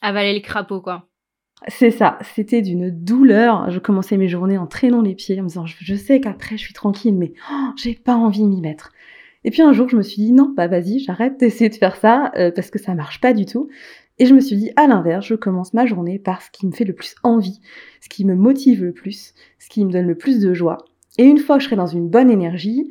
Avaler 0.00 0.32
le 0.32 0.40
crapaud, 0.40 0.80
quoi. 0.80 1.06
C'est 1.68 1.90
ça, 1.90 2.18
c'était 2.34 2.60
d'une 2.60 2.90
douleur. 2.90 3.70
Je 3.70 3.78
commençais 3.78 4.16
mes 4.16 4.28
journées 4.28 4.58
en 4.58 4.66
traînant 4.66 5.00
les 5.00 5.14
pieds, 5.14 5.40
en 5.40 5.44
me 5.44 5.48
disant 5.48 5.64
je, 5.66 5.94
sais 5.94 6.20
qu'après 6.20 6.58
je 6.58 6.62
suis 6.62 6.74
tranquille, 6.74 7.14
mais 7.16 7.32
oh, 7.50 7.68
j'ai 7.76 7.94
pas 7.94 8.16
envie 8.16 8.42
de 8.42 8.48
m'y 8.48 8.60
mettre. 8.60 8.92
Et 9.44 9.50
puis 9.50 9.62
un 9.62 9.72
jour, 9.72 9.88
je 9.88 9.96
me 9.96 10.02
suis 10.02 10.22
dit 10.22 10.32
non, 10.32 10.52
bah 10.54 10.68
vas-y, 10.68 10.98
j'arrête 10.98 11.38
d'essayer 11.38 11.70
de 11.70 11.74
faire 11.74 11.96
ça 11.96 12.32
euh, 12.36 12.50
parce 12.50 12.70
que 12.70 12.78
ça 12.78 12.94
marche 12.94 13.20
pas 13.20 13.32
du 13.32 13.46
tout. 13.46 13.68
Et 14.18 14.26
je 14.26 14.34
me 14.34 14.40
suis 14.40 14.56
dit 14.56 14.70
à 14.76 14.86
l'inverse, 14.86 15.26
je 15.26 15.34
commence 15.34 15.74
ma 15.74 15.86
journée 15.86 16.18
par 16.18 16.42
ce 16.42 16.50
qui 16.50 16.66
me 16.66 16.72
fait 16.72 16.84
le 16.84 16.92
plus 16.92 17.14
envie, 17.22 17.60
ce 18.00 18.08
qui 18.08 18.24
me 18.24 18.34
motive 18.34 18.84
le 18.84 18.92
plus, 18.92 19.34
ce 19.58 19.68
qui 19.68 19.84
me 19.84 19.90
donne 19.90 20.06
le 20.06 20.16
plus 20.16 20.40
de 20.40 20.52
joie. 20.52 20.78
Et 21.18 21.24
une 21.24 21.38
fois 21.38 21.56
que 21.56 21.62
je 21.62 21.68
serai 21.68 21.76
dans 21.76 21.86
une 21.86 22.08
bonne 22.08 22.30
énergie, 22.30 22.90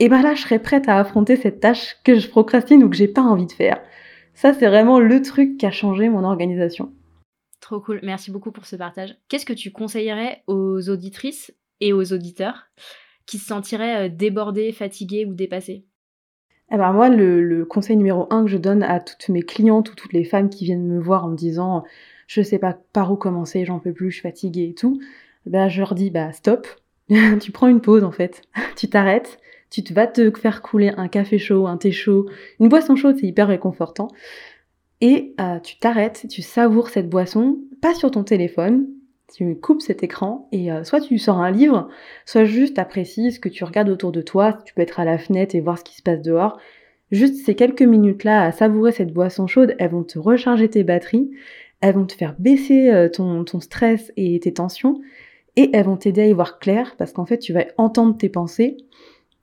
et 0.00 0.08
ben 0.08 0.22
là, 0.22 0.34
je 0.34 0.42
serai 0.42 0.58
prête 0.58 0.88
à 0.88 0.98
affronter 0.98 1.36
cette 1.36 1.60
tâche 1.60 1.96
que 2.04 2.18
je 2.18 2.28
procrastine 2.28 2.82
ou 2.82 2.88
que 2.88 2.96
j'ai 2.96 3.08
pas 3.08 3.22
envie 3.22 3.46
de 3.46 3.52
faire. 3.52 3.80
Ça, 4.34 4.52
c'est 4.52 4.66
vraiment 4.66 4.98
le 4.98 5.22
truc 5.22 5.56
qui 5.58 5.66
a 5.66 5.70
changé 5.70 6.08
mon 6.08 6.24
organisation. 6.24 6.90
Trop 7.64 7.80
cool, 7.80 8.00
merci 8.02 8.30
beaucoup 8.30 8.52
pour 8.52 8.66
ce 8.66 8.76
partage. 8.76 9.16
Qu'est-ce 9.28 9.46
que 9.46 9.54
tu 9.54 9.72
conseillerais 9.72 10.42
aux 10.46 10.90
auditrices 10.90 11.50
et 11.80 11.94
aux 11.94 12.12
auditeurs 12.12 12.66
qui 13.24 13.38
se 13.38 13.46
sentiraient 13.46 14.04
euh, 14.04 14.12
débordés, 14.14 14.70
fatigués 14.70 15.24
ou 15.24 15.32
dépassés 15.32 15.86
eh 16.70 16.76
ben 16.76 16.92
moi, 16.92 17.08
le, 17.08 17.64
conseil 17.64 17.96
numéro 17.96 18.26
un 18.28 18.44
que 18.44 18.50
je 18.50 18.58
donne 18.58 18.82
à 18.82 19.00
toutes 19.00 19.30
mes 19.30 19.42
clientes 19.42 19.90
ou 19.90 19.94
toutes 19.94 20.12
les 20.12 20.24
femmes 20.24 20.50
qui 20.50 20.66
viennent 20.66 20.86
me 20.86 21.00
voir 21.00 21.24
en 21.24 21.28
me 21.28 21.36
disant 21.36 21.84
je 22.26 22.42
sais 22.42 22.58
pas 22.58 22.76
par 22.92 23.10
où 23.10 23.16
commencer, 23.16 23.64
j'en 23.64 23.78
peux 23.78 23.94
plus, 23.94 24.10
je 24.10 24.16
suis 24.16 24.28
fatiguée 24.28 24.68
et 24.68 24.74
tout, 24.74 25.00
eh 25.46 25.50
ben 25.50 25.68
je 25.68 25.78
leur 25.78 25.94
dis 25.94 26.10
bah 26.10 26.32
stop, 26.32 26.66
tu 27.40 27.50
prends 27.50 27.68
une 27.68 27.80
pause 27.80 28.04
en 28.04 28.12
fait, 28.12 28.42
tu 28.76 28.90
t'arrêtes, 28.90 29.38
tu 29.70 29.82
te 29.82 29.94
vas 29.94 30.06
te 30.06 30.30
faire 30.36 30.60
couler 30.60 30.92
un 30.98 31.08
café 31.08 31.38
chaud, 31.38 31.66
un 31.66 31.78
thé 31.78 31.92
chaud, 31.92 32.28
une 32.60 32.68
boisson 32.68 32.94
chaude, 32.94 33.16
c'est 33.18 33.26
hyper 33.26 33.48
réconfortant 33.48 34.08
et 35.06 35.34
euh, 35.38 35.58
tu 35.60 35.76
t'arrêtes, 35.76 36.24
tu 36.30 36.40
savoures 36.40 36.88
cette 36.88 37.10
boisson, 37.10 37.58
pas 37.82 37.92
sur 37.92 38.10
ton 38.10 38.24
téléphone, 38.24 38.86
tu 39.36 39.54
coupes 39.54 39.82
cet 39.82 40.02
écran 40.02 40.48
et 40.50 40.72
euh, 40.72 40.82
soit 40.82 41.02
tu 41.02 41.18
sors 41.18 41.40
un 41.40 41.50
livre, 41.50 41.90
soit 42.24 42.46
juste 42.46 42.78
apprécies 42.78 43.30
ce 43.30 43.38
que 43.38 43.50
tu 43.50 43.64
regardes 43.64 43.90
autour 43.90 44.12
de 44.12 44.22
toi, 44.22 44.56
tu 44.64 44.72
peux 44.72 44.80
être 44.80 45.00
à 45.00 45.04
la 45.04 45.18
fenêtre 45.18 45.54
et 45.54 45.60
voir 45.60 45.76
ce 45.76 45.84
qui 45.84 45.94
se 45.94 46.02
passe 46.02 46.22
dehors. 46.22 46.58
Juste 47.10 47.44
ces 47.44 47.54
quelques 47.54 47.82
minutes-là 47.82 48.44
à 48.44 48.50
savourer 48.50 48.92
cette 48.92 49.12
boisson 49.12 49.46
chaude, 49.46 49.76
elles 49.78 49.90
vont 49.90 50.04
te 50.04 50.18
recharger 50.18 50.70
tes 50.70 50.84
batteries, 50.84 51.30
elles 51.82 51.96
vont 51.96 52.06
te 52.06 52.14
faire 52.14 52.34
baisser 52.38 52.88
euh, 52.88 53.10
ton, 53.10 53.44
stress 53.60 54.10
et 54.16 54.40
tes 54.40 54.54
tensions, 54.54 55.02
et 55.56 55.68
elles 55.74 55.84
vont 55.84 55.98
t'aider 55.98 56.22
à 56.22 56.26
y 56.28 56.32
voir 56.32 56.58
clair 56.58 56.94
parce 56.96 57.12
qu'en 57.12 57.26
fait 57.26 57.40
tu 57.40 57.52
vas 57.52 57.66
entendre 57.76 58.16
tes 58.16 58.30
pensées 58.30 58.78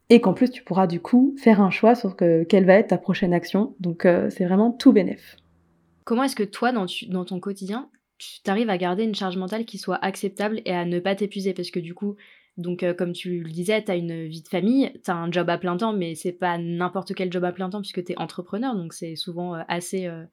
et 0.10 0.21
qu'en 0.21 0.34
plus 0.34 0.50
tu 0.50 0.63
pourras 0.63 0.88
du 0.88 1.00
coup 1.00 1.36
faire 1.38 1.62
un 1.62 1.69
choix 1.69 1.93
sur 1.93 2.15
quelle 2.15 2.65
va 2.65 2.74
être 2.74 2.88
ta 2.88 2.97
prochaine 2.97 3.32
action. 3.32 3.76
Donc 3.80 4.08
c'est 4.30 4.45
vraiment 4.45 4.71
tout 4.71 4.91
bénéf. 4.91 5.38
Comment 6.12 6.24
est-ce 6.24 6.36
que 6.36 6.43
toi, 6.43 6.74
dans, 6.74 7.24
ton 7.24 7.39
quotidien, 7.39 7.89
tu 8.17 8.41
arrives 8.47 8.69
à 8.69 8.78
garder 8.78 9.06
une 9.06 9.15
charge 9.15 9.38
mentale 9.38 9.63
qui 9.63 9.78
soit 9.78 9.95
acceptable 10.04 10.62
et 10.65 10.74
à 10.74 10.84
ne 10.84 11.00
pas 11.00 11.15
t'épuiser? 11.15 11.54
Parce 11.54 11.71
que 11.71 11.80
du 11.80 11.93
coup, 11.93 12.17
donc 12.58 12.84
euh, 12.84 12.93
comme 12.93 13.13
tu 13.13 13.39
le 13.39 13.50
disais, 13.50 13.82
tu 13.82 13.91
as 13.91 13.95
une 13.95 14.26
vie 14.26 14.41
de 14.41 14.47
famille, 14.50 14.91
tu 15.06 15.10
as 15.10 15.15
un 15.15 15.32
job 15.32 15.50
à 15.50 15.58
plein 15.58 15.78
temps, 15.78 15.93
mais 15.93 16.15
c'est 16.15 16.34
pas 16.34 16.58
n'importe 16.58 17.15
quel 17.15 17.32
job 17.32 17.45
à 17.45 17.54
plein 17.54 17.69
temps 17.69 17.80
puisque 17.80 18.04
tu 18.04 18.12
es 18.12 18.19
entrepreneur, 18.19 18.76
donc 18.76 18.91
c'est 18.91 19.15
souvent 19.15 19.56
euh, 19.56 19.62
assez, 19.69 20.06
euh, 20.08 20.26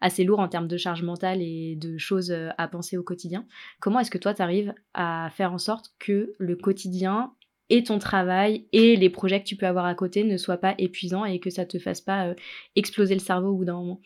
assez 0.00 0.22
lourd 0.22 0.38
en 0.38 0.46
termes 0.46 0.68
de 0.68 0.76
charge 0.76 1.02
mentale 1.02 1.42
et 1.42 1.74
de 1.74 1.98
choses 1.98 2.30
à 2.30 2.68
penser 2.68 2.96
au 2.96 3.02
quotidien. 3.02 3.44
Comment 3.80 3.98
est-ce 3.98 4.12
que 4.12 4.18
toi, 4.18 4.34
tu 4.34 4.42
arrives 4.42 4.72
à 4.92 5.30
faire 5.32 5.52
en 5.52 5.58
sorte 5.58 5.94
que 5.98 6.32
le 6.38 6.54
quotidien 6.54 7.32
et 7.70 7.82
ton 7.82 7.98
travail 7.98 8.68
et 8.70 8.94
les 8.94 9.10
projets 9.10 9.42
que 9.42 9.48
tu 9.48 9.56
peux 9.56 9.66
avoir 9.66 9.86
à 9.86 9.96
côté 9.96 10.22
ne 10.22 10.36
soient 10.36 10.58
pas 10.58 10.76
épuisants 10.78 11.24
et 11.24 11.40
que 11.40 11.50
ça 11.50 11.66
te 11.66 11.80
fasse 11.80 12.00
pas 12.00 12.36
exploser 12.76 13.14
le 13.14 13.20
cerveau 13.20 13.48
au 13.48 13.56
bout 13.56 13.64
d'un 13.64 13.74
moment? 13.74 14.00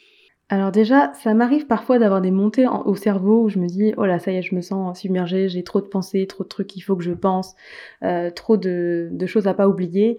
Alors 0.51 0.73
déjà, 0.73 1.13
ça 1.13 1.35
m'arrive 1.35 1.67
parfois 1.67 1.99
d'avoir 1.99 2.23
des 2.23 2.31
montées 2.31 2.67
au 2.67 2.95
cerveau 2.95 3.43
où 3.45 3.49
je 3.51 3.59
me 3.59 3.67
dis 3.67 3.93
oh 3.99 4.07
là 4.07 4.19
ça 4.19 4.33
y 4.33 4.37
est, 4.37 4.43
je 4.43 4.55
me 4.55 4.63
sens 4.63 4.99
submergée, 4.99 5.49
j'ai 5.51 5.63
trop 5.63 5.83
de 5.83 5.87
pensées, 5.87 6.27
trop 6.27 6.43
de 6.43 6.49
trucs 6.49 6.69
qu'il 6.69 6.83
faut 6.83 6.97
que 6.97 7.05
je 7.05 7.13
pense, 7.13 7.55
euh, 8.03 8.31
trop 8.31 8.57
de, 8.57 9.11
choses 9.27 9.47
à 9.47 9.53
pas 9.53 9.69
oublier. 9.69 10.19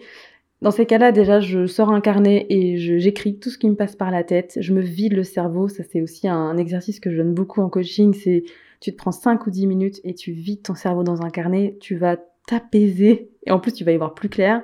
Dans 0.61 0.71
ces 0.71 0.85
cas-là, 0.85 1.11
déjà, 1.11 1.39
je 1.39 1.65
sors 1.65 1.89
un 1.89 2.01
carnet 2.01 2.45
et 2.49 2.77
j'écris 2.77 3.39
tout 3.39 3.49
ce 3.49 3.57
qui 3.57 3.69
me 3.69 3.75
passe 3.75 3.95
par 3.95 4.11
la 4.11 4.23
tête. 4.23 4.57
Je 4.59 4.73
me 4.73 4.81
vide 4.81 5.13
le 5.13 5.23
cerveau. 5.23 5.69
Ça, 5.69 5.83
c'est 5.89 6.01
aussi 6.01 6.27
un, 6.27 6.57
exercice 6.57 6.99
que 6.99 7.09
je 7.09 7.17
donne 7.17 7.33
beaucoup 7.33 7.61
en 7.61 7.69
coaching. 7.69 8.13
C'est 8.13 8.43
tu 8.81 8.91
te 8.91 8.97
prends 8.97 9.13
5 9.13 9.47
ou 9.47 9.49
10 9.51 9.67
minutes 9.67 10.01
et 10.03 10.13
tu 10.13 10.31
vides 10.31 10.61
ton 10.61 10.75
cerveau 10.75 11.03
dans 11.03 11.21
un 11.21 11.29
carnet. 11.29 11.77
Tu 11.79 11.95
vas 11.95 12.17
t'apaiser 12.45 13.31
et 13.45 13.51
en 13.51 13.59
plus, 13.59 13.71
tu 13.71 13.85
vas 13.85 13.93
y 13.93 13.97
voir 13.97 14.13
plus 14.13 14.29
clair 14.29 14.61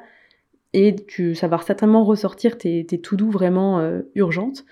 et 0.73 0.95
tu, 1.07 1.33
ça 1.33 1.47
va 1.47 1.57
certainement 1.59 2.03
ressortir 2.03 2.57
tes, 2.57 2.85
tes 2.85 2.99
to-do 2.99 3.29
vraiment 3.29 3.79
euh, 3.79 4.01
urgentes. 4.15 4.65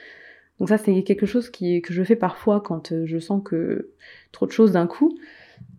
Donc 0.60 0.70
ça, 0.70 0.78
c'est 0.78 1.04
quelque 1.04 1.26
chose 1.26 1.50
qui, 1.50 1.82
que 1.82 1.94
je 1.94 2.04
fais 2.04 2.16
parfois 2.16 2.62
quand 2.62 2.92
euh, 2.92 3.06
je 3.06 3.18
sens 3.20 3.42
que 3.44 3.92
trop 4.32 4.46
de 4.46 4.52
choses 4.52 4.72
d'un 4.74 4.88
coup. 4.88 5.18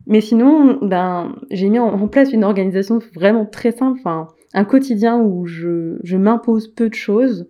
Mais 0.06 0.20
sinon, 0.20 0.78
ben, 0.82 1.36
j'ai 1.50 1.68
mis 1.70 1.78
en, 1.78 2.08
place 2.08 2.32
une 2.32 2.44
organisation 2.44 2.98
vraiment 3.14 3.46
très 3.46 3.72
simple, 3.72 3.98
enfin, 4.00 4.28
un 4.52 4.64
quotidien 4.64 5.18
où 5.18 5.46
je, 5.46 5.98
je 6.02 6.16
m'impose 6.16 6.68
peu 6.68 6.88
de 6.88 6.94
choses 6.94 7.48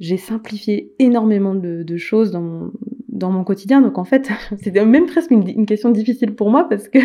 j'ai 0.00 0.16
simplifié 0.16 0.92
énormément 0.98 1.54
de, 1.54 1.96
choses 1.96 2.30
dans 2.30 2.40
mon, 2.40 2.72
dans 3.08 3.30
mon 3.30 3.44
quotidien. 3.44 3.80
Donc 3.80 3.98
en 3.98 4.04
fait, 4.04 4.28
c'était 4.62 4.84
même 4.84 5.06
presque 5.06 5.30
une, 5.30 5.66
question 5.66 5.90
difficile 5.90 6.34
pour 6.34 6.50
moi 6.50 6.68
parce 6.68 6.88
que 6.88 6.98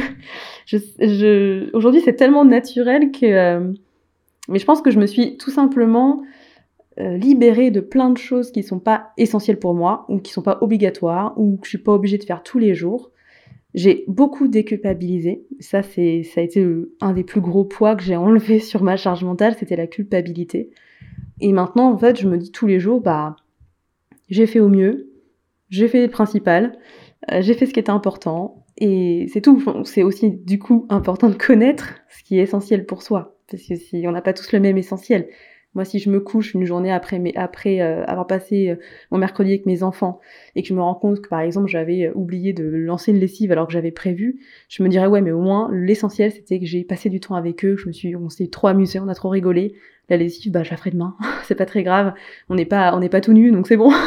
je, 0.65 1.76
aujourd'hui 1.76 2.02
c'est 2.04 2.15
tellement 2.15 2.45
naturel 2.45 3.12
que... 3.12 3.26
Euh, 3.26 3.74
mais 4.48 4.58
je 4.58 4.65
pense 4.65 4.82
que 4.82 4.89
je 4.89 5.00
me 5.00 5.06
suis 5.06 5.38
tout 5.38 5.52
simplement 5.52 6.24
euh, 6.99 7.17
libérée 7.17 7.71
de 7.71 7.79
plein 7.79 8.09
de 8.09 8.17
choses 8.17 8.51
qui 8.51 8.63
sont 8.63 8.79
pas 8.79 9.12
essentielles 9.17 9.59
pour 9.59 9.73
moi 9.73 10.05
ou 10.09 10.19
qui 10.19 10.31
sont 10.31 10.41
pas 10.41 10.57
obligatoires 10.62 11.33
ou 11.38 11.57
que 11.57 11.65
je 11.65 11.69
suis 11.69 11.77
pas 11.77 11.93
obligée 11.93 12.17
de 12.17 12.23
faire 12.23 12.43
tous 12.43 12.59
les 12.59 12.75
jours. 12.75 13.12
J'ai 13.73 14.03
beaucoup 14.07 14.47
déculpabilisé. 14.47 15.45
Ça, 15.59 15.83
c'est, 15.83 16.23
ça 16.23 16.41
a 16.41 16.43
été 16.43 16.67
un 17.01 17.13
des 17.13 17.23
plus 17.23 17.41
gros 17.41 17.63
poids 17.63 17.95
que 17.95 18.03
j'ai 18.03 18.15
enlevé 18.15 18.59
sur 18.59 18.83
ma 18.83 18.97
charge 18.97 19.23
mentale, 19.23 19.55
c'était 19.57 19.75
la 19.75 19.88
culpabilité. 19.88 20.71
Et 21.39 21.53
maintenant, 21.53 21.91
en 21.91 21.97
fait, 21.97 22.19
je 22.19 22.27
me 22.27 22.38
dis 22.38 22.51
tous 22.51 22.67
les 22.67 22.79
jours, 22.79 23.01
bah, 23.01 23.35
j'ai 24.29 24.45
fait 24.45 24.59
au 24.59 24.69
mieux, 24.69 25.09
j'ai 25.69 25.88
fait 25.88 26.05
le 26.05 26.12
principal, 26.12 26.77
euh, 27.31 27.41
j'ai 27.41 27.53
fait 27.53 27.65
ce 27.65 27.73
qui 27.73 27.79
était 27.79 27.91
important, 27.91 28.65
et 28.77 29.27
c'est 29.31 29.41
tout. 29.41 29.63
C'est 29.85 30.03
aussi, 30.03 30.31
du 30.31 30.57
coup, 30.59 30.85
important 30.89 31.29
de 31.29 31.35
connaître 31.35 31.95
ce 32.09 32.23
qui 32.23 32.39
est 32.39 32.43
essentiel 32.43 32.85
pour 32.85 33.03
soi. 33.03 33.38
Parce 33.49 33.63
que 33.63 33.75
si 33.75 34.03
on 34.07 34.12
n'a 34.12 34.21
pas 34.21 34.33
tous 34.33 34.51
le 34.51 34.59
même 34.59 34.77
essentiel. 34.77 35.27
Moi, 35.75 35.86
si 35.86 35.99
je 35.99 36.10
me 36.10 36.19
couche 36.19 36.55
une 36.55 36.65
journée 36.65 36.91
après, 36.91 37.21
après 37.36 37.79
euh, 37.82 38.03
avoir 38.05 38.25
passé 38.25 38.69
euh, 38.69 38.75
mon 39.12 39.19
mercredi 39.19 39.51
avec 39.51 39.65
mes 39.67 39.84
enfants 39.84 40.19
et 40.55 40.63
que 40.63 40.67
je 40.67 40.73
me 40.73 40.82
rends 40.82 40.95
compte 40.95 41.21
que, 41.21 41.29
par 41.29 41.41
exemple, 41.41 41.67
j'avais 41.67 42.12
oublié 42.15 42.53
de 42.53 42.63
lancer 42.63 43.12
une 43.12 43.19
lessive 43.19 43.51
alors 43.51 43.67
que 43.67 43.73
j'avais 43.73 43.91
prévu, 43.91 44.41
je 44.67 44.82
me 44.82 44.89
dirais 44.89 45.05
ouais, 45.05 45.21
mais 45.21 45.32
au 45.32 45.41
moins 45.41 45.69
l'essentiel 45.71 46.32
c'était 46.32 46.60
que 46.60 46.65
j'ai 46.65 46.84
passé 46.84 47.10
du 47.10 47.19
temps 47.19 47.36
avec 47.36 47.63
eux, 47.63 47.77
je 47.77 47.88
me 47.88 47.93
suis, 47.93 48.15
on 48.15 48.29
s'est 48.29 48.47
trop 48.47 48.67
amusé, 48.67 48.99
on 48.99 49.08
a 49.08 49.15
trop 49.15 49.29
rigolé, 49.29 49.75
la 50.10 50.17
lessive, 50.17 50.51
bah, 50.51 50.63
je 50.63 50.71
la 50.71 50.77
ferai 50.77 50.91
demain. 50.91 51.15
c'est 51.43 51.55
pas 51.55 51.65
très 51.65 51.84
grave. 51.84 52.13
On 52.49 52.55
n'est 52.55 52.65
pas, 52.65 52.95
on 52.95 52.99
n'est 52.99 53.10
pas 53.10 53.21
tout 53.21 53.34
nu, 53.34 53.51
donc 53.51 53.67
c'est 53.67 53.77
bon. 53.77 53.93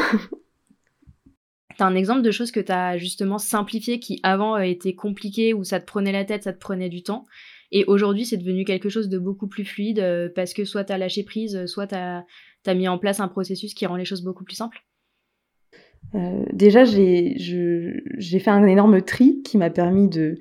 T'as 1.78 1.86
un 1.86 1.94
exemple 1.94 2.22
de 2.22 2.30
choses 2.30 2.50
que 2.50 2.60
t'as 2.60 2.98
justement 2.98 3.38
simplifié 3.38 3.98
qui 3.98 4.20
avant 4.22 4.58
était 4.58 4.94
compliqué, 4.94 5.54
où 5.54 5.64
ça 5.64 5.80
te 5.80 5.86
prenait 5.86 6.12
la 6.12 6.24
tête, 6.24 6.42
ça 6.44 6.52
te 6.52 6.58
prenait 6.58 6.90
du 6.90 7.02
temps? 7.02 7.26
Et 7.72 7.84
aujourd'hui, 7.86 8.24
c'est 8.24 8.36
devenu 8.36 8.64
quelque 8.64 8.88
chose 8.88 9.08
de 9.08 9.18
beaucoup 9.18 9.48
plus 9.48 9.64
fluide 9.64 9.98
euh, 9.98 10.28
parce 10.34 10.54
que 10.54 10.64
soit 10.64 10.84
t'as 10.84 10.98
lâché 10.98 11.24
prise, 11.24 11.66
soit 11.66 11.88
t'as 11.88 12.22
as 12.66 12.74
mis 12.74 12.86
en 12.86 12.98
place 12.98 13.18
un 13.18 13.28
processus 13.28 13.74
qui 13.74 13.86
rend 13.86 13.96
les 13.96 14.04
choses 14.04 14.22
beaucoup 14.22 14.44
plus 14.44 14.56
simples. 14.56 14.78
Euh, 16.14 16.44
déjà, 16.52 16.84
j'ai 16.84 18.38
fait 18.38 18.50
un 18.50 18.66
énorme 18.66 19.02
tri 19.02 19.42
qui 19.42 19.58
m'a 19.58 19.70
permis 19.70 20.08
de 20.08 20.38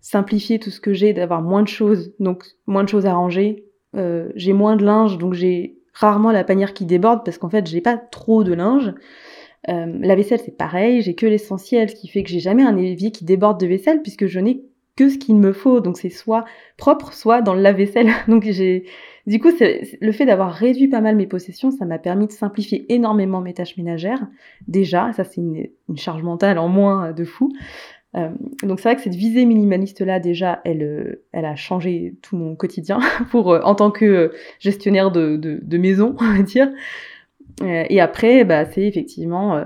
simplifier 0.00 0.58
tout 0.58 0.70
ce 0.70 0.80
que 0.80 0.92
j'ai, 0.92 1.12
d'avoir 1.12 1.42
moins 1.42 1.62
de 1.62 1.68
choses, 1.68 2.12
donc 2.18 2.44
moins 2.66 2.82
de 2.82 2.88
choses 2.88 3.06
à 3.06 3.14
ranger, 3.14 3.64
euh, 3.96 4.30
j'ai 4.34 4.52
moins 4.52 4.76
de 4.76 4.84
linge, 4.84 5.18
donc 5.18 5.34
j'ai 5.34 5.78
rarement 5.92 6.32
la 6.32 6.44
panière 6.44 6.74
qui 6.74 6.86
déborde 6.86 7.24
parce 7.24 7.38
qu'en 7.38 7.50
fait 7.50 7.66
j'ai 7.66 7.80
pas 7.80 7.96
trop 7.96 8.44
de 8.44 8.52
linge. 8.52 8.92
Euh, 9.68 9.86
la 10.00 10.16
vaisselle 10.16 10.40
c'est 10.44 10.56
pareil, 10.56 11.02
j'ai 11.02 11.14
que 11.14 11.26
l'essentiel, 11.26 11.88
ce 11.88 11.94
qui 11.94 12.08
fait 12.08 12.24
que 12.24 12.30
j'ai 12.30 12.40
jamais 12.40 12.64
un 12.64 12.76
évier 12.76 13.12
qui 13.12 13.24
déborde 13.24 13.60
de 13.60 13.66
vaisselle 13.66 14.02
puisque 14.02 14.26
je 14.26 14.40
n'ai 14.40 14.64
que 14.96 15.08
ce 15.08 15.18
qu'il 15.18 15.36
me 15.36 15.52
faut, 15.52 15.80
donc 15.80 15.96
c'est 15.96 16.10
soit 16.10 16.44
propre, 16.76 17.12
soit 17.12 17.42
dans 17.42 17.54
le 17.54 17.62
lave-vaisselle. 17.62 18.10
Donc 18.28 18.44
j'ai, 18.44 18.84
du 19.26 19.40
coup, 19.40 19.50
le 20.00 20.12
fait 20.12 20.26
d'avoir 20.26 20.52
réduit 20.52 20.88
pas 20.88 21.00
mal 21.00 21.16
mes 21.16 21.26
possessions, 21.26 21.70
ça 21.70 21.84
m'a 21.84 21.98
permis 21.98 22.26
de 22.26 22.32
simplifier 22.32 22.92
énormément 22.92 23.40
mes 23.40 23.54
tâches 23.54 23.76
ménagères. 23.76 24.26
Déjà, 24.68 25.12
ça 25.12 25.24
c'est 25.24 25.40
une, 25.40 25.68
charge 25.96 26.22
mentale 26.22 26.58
en 26.58 26.68
moins 26.68 27.12
de 27.12 27.24
fou. 27.24 27.52
Euh, 28.14 28.28
donc 28.62 28.78
c'est 28.78 28.90
vrai 28.90 28.96
que 28.96 29.02
cette 29.02 29.14
visée 29.14 29.46
minimaliste-là, 29.46 30.20
déjà, 30.20 30.60
elle, 30.64 30.82
euh, 30.82 31.24
elle 31.32 31.46
a 31.46 31.56
changé 31.56 32.14
tout 32.20 32.36
mon 32.36 32.54
quotidien 32.54 33.00
pour, 33.30 33.52
euh, 33.52 33.60
en 33.62 33.74
tant 33.74 33.90
que 33.90 34.32
gestionnaire 34.58 35.10
de, 35.10 35.36
de, 35.36 35.60
de, 35.62 35.78
maison, 35.78 36.14
on 36.20 36.36
va 36.36 36.42
dire. 36.42 36.70
et 37.62 38.00
après, 38.00 38.44
bah, 38.44 38.66
c'est 38.66 38.82
effectivement 38.82 39.64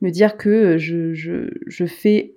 me 0.00 0.10
dire 0.10 0.36
que 0.36 0.78
je, 0.78 1.12
je, 1.12 1.50
je 1.66 1.84
fais 1.84 2.34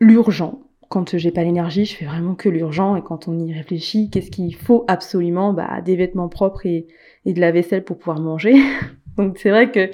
l'urgent. 0.00 0.62
Quand 0.88 1.16
j'ai 1.16 1.30
pas 1.30 1.44
l'énergie, 1.44 1.84
je 1.84 1.96
fais 1.96 2.06
vraiment 2.06 2.34
que 2.34 2.48
l'urgent. 2.48 2.96
Et 2.96 3.02
quand 3.02 3.28
on 3.28 3.38
y 3.38 3.52
réfléchit, 3.52 4.10
qu'est-ce 4.10 4.30
qu'il 4.30 4.54
faut 4.54 4.84
absolument 4.88 5.52
bah, 5.52 5.80
Des 5.82 5.96
vêtements 5.96 6.28
propres 6.28 6.64
et, 6.66 6.86
de 7.26 7.40
la 7.40 7.52
vaisselle 7.52 7.84
pour 7.84 7.98
pouvoir 7.98 8.20
manger. 8.20 8.54
donc 9.18 9.38
c'est 9.38 9.50
vrai 9.50 9.70
que 9.70 9.90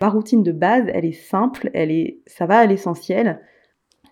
ma 0.00 0.08
routine 0.08 0.42
de 0.42 0.52
base, 0.52 0.86
elle 0.92 1.04
est 1.04 1.12
simple, 1.12 1.70
elle 1.74 1.92
est, 1.92 2.18
ça 2.26 2.46
va 2.46 2.58
à 2.58 2.66
l'essentiel. 2.66 3.40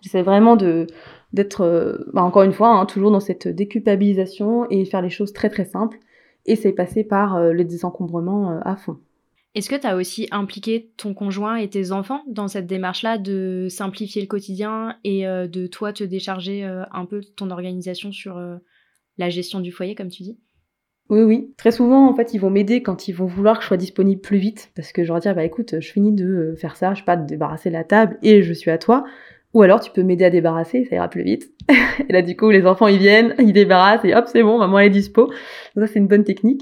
J'essaie 0.01 0.21
vraiment 0.21 0.55
d'être, 0.55 1.61
euh, 1.61 1.97
bah 2.13 2.23
encore 2.23 2.43
une 2.43 2.53
fois, 2.53 2.69
hein, 2.69 2.85
toujours 2.85 3.11
dans 3.11 3.19
cette 3.19 3.47
déculpabilisation 3.47 4.67
et 4.69 4.85
faire 4.85 5.01
les 5.01 5.09
choses 5.09 5.33
très 5.33 5.49
très 5.49 5.65
simples. 5.65 5.99
Et 6.45 6.55
c'est 6.55 6.71
passé 6.71 7.03
par 7.03 7.35
euh, 7.35 7.51
le 7.51 7.65
désencombrement 7.65 8.51
euh, 8.51 8.59
à 8.63 8.75
fond. 8.77 8.97
Est-ce 9.53 9.69
que 9.69 9.75
tu 9.75 9.85
as 9.85 9.95
aussi 9.97 10.27
impliqué 10.31 10.91
ton 10.95 11.13
conjoint 11.13 11.55
et 11.55 11.69
tes 11.69 11.91
enfants 11.91 12.23
dans 12.27 12.47
cette 12.47 12.67
démarche-là 12.67 13.17
de 13.17 13.67
simplifier 13.69 14.21
le 14.21 14.27
quotidien 14.27 14.95
et 15.03 15.23
de 15.25 15.67
toi 15.67 15.91
te 15.91 16.05
décharger 16.05 16.63
un 16.63 17.05
peu 17.05 17.19
ton 17.35 17.51
organisation 17.51 18.13
sur 18.13 18.41
la 19.17 19.29
gestion 19.29 19.59
du 19.59 19.73
foyer, 19.73 19.93
comme 19.93 20.07
tu 20.07 20.23
dis? 20.23 20.39
Oui, 21.09 21.23
oui. 21.23 21.53
Très 21.57 21.71
souvent, 21.71 22.09
en 22.09 22.15
fait, 22.15 22.33
ils 22.33 22.39
vont 22.39 22.49
m'aider 22.49 22.81
quand 22.81 23.09
ils 23.09 23.11
vont 23.11 23.25
vouloir 23.25 23.57
que 23.57 23.63
je 23.63 23.67
sois 23.67 23.75
disponible 23.75 24.21
plus 24.21 24.37
vite. 24.37 24.71
Parce 24.75 24.93
que 24.93 25.03
je 25.03 25.09
leur 25.09 25.19
dis, 25.19 25.27
bah 25.33 25.43
écoute, 25.43 25.75
je 25.81 25.91
finis 25.91 26.13
de 26.13 26.55
faire 26.57 26.77
ça, 26.77 26.93
je 26.93 26.99
sais 26.99 27.05
pas, 27.05 27.17
de 27.17 27.27
débarrasser 27.27 27.69
la 27.69 27.83
table 27.83 28.17
et 28.23 28.43
je 28.43 28.53
suis 28.53 28.71
à 28.71 28.77
toi. 28.77 29.03
Ou 29.53 29.63
alors 29.63 29.81
tu 29.81 29.91
peux 29.91 30.03
m'aider 30.03 30.23
à 30.23 30.29
débarrasser, 30.29 30.85
ça 30.85 30.95
ira 30.95 31.09
plus 31.09 31.23
vite. 31.23 31.51
et 32.09 32.13
là 32.13 32.21
du 32.21 32.37
coup 32.37 32.49
les 32.49 32.65
enfants 32.65 32.87
ils 32.87 32.99
viennent, 32.99 33.35
ils 33.37 33.51
débarrassent 33.51 34.05
et 34.05 34.15
hop 34.15 34.25
c'est 34.27 34.43
bon, 34.43 34.57
maman 34.57 34.79
elle 34.79 34.87
est 34.87 34.91
dispo. 34.91 35.29
Ça 35.75 35.87
c'est 35.87 35.99
une 35.99 36.07
bonne 36.07 36.23
technique. 36.23 36.61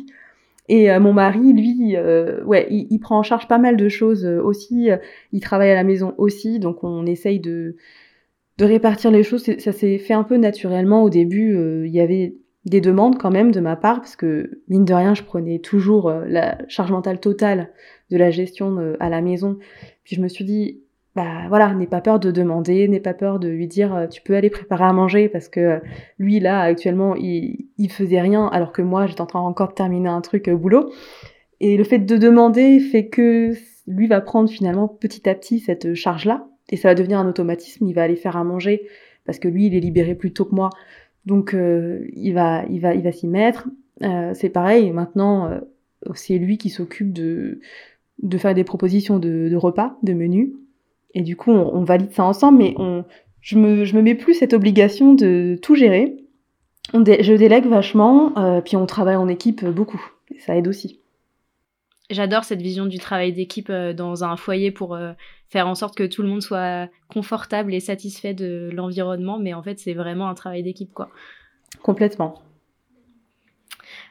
Et 0.69 0.91
euh, 0.91 0.99
mon 0.99 1.13
mari, 1.13 1.51
lui, 1.51 1.95
euh, 1.97 2.43
ouais, 2.45 2.67
il, 2.69 2.99
prend 2.99 3.17
en 3.17 3.23
charge 3.23 3.47
pas 3.47 3.57
mal 3.57 3.75
de 3.75 3.89
choses 3.89 4.23
euh, 4.23 4.39
aussi. 4.41 4.89
il 5.33 5.41
travaille 5.41 5.71
à 5.71 5.75
la 5.75 5.83
maison 5.83 6.13
aussi, 6.17 6.59
donc 6.59 6.83
on 6.83 7.07
essaye 7.07 7.39
de, 7.39 7.75
de 8.59 8.65
répartir 8.65 9.09
les 9.09 9.23
choses. 9.23 9.43
Ça 9.57 9.71
s'est 9.71 9.97
fait 9.97 10.13
un 10.13 10.23
peu 10.23 10.37
naturellement 10.37 11.03
au 11.03 11.09
début. 11.09 11.85
il 11.85 11.91
y 11.91 11.99
avait 11.99 12.35
des 12.65 12.81
demandes 12.81 13.17
quand 13.17 13.31
même 13.31 13.51
de 13.51 13.59
ma 13.59 13.75
part, 13.75 13.97
parce 13.97 14.15
que 14.15 14.61
mine 14.67 14.85
de 14.85 14.93
rien, 14.93 15.15
je 15.15 15.23
prenais 15.23 15.57
toujours 15.57 16.11
la 16.11 16.59
charge 16.67 16.91
mentale 16.91 17.19
totale 17.19 17.71
de 18.11 18.17
la 18.17 18.29
gestion 18.29 18.95
à 18.99 19.09
la 19.09 19.21
maison. 19.21 19.57
Puis 20.03 20.15
je 20.15 20.21
me 20.21 20.27
suis 20.27 20.45
dit, 20.45 20.81
bah 21.19 21.49
voilà, 21.49 21.73
n'aie 21.73 21.85
pas 21.85 21.99
peur 21.99 22.17
de 22.17 22.31
demander, 22.31 22.87
n'aie 22.87 23.01
pas 23.01 23.13
peur 23.13 23.39
de 23.39 23.49
lui 23.49 23.67
dire 23.67 23.93
euh, 23.93 24.07
tu 24.07 24.21
peux 24.21 24.37
aller 24.37 24.49
préparer 24.49 24.85
à 24.85 24.93
manger 24.93 25.27
parce 25.27 25.49
que 25.49 25.59
euh, 25.59 25.79
lui 26.17 26.39
là 26.39 26.61
actuellement 26.61 27.13
il, 27.13 27.67
faisait 27.89 28.21
rien 28.21 28.47
alors 28.47 28.71
que 28.71 28.81
moi 28.81 29.05
j'étais 29.05 29.19
en 29.19 29.25
train 29.25 29.41
encore 29.41 29.67
de 29.67 29.73
terminer 29.73 30.07
un 30.07 30.21
truc 30.21 30.47
au 30.47 30.57
boulot. 30.57 30.93
Et 31.59 31.75
le 31.75 31.83
fait 31.83 31.99
de 31.99 32.15
demander 32.15 32.79
fait 32.79 33.09
que 33.09 33.51
lui 33.85 34.07
va 34.07 34.21
prendre 34.21 34.49
finalement 34.49 34.87
petit 34.87 35.27
à 35.27 35.35
petit 35.35 35.59
cette 35.59 35.93
charge 35.93 36.23
là 36.23 36.47
et 36.69 36.77
ça 36.77 36.87
va 36.87 36.95
devenir 36.95 37.19
un 37.19 37.27
automatisme, 37.27 37.85
il 37.85 37.93
va 37.93 38.03
aller 38.03 38.15
faire 38.15 38.37
à 38.37 38.45
manger 38.45 38.87
parce 39.25 39.39
que 39.39 39.49
lui 39.49 39.65
il 39.65 39.75
est 39.75 39.81
libéré 39.81 40.15
plus 40.15 40.31
tôt 40.31 40.45
que 40.45 40.55
moi. 40.55 40.69
Donc 41.25 41.53
euh, 41.53 42.07
il 42.13 42.31
va 42.31 42.63
il 42.69 42.79
va 42.79 42.93
il 42.95 43.03
va 43.03 43.11
s'y 43.11 43.27
mettre. 43.27 43.67
c'est 44.35 44.49
pareil, 44.53 44.89
maintenant 44.93 45.51
c'est 46.13 46.37
lui 46.37 46.57
qui 46.57 46.69
s'occupe 46.69 47.11
de 47.11 47.59
de 48.23 48.37
faire 48.37 48.53
des 48.53 48.63
propositions 48.63 49.19
de 49.19 49.53
repas, 49.57 49.97
de 50.01 50.13
menus 50.13 50.51
et 51.13 51.21
du 51.21 51.35
coup, 51.35 51.51
on, 51.51 51.83
valide 51.83 52.11
ça 52.11 52.23
ensemble, 52.23 52.59
mais 52.59 52.75
on, 52.77 53.05
je, 53.41 53.57
me, 53.57 53.85
je 53.85 53.95
me 53.95 54.01
mets 54.01 54.15
plus 54.15 54.35
cette 54.35 54.53
obligation 54.53 55.13
de 55.13 55.57
tout 55.61 55.75
gérer. 55.75 56.17
On 56.93 57.03
je 57.03 57.33
délègue 57.33 57.67
vachement, 57.67 58.37
euh, 58.37 58.61
puis 58.61 58.75
on 58.75 58.85
travaille 58.85 59.15
en 59.15 59.27
équipe 59.27 59.65
beaucoup. 59.65 60.01
ça 60.39 60.55
aide 60.55 60.67
aussi. 60.67 60.99
J'adore 62.09 62.43
cette 62.43 62.61
vision 62.61 62.87
du 62.87 62.97
travail 62.97 63.33
d'équipe 63.33 63.69
euh, 63.69 63.93
dans 63.93 64.23
un 64.23 64.35
foyer 64.35 64.71
pour 64.71 64.95
euh, 64.95 65.11
faire 65.49 65.67
en 65.67 65.75
sorte 65.75 65.95
que 65.95 66.03
tout 66.03 66.23
le 66.23 66.27
monde 66.27 66.41
soit 66.41 66.89
confortable 67.07 67.73
et 67.73 67.79
satisfait 67.79 68.33
de 68.33 68.69
l'environnement, 68.73 69.37
mais 69.37 69.53
en 69.53 69.61
fait, 69.61 69.79
c'est 69.79 69.93
vraiment 69.93 70.27
un 70.27 70.33
travail 70.33 70.63
d'équipe, 70.63 70.91
quoi. 70.91 71.09
Complètement. 71.83 72.41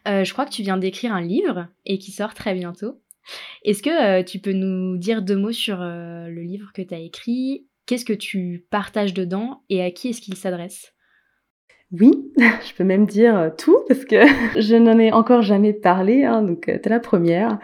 je 0.06 0.32
crois 0.32 0.46
que 0.46 0.50
tu 0.50 0.62
viens 0.62 0.78
d'écrire 0.78 1.12
un 1.12 1.20
livre 1.20 1.66
et 1.84 1.98
qui 1.98 2.12
sort 2.12 2.34
très 2.34 2.54
bientôt. 2.54 3.00
Est-ce 3.64 3.82
que 3.82 4.20
euh, 4.20 4.22
tu 4.22 4.38
peux 4.38 4.52
nous 4.52 4.96
dire 4.96 5.22
deux 5.22 5.36
mots 5.36 5.52
sur 5.52 5.80
euh, 5.80 6.28
le 6.28 6.42
livre 6.42 6.70
que 6.74 6.82
tu 6.82 6.94
as 6.94 6.98
écrit? 6.98 7.66
Qu'est-ce 7.86 8.04
que 8.04 8.12
tu 8.12 8.66
partages 8.70 9.14
dedans 9.14 9.62
et 9.68 9.82
à 9.82 9.90
qui 9.90 10.08
est-ce 10.08 10.20
qu'il 10.20 10.36
s'adresse? 10.36 10.92
Oui, 11.92 12.12
je 12.36 12.74
peux 12.74 12.84
même 12.84 13.06
dire 13.06 13.36
euh, 13.36 13.50
tout 13.56 13.78
parce 13.88 14.04
que 14.04 14.16
je 14.60 14.76
n'en 14.76 14.98
ai 14.98 15.12
encore 15.12 15.42
jamais 15.42 15.72
parlé, 15.72 16.24
hein, 16.24 16.42
donc 16.42 16.64
tu 16.64 16.70
es 16.70 16.88
la 16.88 17.00
première. 17.00 17.58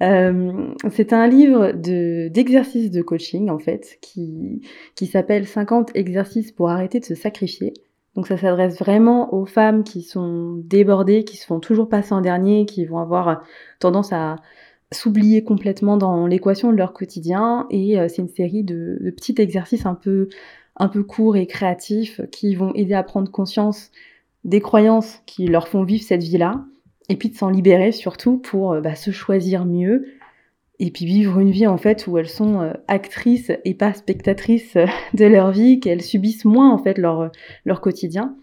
c'est 0.00 1.12
un 1.12 1.26
livre 1.26 1.72
de, 1.72 2.28
d'exercices 2.28 2.90
de 2.90 3.02
coaching 3.02 3.50
en 3.50 3.58
fait 3.58 3.98
qui, 4.00 4.62
qui 4.94 5.06
s'appelle 5.06 5.46
50 5.46 5.90
exercices 5.94 6.52
pour 6.52 6.70
arrêter 6.70 7.00
de 7.00 7.04
se 7.04 7.14
sacrifier. 7.14 7.74
Donc 8.16 8.26
ça 8.26 8.36
s'adresse 8.36 8.78
vraiment 8.78 9.32
aux 9.34 9.46
femmes 9.46 9.84
qui 9.84 10.02
sont 10.02 10.60
débordées, 10.64 11.24
qui 11.24 11.36
se 11.36 11.46
font 11.46 11.60
toujours 11.60 11.88
passer 11.88 12.12
en 12.12 12.20
dernier, 12.20 12.66
qui 12.66 12.84
vont 12.84 12.98
avoir 12.98 13.44
tendance 13.78 14.12
à, 14.12 14.36
s'oublier 14.92 15.44
complètement 15.44 15.96
dans 15.96 16.26
l'équation 16.26 16.72
de 16.72 16.76
leur 16.76 16.92
quotidien. 16.92 17.66
Et 17.70 17.98
euh, 17.98 18.08
c'est 18.08 18.22
une 18.22 18.28
série 18.28 18.64
de, 18.64 18.98
petits 19.16 19.34
exercices 19.38 19.86
un 19.86 19.94
peu 19.94 20.28
un 20.76 20.88
peu 20.88 21.02
courts 21.02 21.36
et 21.36 21.46
créatifs 21.46 22.20
qui 22.32 22.54
vont 22.54 22.72
aider 22.74 22.94
à 22.94 23.02
prendre 23.02 23.30
conscience 23.30 23.90
des 24.44 24.60
croyances 24.60 25.20
qui 25.26 25.46
leur 25.46 25.68
font 25.68 25.84
vivre 25.84 26.02
cette 26.02 26.22
vie-là. 26.22 26.64
Et 27.08 27.16
puis 27.16 27.28
de 27.28 27.36
s'en 27.36 27.50
libérer 27.50 27.92
surtout 27.92 28.38
pour 28.38 28.72
euh, 28.72 28.80
bah, 28.80 28.94
se 28.94 29.10
choisir 29.10 29.66
mieux 29.66 30.06
et 30.80 30.90
puis 30.90 31.04
vivre 31.04 31.38
une 31.38 31.50
vie 31.50 31.66
en 31.66 31.76
fait 31.76 32.06
où 32.06 32.18
elles 32.18 32.28
sont 32.28 32.62
euh, 32.62 32.72
actrices 32.88 33.52
et 33.64 33.74
pas 33.74 33.92
spectatrices 33.92 34.76
de 35.14 35.24
leur 35.26 35.52
vie, 35.52 35.78
qu'elles 35.78 36.02
subissent 36.02 36.46
moins 36.46 36.72
en 36.72 36.78
fait 36.78 36.98
leur, 36.98 37.30
leur 37.64 37.80
quotidien, 37.80 38.34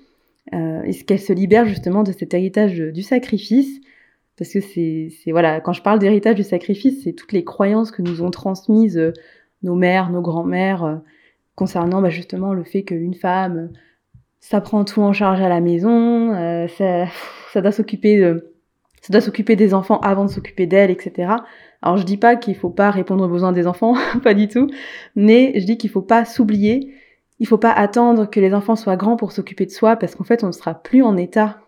euh, 0.53 0.83
et 0.83 0.93
qu'elles 0.93 1.19
se 1.19 1.33
libèrent 1.33 1.65
justement 1.65 2.03
de 2.03 2.11
cet 2.11 2.33
héritage 2.33 2.77
du 2.77 3.01
sacrifice, 3.01 3.81
parce 4.37 4.51
que 4.51 4.59
c'est 4.61 5.11
voilà, 5.31 5.61
quand 5.61 5.73
je 5.73 5.81
parle 5.81 5.99
d'héritage 5.99 6.35
du 6.35 6.43
sacrifice, 6.43 7.03
c'est 7.03 7.13
toutes 7.13 7.31
les 7.31 7.43
croyances 7.43 7.91
que 7.91 8.01
nous 8.01 8.21
ont 8.21 8.31
transmises 8.31 9.13
nos 9.63 9.75
mères, 9.75 10.11
nos 10.11 10.21
grands-mères, 10.21 11.01
concernant 11.55 12.01
bah, 12.01 12.09
justement 12.09 12.53
le 12.53 12.63
fait 12.63 12.83
qu'une 12.83 13.15
femme, 13.15 13.71
ça 14.39 14.61
prend 14.61 14.85
tout 14.85 15.01
en 15.01 15.13
charge 15.13 15.41
à 15.41 15.49
la 15.49 15.59
maison, 15.59 16.67
ça, 16.67 17.61
doit 17.61 17.71
s'occuper 17.71 18.37
ça 19.01 19.13
doit 19.13 19.21
s'occuper 19.21 19.55
des 19.55 19.73
enfants 19.73 19.99
avant 19.99 20.25
de 20.25 20.29
s'occuper 20.29 20.67
d'elles, 20.67 20.91
etc. 20.91 21.33
Alors 21.81 21.97
je 21.97 22.03
dis 22.03 22.17
pas 22.17 22.35
qu'il 22.35 22.55
faut 22.55 22.69
pas 22.69 22.91
répondre 22.91 23.23
aux 23.23 23.29
besoins 23.29 23.51
des 23.51 23.67
enfants, 23.67 23.95
pas 24.23 24.33
du 24.33 24.47
tout, 24.47 24.69
mais 25.15 25.53
je 25.55 25.65
dis 25.65 25.77
qu'il 25.77 25.89
faut 25.89 26.01
pas 26.01 26.25
s'oublier, 26.25 26.93
il 27.39 27.47
faut 27.47 27.57
pas 27.57 27.71
attendre 27.71 28.29
que 28.29 28.39
les 28.39 28.53
enfants 28.53 28.75
soient 28.75 28.97
grands 28.97 29.15
pour 29.15 29.31
s'occuper 29.31 29.65
de 29.65 29.71
soi, 29.71 29.95
parce 29.95 30.15
qu'en 30.15 30.23
fait 30.23 30.43
on 30.43 30.47
ne 30.47 30.51
sera 30.51 30.73
plus 30.73 31.03
en 31.03 31.15
état 31.17 31.61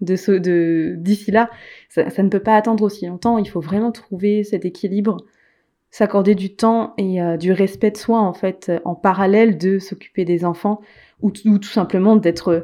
de 0.00 0.16
ce, 0.16 0.32
de 0.32 0.94
d'ici 0.98 1.30
là. 1.30 1.50
Ça, 1.88 2.22
ne 2.22 2.28
peut 2.28 2.40
pas 2.40 2.56
attendre 2.56 2.84
aussi 2.84 3.06
longtemps. 3.06 3.38
Il 3.38 3.48
faut 3.48 3.60
vraiment 3.60 3.92
trouver 3.92 4.44
cet 4.44 4.64
équilibre, 4.64 5.18
s'accorder 5.90 6.34
du 6.34 6.54
temps 6.54 6.94
et 6.98 7.22
euh, 7.22 7.36
du 7.36 7.52
respect 7.52 7.90
de 7.90 7.96
soi 7.96 8.20
en 8.20 8.34
fait, 8.34 8.72
en 8.84 8.94
parallèle 8.94 9.58
de 9.58 9.78
s'occuper 9.78 10.24
des 10.24 10.44
enfants 10.44 10.80
ou, 11.22 11.32
ou 11.44 11.58
tout 11.58 11.68
simplement 11.68 12.16
d'être 12.16 12.62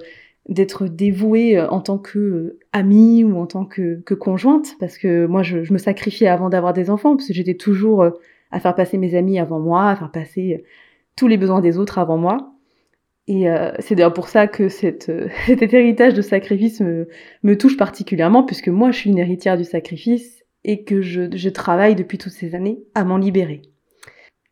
d'être 0.49 0.89
dévouée 0.89 1.57
euh, 1.57 1.69
en 1.69 1.81
tant 1.81 1.99
que 1.99 2.19
euh, 2.19 2.59
amie 2.73 3.23
ou 3.23 3.39
en 3.39 3.47
tant 3.47 3.65
que, 3.65 4.03
conjointe, 4.15 4.77
parce 4.81 4.99
que 4.99 5.27
moi 5.27 5.43
je, 5.43 5.73
me 5.73 5.79
sacrifiais 5.79 6.27
avant 6.27 6.49
d'avoir 6.49 6.73
des 6.73 6.91
enfants, 6.91 7.17
parce 7.17 7.29
que 7.29 7.35
j'étais 7.35 7.55
toujours 7.55 8.05
à 8.51 8.61
faire 8.61 8.75
passer 8.75 8.99
mes 8.99 9.15
amis 9.15 9.39
avant 9.39 9.61
moi, 9.61 9.89
à 9.89 9.97
faire 9.97 10.11
passer 10.11 10.65
tous 11.17 11.29
les 11.29 11.37
besoins 11.37 11.61
des 11.61 11.79
autres 11.79 11.99
avant 11.99 12.19
moi. 12.19 12.53
Et 13.29 13.49
euh, 13.49 13.71
c'est 13.79 13.95
d'ailleurs 13.95 14.15
pour 14.15 14.29
ça 14.29 14.49
que 14.49 14.69
cette, 14.69 15.11
cet 15.47 15.73
héritage 15.73 16.15
de 16.15 16.23
sacrifice 16.23 16.81
me, 16.81 17.59
touche 17.59 17.77
particulièrement, 17.77 18.45
puisque 18.45 18.69
moi 18.69 18.91
je 18.91 18.99
suis 18.99 19.11
une 19.11 19.19
héritière 19.19 19.57
du 19.57 19.65
sacrifice 19.65 20.43
et 20.65 20.85
que 20.85 21.03
je, 21.03 21.49
travaille 21.49 21.95
depuis 21.95 22.19
toutes 22.19 22.33
ces 22.33 22.55
années 22.55 22.79
à 22.95 23.05
m'en 23.05 23.19
libérer. 23.19 23.63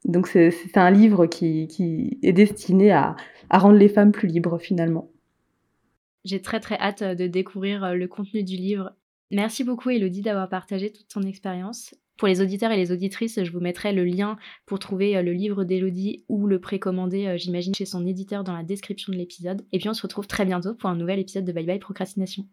Donc 0.04 0.28
c'est 0.28 0.76
un 0.76 0.90
livre 0.90 1.26
qui, 1.26 2.18
est 2.22 2.32
destiné 2.32 2.90
à, 2.92 3.16
rendre 3.50 3.76
les 3.76 3.88
femmes 3.88 4.12
plus 4.12 4.28
libres 4.28 4.58
finalement. 4.58 5.10
J'ai 6.24 6.40
très 6.40 6.60
très 6.60 6.78
hâte 6.78 7.02
euh, 7.02 7.14
de 7.14 7.26
découvrir 7.26 7.82
euh, 7.82 7.94
le 7.94 8.06
contenu 8.06 8.44
du 8.44 8.56
livre. 8.56 8.92
Merci 9.30 9.64
beaucoup 9.64 9.88
Elodie 9.88 10.20
d'avoir 10.20 10.48
partagé 10.48 10.92
toute 10.92 11.08
ton 11.08 11.22
expérience. 11.22 11.94
Pour 12.20 12.28
les 12.28 12.42
auditeurs 12.42 12.70
et 12.70 12.76
les 12.76 12.92
auditrices, 12.92 13.42
je 13.42 13.50
vous 13.50 13.60
mettrai 13.60 13.94
le 13.94 14.04
lien 14.04 14.36
pour 14.66 14.78
trouver 14.78 15.16
euh, 15.16 15.22
le 15.22 15.32
livre 15.32 15.64
d'Elodie 15.64 16.26
ou 16.28 16.46
le 16.46 16.60
précommander, 16.60 17.38
j'imagine, 17.38 17.74
chez 17.74 17.86
son 17.86 18.06
éditeur 18.06 18.44
dans 18.44 18.54
la 18.54 18.62
description 18.62 19.10
de 19.10 19.16
l'épisode. 19.16 19.64
Et 19.72 19.78
puis 19.78 19.88
on 19.88 19.94
se 19.94 20.02
retrouve 20.02 20.26
très 20.26 20.44
bientôt 20.44 20.74
pour 20.74 20.90
un 20.90 20.96
nouvel 20.96 21.18
épisode 21.18 21.46
de 21.46 21.52
Bye 21.52 21.64
Bye 21.64 21.78
Procrastination. 21.78 22.44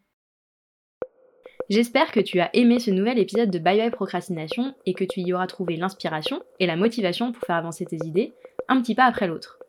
J'espère 1.70 2.14
que 2.14 2.22
tu 2.22 2.40
as 2.40 2.50
aimé 2.56 2.80
ce 2.80 2.92
nouvel 2.92 3.20
épisode 3.20 3.52
de 3.52 3.60
Bye 3.60 3.80
Bye 3.80 3.92
Procrastination 3.92 4.74
et 4.86 4.94
que 4.94 5.04
tu 5.04 5.20
y 5.20 5.34
auras 5.34 5.48
trouvé 5.48 5.76
l'inspiration 5.76 6.42
et 6.62 6.66
la 6.66 6.78
motivation 6.78 7.34
pour 7.34 7.44
faire 7.44 7.58
avancer 7.58 7.86
tes 7.86 8.00
idées, 8.06 8.32
un 8.70 8.82
petit 8.82 8.96
pas 8.96 9.04
après 9.04 9.28
l'autre. 9.28 9.60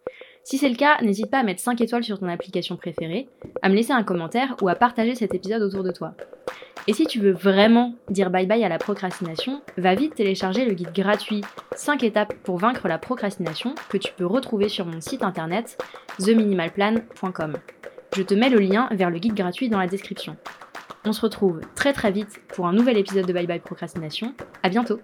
Si 0.48 0.56
c'est 0.56 0.70
le 0.70 0.76
cas, 0.76 0.96
n'hésite 1.02 1.30
pas 1.30 1.40
à 1.40 1.42
mettre 1.42 1.60
5 1.60 1.78
étoiles 1.82 2.04
sur 2.04 2.18
ton 2.18 2.26
application 2.26 2.78
préférée, 2.78 3.28
à 3.60 3.68
me 3.68 3.74
laisser 3.74 3.92
un 3.92 4.02
commentaire 4.02 4.56
ou 4.62 4.70
à 4.70 4.76
partager 4.76 5.14
cet 5.14 5.34
épisode 5.34 5.60
autour 5.60 5.84
de 5.84 5.90
toi. 5.90 6.14
Et 6.86 6.94
si 6.94 7.04
tu 7.04 7.18
veux 7.18 7.32
vraiment 7.32 7.92
dire 8.08 8.30
bye 8.30 8.46
bye 8.46 8.64
à 8.64 8.70
la 8.70 8.78
procrastination, 8.78 9.60
va 9.76 9.94
vite 9.94 10.14
télécharger 10.14 10.64
le 10.64 10.72
guide 10.72 10.94
gratuit 10.94 11.42
5 11.76 12.02
étapes 12.02 12.32
pour 12.44 12.56
vaincre 12.56 12.88
la 12.88 12.96
procrastination 12.96 13.74
que 13.90 13.98
tu 13.98 14.10
peux 14.14 14.24
retrouver 14.24 14.70
sur 14.70 14.86
mon 14.86 15.02
site 15.02 15.22
internet 15.22 15.76
theminimalplan.com. 16.18 17.52
Je 18.16 18.22
te 18.22 18.32
mets 18.32 18.48
le 18.48 18.60
lien 18.60 18.88
vers 18.92 19.10
le 19.10 19.18
guide 19.18 19.34
gratuit 19.34 19.68
dans 19.68 19.78
la 19.78 19.86
description. 19.86 20.38
On 21.04 21.12
se 21.12 21.20
retrouve 21.20 21.60
très 21.74 21.92
très 21.92 22.10
vite 22.10 22.40
pour 22.54 22.66
un 22.66 22.72
nouvel 22.72 22.96
épisode 22.96 23.26
de 23.26 23.34
Bye 23.34 23.46
Bye 23.46 23.60
Procrastination. 23.60 24.32
À 24.62 24.70
bientôt! 24.70 24.98